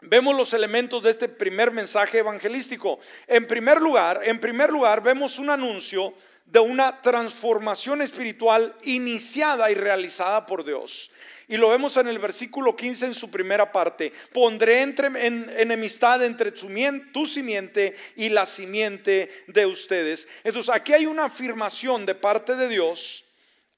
vemos 0.00 0.34
los 0.34 0.54
elementos 0.54 1.02
de 1.02 1.10
este 1.10 1.28
primer 1.28 1.70
mensaje 1.70 2.20
evangelístico. 2.20 2.98
En 3.26 3.46
primer 3.46 3.78
lugar, 3.78 4.22
en 4.24 4.40
primer 4.40 4.70
lugar, 4.70 5.02
vemos 5.02 5.38
un 5.38 5.50
anuncio 5.50 6.14
de 6.46 6.60
una 6.60 7.00
transformación 7.02 8.00
espiritual 8.02 8.74
iniciada 8.84 9.70
y 9.70 9.74
realizada 9.74 10.46
por 10.46 10.64
Dios. 10.64 11.10
Y 11.50 11.56
lo 11.56 11.68
vemos 11.68 11.96
en 11.96 12.06
el 12.06 12.20
versículo 12.20 12.76
15 12.76 13.06
en 13.06 13.14
su 13.14 13.28
primera 13.28 13.72
parte. 13.72 14.12
Pondré 14.32 14.82
entre, 14.82 15.08
en, 15.08 15.50
enemistad 15.58 16.22
entre 16.24 16.52
tu, 16.52 17.26
simiente 17.26 17.96
y 18.14 18.28
la 18.28 18.46
simiente 18.46 19.42
de 19.48 19.66
ustedes. 19.66 20.28
Entonces 20.44 20.72
aquí 20.72 20.92
hay 20.92 21.06
una 21.06 21.24
afirmación 21.24 22.06
de 22.06 22.14
parte 22.14 22.54
de 22.54 22.68
Dios 22.68 23.24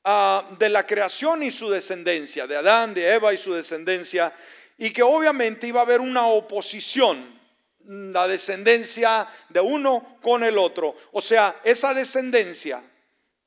ah, 0.05 0.47
de 0.59 0.69
la 0.69 0.87
creación 0.87 1.43
y 1.43 1.51
su 1.51 1.71
descendencia, 1.71 2.47
de 2.47 2.57
Adán, 2.57 2.93
de 2.93 3.11
Eva 3.11 3.33
y 3.33 3.39
su 3.39 3.55
descendencia. 3.55 4.35
Y 4.77 4.91
que 4.91 5.03
obviamente 5.03 5.67
iba 5.67 5.81
a 5.81 5.85
haber 5.85 6.03
una 6.03 6.27
oposición 6.27 7.41
la 7.87 8.29
descendencia 8.29 9.27
de 9.49 9.61
uno 9.61 10.19
con 10.21 10.45
el 10.45 10.59
otro. 10.59 10.95
O 11.13 11.23
sea, 11.23 11.57
esa 11.65 11.95
descendencia 11.95 12.83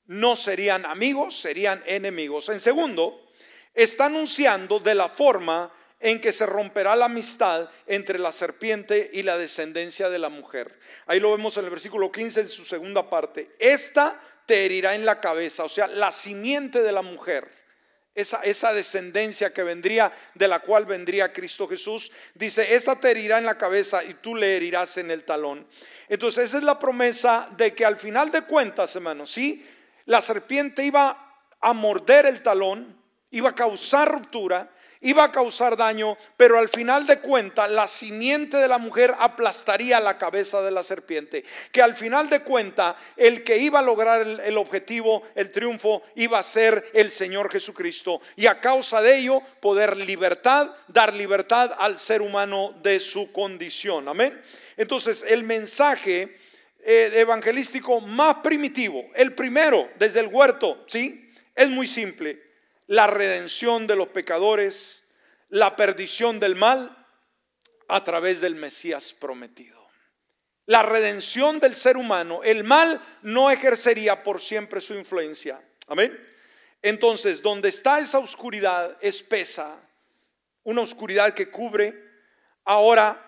no 0.07 0.35
serían 0.35 0.83
amigos, 0.87 1.39
serían 1.39 1.83
enemigos. 1.85 2.49
En 2.49 2.59
segundo, 2.59 3.24
está 3.75 4.05
anunciando 4.05 4.79
de 4.79 4.95
la 4.95 5.09
forma 5.09 5.71
en 5.99 6.19
que 6.19 6.31
se 6.31 6.45
romperá 6.45 6.95
la 6.95 7.05
amistad 7.05 7.69
entre 7.87 8.19
la 8.19 8.31
serpiente 8.31 9.09
y 9.13 9.23
la 9.23 9.37
descendencia 9.37 10.09
de 10.09 10.19
la 10.19 10.29
mujer. 10.29 10.79
Ahí 11.07 11.19
lo 11.19 11.31
vemos 11.31 11.57
en 11.57 11.65
el 11.65 11.69
versículo 11.69 12.11
15 12.11 12.41
en 12.41 12.47
su 12.47 12.65
segunda 12.65 13.09
parte. 13.09 13.49
Esta 13.59 14.19
te 14.45 14.65
herirá 14.65 14.95
en 14.95 15.05
la 15.05 15.19
cabeza, 15.19 15.63
o 15.63 15.69
sea, 15.69 15.87
la 15.87 16.11
simiente 16.11 16.81
de 16.81 16.91
la 16.91 17.01
mujer. 17.01 17.49
Esa, 18.13 18.41
esa, 18.43 18.71
descendencia 18.71 19.51
que 19.51 19.63
vendría, 19.63 20.09
de 20.35 20.47
la 20.47 20.59
cual 20.59 20.85
vendría 20.85 21.33
Cristo 21.33 21.67
Jesús, 21.67 22.11
dice, 22.33 22.73
esta 22.73 22.97
te 22.97 23.11
herirá 23.11 23.39
en 23.39 23.45
la 23.45 23.57
cabeza 23.57 24.05
y 24.05 24.13
tú 24.13 24.35
le 24.35 24.55
herirás 24.55 24.97
en 24.97 25.11
el 25.11 25.25
talón. 25.25 25.67
Entonces 26.07 26.45
esa 26.45 26.59
es 26.59 26.63
la 26.63 26.79
promesa 26.79 27.49
de 27.57 27.73
que 27.73 27.83
al 27.83 27.97
final 27.97 28.31
de 28.31 28.43
cuentas, 28.43 28.95
hermanos, 28.95 29.31
sí, 29.31 29.67
la 30.05 30.21
serpiente 30.21 30.85
iba 30.85 31.41
a 31.59 31.73
morder 31.73 32.25
el 32.25 32.41
talón, 32.41 32.95
iba 33.35 33.49
a 33.49 33.55
causar 33.55 34.11
ruptura 34.11 34.69
iba 35.05 35.23
a 35.23 35.31
causar 35.31 35.77
daño, 35.77 36.17
pero 36.35 36.57
al 36.57 36.67
final 36.67 37.05
de 37.05 37.19
cuentas 37.19 37.69
la 37.71 37.87
simiente 37.87 38.57
de 38.57 38.67
la 38.67 38.79
mujer 38.79 39.13
aplastaría 39.19 39.99
la 39.99 40.17
cabeza 40.17 40.63
de 40.63 40.71
la 40.71 40.83
serpiente. 40.83 41.43
Que 41.71 41.83
al 41.83 41.95
final 41.95 42.27
de 42.27 42.41
cuentas 42.41 42.95
el 43.15 43.43
que 43.43 43.57
iba 43.57 43.79
a 43.79 43.83
lograr 43.83 44.21
el, 44.21 44.57
objetivo, 44.57 45.23
el 45.35 45.51
triunfo, 45.51 46.01
iba 46.15 46.39
a 46.39 46.43
ser 46.43 46.89
el 46.93 47.11
Señor 47.11 47.51
Jesucristo. 47.51 48.19
Y 48.35 48.47
a 48.47 48.59
causa 48.59 49.01
de 49.01 49.17
ello, 49.17 49.41
poder 49.59 49.95
libertad, 49.95 50.69
dar 50.87 51.13
libertad 51.13 51.71
al 51.77 51.99
ser 51.99 52.23
humano 52.23 52.73
de 52.81 52.99
su 52.99 53.31
condición. 53.31 54.07
Amén. 54.09 54.41
Entonces, 54.75 55.23
el 55.27 55.43
mensaje 55.43 56.35
eh, 56.83 57.11
evangelístico 57.13 58.01
más 58.01 58.37
primitivo, 58.37 59.05
el 59.13 59.33
primero 59.33 59.87
desde 59.99 60.21
el 60.21 60.27
huerto, 60.27 60.83
¿sí? 60.87 61.31
Es 61.53 61.69
muy 61.69 61.87
simple. 61.87 62.44
La 62.87 63.07
redención 63.07 63.87
de 63.87 63.95
los 63.95 64.09
pecadores, 64.09 65.03
la 65.49 65.75
perdición 65.75 66.39
del 66.39 66.55
mal 66.55 67.05
a 67.87 68.03
través 68.03 68.41
del 68.41 68.55
Mesías 68.55 69.13
prometido. 69.13 69.85
La 70.67 70.81
redención 70.81 71.59
del 71.59 71.75
ser 71.75 71.95
humano, 71.97 72.41
el 72.43 72.63
mal 72.63 72.99
no 73.21 73.51
ejercería 73.51 74.23
por 74.23 74.41
siempre 74.41 74.81
su 74.81 74.95
influencia. 74.95 75.61
Amén. 75.87 76.19
Entonces, 76.81 77.41
donde 77.41 77.69
está 77.69 77.99
esa 77.99 78.19
oscuridad 78.19 78.97
espesa, 79.01 79.79
una 80.63 80.81
oscuridad 80.81 81.33
que 81.33 81.49
cubre, 81.49 81.93
ahora 82.63 83.21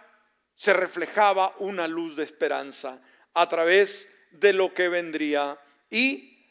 se 0.56 0.74
reflejaba 0.74 1.56
una 1.60 1.88
luz 1.88 2.16
de 2.16 2.24
esperanza 2.24 3.00
a 3.34 3.48
través 3.48 4.10
de 4.32 4.54
lo 4.54 4.74
que 4.74 4.90
vendría 4.90 5.60
y 5.90 6.44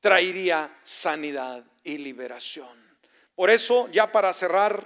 traería 0.00 0.78
sanidad 0.84 1.64
y 1.84 1.98
liberación. 1.98 2.82
Por 3.36 3.50
eso, 3.50 3.88
ya 3.92 4.10
para 4.10 4.32
cerrar, 4.32 4.82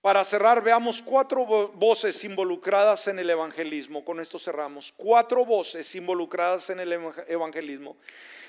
para 0.00 0.24
cerrar, 0.24 0.62
veamos 0.62 1.00
cuatro 1.00 1.44
voces 1.44 2.22
involucradas 2.24 3.06
en 3.06 3.18
el 3.18 3.30
evangelismo. 3.30 4.04
Con 4.04 4.20
esto 4.20 4.38
cerramos. 4.38 4.92
Cuatro 4.96 5.44
voces 5.44 5.94
involucradas 5.94 6.70
en 6.70 6.80
el 6.80 6.92
evangelismo. 7.28 7.96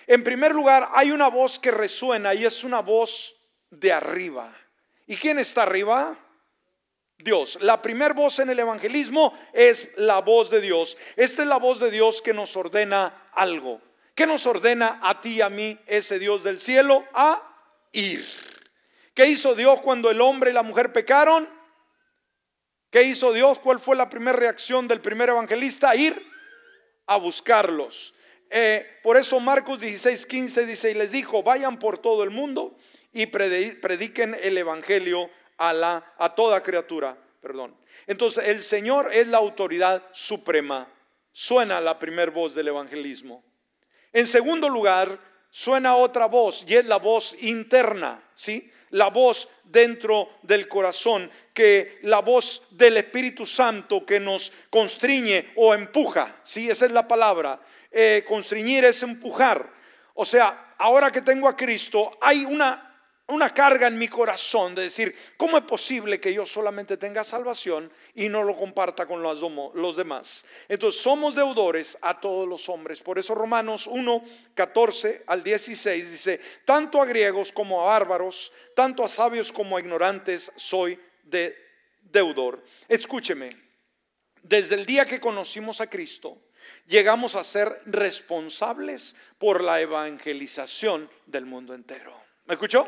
En 0.08 0.24
primer 0.24 0.54
lugar, 0.54 0.90
hay 0.94 1.12
una 1.12 1.30
voz 1.30 1.60
que 1.60 1.72
resuena 1.72 2.34
y 2.34 2.46
es 2.46 2.64
una 2.64 2.82
voz 2.82 3.36
de 3.70 3.92
arriba. 3.92 4.54
¿Y 5.06 5.16
quién 5.16 5.38
está 5.38 5.64
arriba? 5.64 6.18
Dios. 7.20 7.60
La 7.62 7.82
primera 7.82 8.14
voz 8.14 8.40
en 8.40 8.50
el 8.50 8.60
evangelismo 8.60 9.38
es 9.54 9.98
la 9.98 10.20
voz 10.22 10.50
de 10.50 10.60
Dios. 10.60 10.98
Esta 11.16 11.44
es 11.44 11.48
la 11.48 11.58
voz 11.58 11.80
de 11.80 11.92
Dios 11.92 12.22
que 12.22 12.34
nos 12.34 12.58
ordena 12.58 13.28
algo. 13.32 13.80
¿Qué 14.16 14.28
nos 14.28 14.46
ordena 14.46 15.00
a 15.02 15.22
ti 15.22 15.36
y 15.36 15.42
a 15.42 15.50
mí 15.50 15.78
ese 15.86 16.20
Dios 16.20 16.44
del 16.44 16.60
cielo? 16.60 17.06
A 17.14 17.53
ir. 17.94 18.26
¿Qué 19.14 19.28
hizo 19.28 19.56
Dios 19.56 19.80
cuando 19.82 20.10
el 20.10 20.20
hombre 20.22 20.52
y 20.52 20.54
la 20.54 20.64
mujer 20.64 20.92
pecaron? 20.92 21.48
¿Qué 22.90 23.04
hizo 23.04 23.32
Dios? 23.32 23.60
¿Cuál 23.60 23.80
fue 23.80 23.96
la 23.96 24.10
primera 24.10 24.38
reacción 24.38 24.88
del 24.88 25.02
primer 25.02 25.30
evangelista? 25.30 25.96
Ir 25.96 26.22
a 27.08 27.18
buscarlos. 27.18 28.14
Eh, 28.50 29.00
por 29.02 29.18
eso 29.18 29.40
Marcos 29.40 29.80
16, 29.80 30.26
15 30.26 30.66
dice, 30.66 30.92
y 30.92 30.94
les 30.94 31.12
dijo, 31.12 31.42
vayan 31.42 31.80
por 31.80 31.98
todo 31.98 32.24
el 32.24 32.30
mundo 32.30 32.78
y 33.12 33.26
prediquen 33.28 34.38
el 34.42 34.58
evangelio 34.58 35.30
a, 35.58 35.74
la, 35.74 36.14
a 36.18 36.36
toda 36.36 36.62
criatura. 36.62 37.18
Perdón. 37.42 37.76
Entonces 38.08 38.48
el 38.48 38.62
Señor 38.62 39.12
es 39.12 39.28
la 39.28 39.38
autoridad 39.38 40.04
suprema. 40.14 40.88
Suena 41.32 41.82
la 41.82 41.98
primera 41.98 42.32
voz 42.32 42.54
del 42.54 42.68
evangelismo. 42.68 43.44
En 44.12 44.28
segundo 44.28 44.70
lugar, 44.70 45.20
suena 45.54 45.98
otra 45.98 46.26
voz 46.26 46.66
y 46.68 46.76
es 46.76 46.86
la 46.86 46.98
voz 46.98 47.36
interna, 47.44 48.20
¿sí? 48.34 48.72
La 48.90 49.12
voz 49.12 49.48
dentro 49.64 50.30
del 50.42 50.68
corazón, 50.68 51.30
que 51.54 52.00
la 52.02 52.22
voz 52.22 52.64
del 52.72 52.98
Espíritu 52.98 53.46
Santo 53.46 54.04
que 54.04 54.20
nos 54.20 54.52
constriñe 54.72 55.46
o 55.56 55.76
empuja, 55.76 56.38
¿sí? 56.44 56.72
Esa 56.72 56.88
es 56.88 56.92
la 56.92 57.08
palabra. 57.08 57.60
Eh, 57.92 58.26
constriñir 58.28 58.84
es 58.84 59.04
empujar. 59.04 59.70
O 60.16 60.26
sea, 60.26 60.74
ahora 60.80 61.12
que 61.12 61.22
tengo 61.22 61.48
a 61.48 61.56
Cristo, 61.56 62.10
hay 62.20 62.46
una 62.46 62.93
una 63.28 63.54
carga 63.54 63.88
en 63.88 63.98
mi 63.98 64.10
corazón 64.10 64.76
de 64.76 64.84
decir, 64.84 65.16
¿cómo 65.38 65.58
es 65.58 65.64
posible 65.64 66.20
que 66.20 66.34
yo 66.34 66.46
solamente 66.46 66.98
tenga 66.98 67.24
salvación 67.24 67.92
y 68.14 68.28
no 68.28 68.44
lo 68.44 68.58
comparta 68.58 69.06
con 69.06 69.24
los, 69.24 69.96
demás? 69.96 70.46
Entonces 70.68 71.02
somos 71.02 71.34
deudores 71.34 71.98
a 72.02 72.20
todos 72.20 72.48
los 72.48 72.68
hombres. 72.68 73.00
Por 73.02 73.18
eso 73.18 73.34
Romanos 73.34 73.88
1, 73.88 74.24
14 74.54 75.24
al 75.28 75.42
16 75.42 76.12
dice, 76.12 76.42
tanto 76.66 77.02
a 77.02 77.06
griegos 77.06 77.52
como 77.52 77.82
a 77.82 77.86
bárbaros, 77.86 78.52
tanto 78.76 79.06
a 79.06 79.10
sabios 79.10 79.54
como 79.54 79.78
a 79.78 79.80
ignorantes, 79.80 80.52
soy 80.58 81.00
de 81.24 81.56
deudor. 82.02 82.62
Escúcheme, 82.90 83.56
desde 84.42 84.76
el 84.76 84.86
día 84.86 85.06
que 85.06 85.22
conocimos 85.22 85.80
a 85.80 85.90
Cristo, 85.90 86.42
llegamos 86.88 87.36
a 87.36 87.44
ser 87.46 87.74
responsables 87.86 89.16
por 89.38 89.64
la 89.64 89.80
evangelización 89.80 91.10
del 91.26 91.46
mundo 91.46 91.74
entero. 91.74 92.14
¿Me 92.46 92.56
escuchó? 92.56 92.86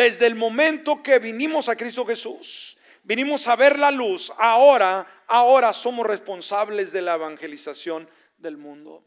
Desde 0.00 0.26
el 0.26 0.34
momento 0.34 1.02
que 1.02 1.18
vinimos 1.18 1.68
a 1.68 1.76
Cristo 1.76 2.06
Jesús, 2.06 2.78
vinimos 3.02 3.46
a 3.46 3.54
ver 3.54 3.78
la 3.78 3.90
luz, 3.90 4.32
ahora, 4.38 5.06
ahora 5.26 5.74
somos 5.74 6.06
responsables 6.06 6.90
de 6.90 7.02
la 7.02 7.16
evangelización 7.16 8.08
del 8.38 8.56
mundo. 8.56 9.04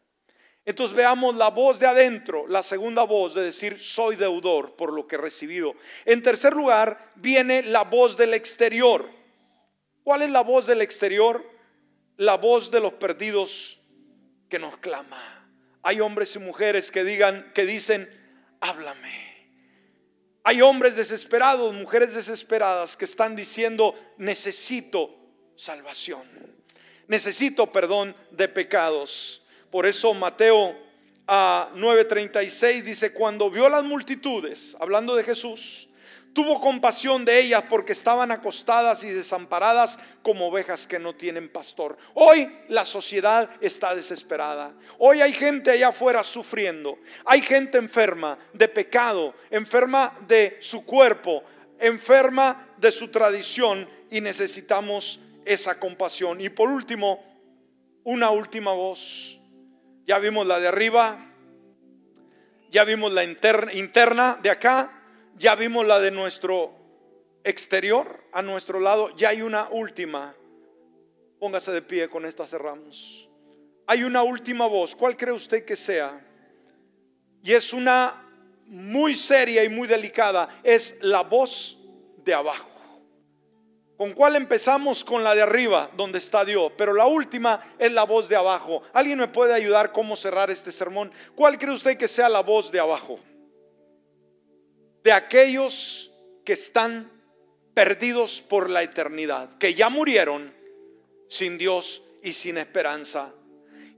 Entonces 0.63 0.95
veamos 0.95 1.35
la 1.35 1.49
voz 1.49 1.79
de 1.79 1.87
adentro, 1.87 2.45
la 2.47 2.61
segunda 2.61 3.01
voz 3.01 3.33
de 3.33 3.41
decir 3.41 3.81
soy 3.81 4.17
deudor 4.17 4.75
por 4.75 4.93
lo 4.93 5.07
que 5.07 5.15
he 5.15 5.17
recibido. 5.17 5.73
En 6.05 6.21
tercer 6.21 6.53
lugar 6.53 7.11
viene 7.15 7.63
la 7.63 7.85
voz 7.85 8.15
del 8.15 8.35
exterior. 8.35 9.09
¿Cuál 10.03 10.21
es 10.21 10.29
la 10.29 10.41
voz 10.41 10.67
del 10.67 10.83
exterior? 10.83 11.43
La 12.17 12.37
voz 12.37 12.69
de 12.69 12.81
los 12.81 12.93
perdidos 12.93 13.81
que 14.47 14.59
nos 14.59 14.77
clama. 14.77 15.49
Hay 15.81 16.01
hombres 16.01 16.35
y 16.35 16.39
mujeres 16.39 16.91
que 16.91 17.03
digan 17.03 17.51
que 17.55 17.65
dicen, 17.65 18.07
"Háblame." 18.61 19.32
Hay 20.43 20.61
hombres 20.61 20.97
desesperados, 20.97 21.73
mujeres 21.73 22.13
desesperadas 22.15 22.97
que 22.97 23.05
están 23.05 23.35
diciendo, 23.35 23.95
necesito 24.17 25.15
salvación, 25.55 26.21
necesito 27.07 27.71
perdón 27.71 28.15
de 28.31 28.49
pecados. 28.49 29.41
Por 29.71 29.85
eso 29.85 30.13
Mateo 30.13 30.77
a 31.27 31.69
9:36 31.75 32.83
dice, 32.83 33.13
cuando 33.13 33.49
vio 33.49 33.69
las 33.69 33.85
multitudes, 33.85 34.75
hablando 34.81 35.15
de 35.15 35.23
Jesús, 35.23 35.87
tuvo 36.33 36.59
compasión 36.59 37.23
de 37.25 37.39
ellas 37.39 37.63
porque 37.69 37.93
estaban 37.93 38.31
acostadas 38.31 39.03
y 39.03 39.09
desamparadas 39.09 39.99
como 40.21 40.47
ovejas 40.47 40.87
que 40.87 40.99
no 40.99 41.13
tienen 41.15 41.47
pastor. 41.47 41.97
Hoy 42.15 42.51
la 42.69 42.85
sociedad 42.85 43.49
está 43.61 43.95
desesperada. 43.95 44.73
Hoy 44.97 45.21
hay 45.21 45.33
gente 45.33 45.71
allá 45.71 45.89
afuera 45.89 46.23
sufriendo. 46.23 46.97
Hay 47.25 47.41
gente 47.41 47.77
enferma 47.77 48.37
de 48.51 48.67
pecado, 48.67 49.35
enferma 49.49 50.13
de 50.27 50.57
su 50.59 50.83
cuerpo, 50.85 51.43
enferma 51.79 52.67
de 52.77 52.91
su 52.91 53.09
tradición 53.09 53.87
y 54.09 54.19
necesitamos 54.19 55.19
esa 55.45 55.79
compasión. 55.79 56.41
Y 56.41 56.49
por 56.49 56.69
último, 56.69 57.23
una 58.03 58.31
última 58.31 58.73
voz. 58.73 59.39
Ya 60.05 60.19
vimos 60.19 60.45
la 60.45 60.59
de 60.59 60.67
arriba, 60.67 61.17
ya 62.69 62.83
vimos 62.83 63.13
la 63.13 63.23
interna, 63.23 64.37
de 64.41 64.49
acá 64.49 65.02
ya 65.37 65.55
vimos 65.55 65.85
la 65.85 65.99
de 65.99 66.11
nuestro 66.11 66.71
exterior, 67.43 68.23
a 68.31 68.41
nuestro 68.41 68.79
lado, 68.79 69.15
ya 69.15 69.29
hay 69.29 69.41
una 69.41 69.67
última. 69.69 70.35
Póngase 71.39 71.71
de 71.71 71.81
pie, 71.81 72.09
con 72.09 72.25
esta 72.25 72.47
cerramos. 72.47 73.29
Hay 73.85 74.03
una 74.03 74.23
última 74.23 74.65
voz, 74.65 74.95
¿cuál 74.95 75.17
cree 75.17 75.33
usted 75.33 75.65
que 75.65 75.75
sea? 75.75 76.25
Y 77.43 77.51
es 77.51 77.73
una 77.73 78.13
muy 78.65 79.15
seria 79.15 79.63
y 79.63 79.69
muy 79.69 79.87
delicada, 79.87 80.49
es 80.63 81.03
la 81.03 81.21
voz 81.21 81.77
de 82.23 82.33
abajo. 82.33 82.69
¿Con 83.97 84.13
cuál 84.13 84.35
empezamos? 84.35 85.03
Con 85.03 85.23
la 85.23 85.35
de 85.35 85.43
arriba, 85.43 85.89
donde 85.95 86.17
está 86.17 86.43
Dios. 86.43 86.71
Pero 86.77 86.93
la 86.93 87.05
última 87.05 87.61
es 87.77 87.91
la 87.93 88.03
voz 88.03 88.27
de 88.27 88.35
abajo. 88.35 88.81
¿Alguien 88.91 89.19
me 89.19 89.27
puede 89.27 89.53
ayudar 89.53 89.91
cómo 89.91 90.15
cerrar 90.15 90.49
este 90.49 90.71
sermón? 90.71 91.11
¿Cuál 91.35 91.57
cree 91.57 91.73
usted 91.73 91.97
que 91.97 92.07
sea 92.07 92.27
la 92.27 92.41
voz 92.41 92.71
de 92.71 92.79
abajo? 92.79 93.19
De 95.03 95.11
aquellos 95.11 96.11
que 96.45 96.53
están 96.53 97.11
perdidos 97.73 98.41
por 98.41 98.69
la 98.69 98.83
eternidad, 98.83 99.57
que 99.57 99.73
ya 99.73 99.89
murieron 99.89 100.53
sin 101.27 101.57
Dios 101.57 102.03
y 102.21 102.33
sin 102.33 102.57
esperanza. 102.57 103.33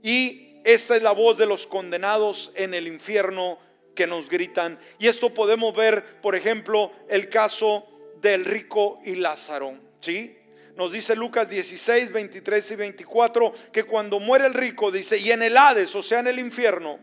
Y 0.02 0.60
esta 0.64 0.96
es 0.96 1.02
la 1.02 1.12
voz 1.12 1.38
de 1.38 1.46
los 1.46 1.66
condenados 1.66 2.50
en 2.56 2.74
el 2.74 2.86
infierno 2.86 3.58
que 3.94 4.06
nos 4.06 4.28
gritan. 4.28 4.78
Y 4.98 5.08
esto 5.08 5.32
podemos 5.32 5.74
ver, 5.74 6.20
por 6.20 6.34
ejemplo, 6.34 6.92
el 7.08 7.28
caso 7.28 7.86
del 8.20 8.44
rico 8.44 8.98
y 9.04 9.16
Lázaro. 9.16 9.78
¿Sí? 10.00 10.36
Nos 10.76 10.92
dice 10.92 11.16
Lucas 11.16 11.48
16, 11.48 12.12
23 12.12 12.70
y 12.70 12.76
24 12.76 13.52
que 13.72 13.84
cuando 13.84 14.20
muere 14.20 14.46
el 14.46 14.54
rico, 14.54 14.90
dice, 14.90 15.18
y 15.18 15.30
en 15.30 15.42
el 15.42 15.56
Hades, 15.56 15.94
o 15.94 16.02
sea, 16.02 16.20
en 16.20 16.26
el 16.26 16.38
infierno, 16.38 16.98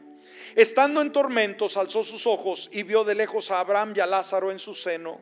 Estando 0.55 1.01
en 1.01 1.11
tormentos, 1.11 1.77
alzó 1.77 2.03
sus 2.03 2.27
ojos 2.27 2.69
y 2.71 2.83
vio 2.83 3.03
de 3.03 3.15
lejos 3.15 3.51
a 3.51 3.59
Abraham 3.59 3.93
y 3.95 3.99
a 3.99 4.05
Lázaro 4.05 4.51
en 4.51 4.59
su 4.59 4.73
seno. 4.73 5.19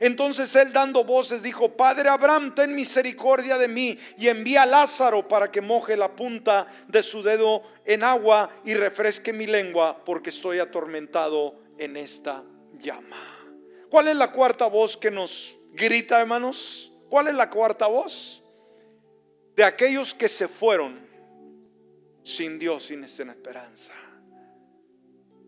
Entonces 0.00 0.54
él 0.56 0.72
dando 0.72 1.04
voces 1.04 1.42
dijo, 1.42 1.76
Padre 1.76 2.08
Abraham, 2.08 2.54
ten 2.54 2.74
misericordia 2.74 3.58
de 3.58 3.68
mí 3.68 3.98
y 4.18 4.28
envía 4.28 4.62
a 4.62 4.66
Lázaro 4.66 5.26
para 5.26 5.50
que 5.50 5.60
moje 5.60 5.96
la 5.96 6.14
punta 6.14 6.66
de 6.88 7.02
su 7.02 7.22
dedo 7.22 7.62
en 7.84 8.04
agua 8.04 8.50
y 8.64 8.74
refresque 8.74 9.32
mi 9.32 9.46
lengua 9.46 10.04
porque 10.04 10.30
estoy 10.30 10.58
atormentado 10.58 11.56
en 11.78 11.96
esta 11.96 12.42
llama. 12.78 13.34
¿Cuál 13.90 14.08
es 14.08 14.16
la 14.16 14.32
cuarta 14.32 14.66
voz 14.66 14.96
que 14.96 15.10
nos 15.10 15.56
grita, 15.72 16.20
hermanos? 16.20 16.92
¿Cuál 17.08 17.28
es 17.28 17.34
la 17.34 17.50
cuarta 17.50 17.86
voz? 17.86 18.42
De 19.56 19.64
aquellos 19.64 20.14
que 20.14 20.28
se 20.28 20.48
fueron 20.48 20.98
sin 22.24 22.58
Dios, 22.58 22.84
sin 22.84 23.04
esperanza. 23.04 23.92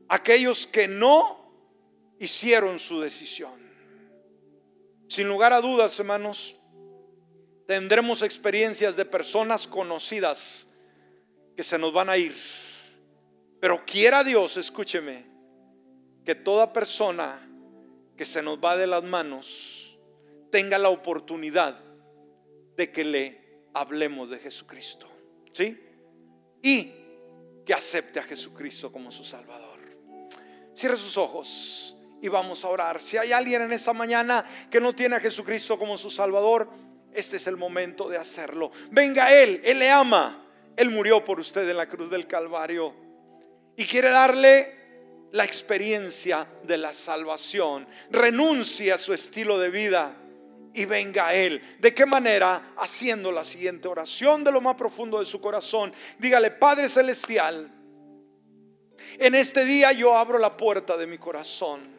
Aquellos 0.08 0.66
que 0.66 0.88
no 0.88 1.46
hicieron 2.18 2.78
su 2.78 3.00
decisión. 3.00 3.66
Sin 5.08 5.28
lugar 5.28 5.52
a 5.52 5.60
dudas, 5.60 5.98
hermanos, 5.98 6.56
tendremos 7.66 8.22
experiencias 8.22 8.96
de 8.96 9.04
personas 9.04 9.66
conocidas 9.66 10.68
que 11.56 11.62
se 11.62 11.78
nos 11.78 11.92
van 11.92 12.08
a 12.08 12.16
ir. 12.16 12.34
Pero 13.60 13.84
quiera 13.84 14.22
Dios, 14.24 14.56
escúcheme, 14.56 15.26
que 16.24 16.34
toda 16.34 16.72
persona 16.72 17.48
que 18.16 18.24
se 18.24 18.42
nos 18.42 18.58
va 18.58 18.76
de 18.76 18.86
las 18.86 19.02
manos 19.02 19.98
tenga 20.50 20.78
la 20.78 20.88
oportunidad 20.88 21.78
de 22.76 22.90
que 22.90 23.04
le 23.04 23.60
hablemos 23.74 24.30
de 24.30 24.38
Jesucristo. 24.38 25.08
¿Sí? 25.52 25.80
Y 26.62 26.92
que 27.64 27.74
acepte 27.74 28.20
a 28.20 28.22
Jesucristo 28.22 28.92
como 28.92 29.10
su 29.10 29.24
Salvador. 29.24 29.65
Cierre 30.76 30.98
sus 30.98 31.16
ojos 31.16 31.96
y 32.20 32.28
vamos 32.28 32.62
a 32.62 32.68
orar. 32.68 33.00
Si 33.00 33.16
hay 33.16 33.32
alguien 33.32 33.62
en 33.62 33.72
esta 33.72 33.94
mañana 33.94 34.44
que 34.70 34.78
no 34.78 34.94
tiene 34.94 35.16
a 35.16 35.20
Jesucristo 35.20 35.78
como 35.78 35.96
su 35.96 36.10
Salvador, 36.10 36.68
este 37.14 37.38
es 37.38 37.46
el 37.46 37.56
momento 37.56 38.10
de 38.10 38.18
hacerlo. 38.18 38.70
Venga 38.90 39.32
Él, 39.32 39.62
Él 39.64 39.78
le 39.78 39.90
ama. 39.90 40.44
Él 40.76 40.90
murió 40.90 41.24
por 41.24 41.40
usted 41.40 41.66
en 41.66 41.78
la 41.78 41.88
cruz 41.88 42.10
del 42.10 42.26
Calvario 42.26 42.94
y 43.74 43.86
quiere 43.86 44.10
darle 44.10 44.74
la 45.32 45.46
experiencia 45.46 46.46
de 46.64 46.76
la 46.76 46.92
salvación. 46.92 47.86
Renuncie 48.10 48.92
a 48.92 48.98
su 48.98 49.14
estilo 49.14 49.58
de 49.58 49.70
vida 49.70 50.14
y 50.74 50.84
venga 50.84 51.28
a 51.28 51.34
Él. 51.34 51.62
¿De 51.78 51.94
qué 51.94 52.04
manera? 52.04 52.74
Haciendo 52.76 53.32
la 53.32 53.44
siguiente 53.44 53.88
oración 53.88 54.44
de 54.44 54.52
lo 54.52 54.60
más 54.60 54.76
profundo 54.76 55.20
de 55.20 55.24
su 55.24 55.40
corazón. 55.40 55.90
Dígale, 56.18 56.50
Padre 56.50 56.90
Celestial, 56.90 57.70
en 59.18 59.34
este 59.34 59.64
día 59.64 59.92
yo 59.92 60.16
abro 60.16 60.38
la 60.38 60.56
puerta 60.56 60.96
de 60.96 61.06
mi 61.06 61.18
corazón 61.18 61.96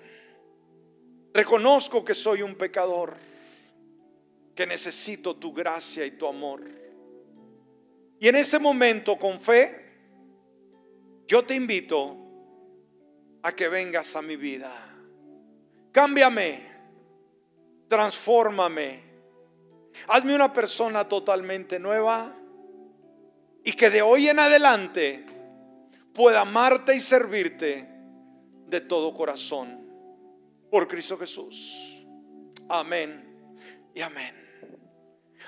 Reconozco 1.38 2.04
que 2.04 2.16
soy 2.16 2.42
un 2.42 2.56
pecador, 2.56 3.16
que 4.56 4.66
necesito 4.66 5.36
tu 5.36 5.54
gracia 5.54 6.04
y 6.04 6.10
tu 6.10 6.26
amor. 6.26 6.64
Y 8.20 8.28
en 8.28 8.38
ese 8.38 8.58
momento, 8.58 9.20
con 9.20 9.40
fe, 9.40 9.86
yo 11.28 11.46
te 11.46 11.54
invito 11.54 12.18
a 13.44 13.52
que 13.52 13.68
vengas 13.68 14.16
a 14.16 14.24
mi 14.24 14.36
vida. 14.36 14.74
Cámbiame, 15.92 16.64
transfórmame, 17.88 19.04
hazme 20.08 20.34
una 20.34 20.52
persona 20.52 21.08
totalmente 21.08 21.78
nueva 21.78 22.36
y 23.64 23.74
que 23.74 23.92
de 23.92 24.02
hoy 24.02 24.28
en 24.28 24.40
adelante 24.40 25.24
pueda 26.18 26.42
amarte 26.42 26.96
y 26.96 27.00
servirte 27.00 27.88
de 28.66 28.82
todo 28.82 29.14
corazón 29.14 29.88
por 30.72 30.88
Cristo 30.88 31.16
Jesús. 31.16 32.04
Amén 32.68 33.24
y 33.94 34.02
amén. 34.02 34.47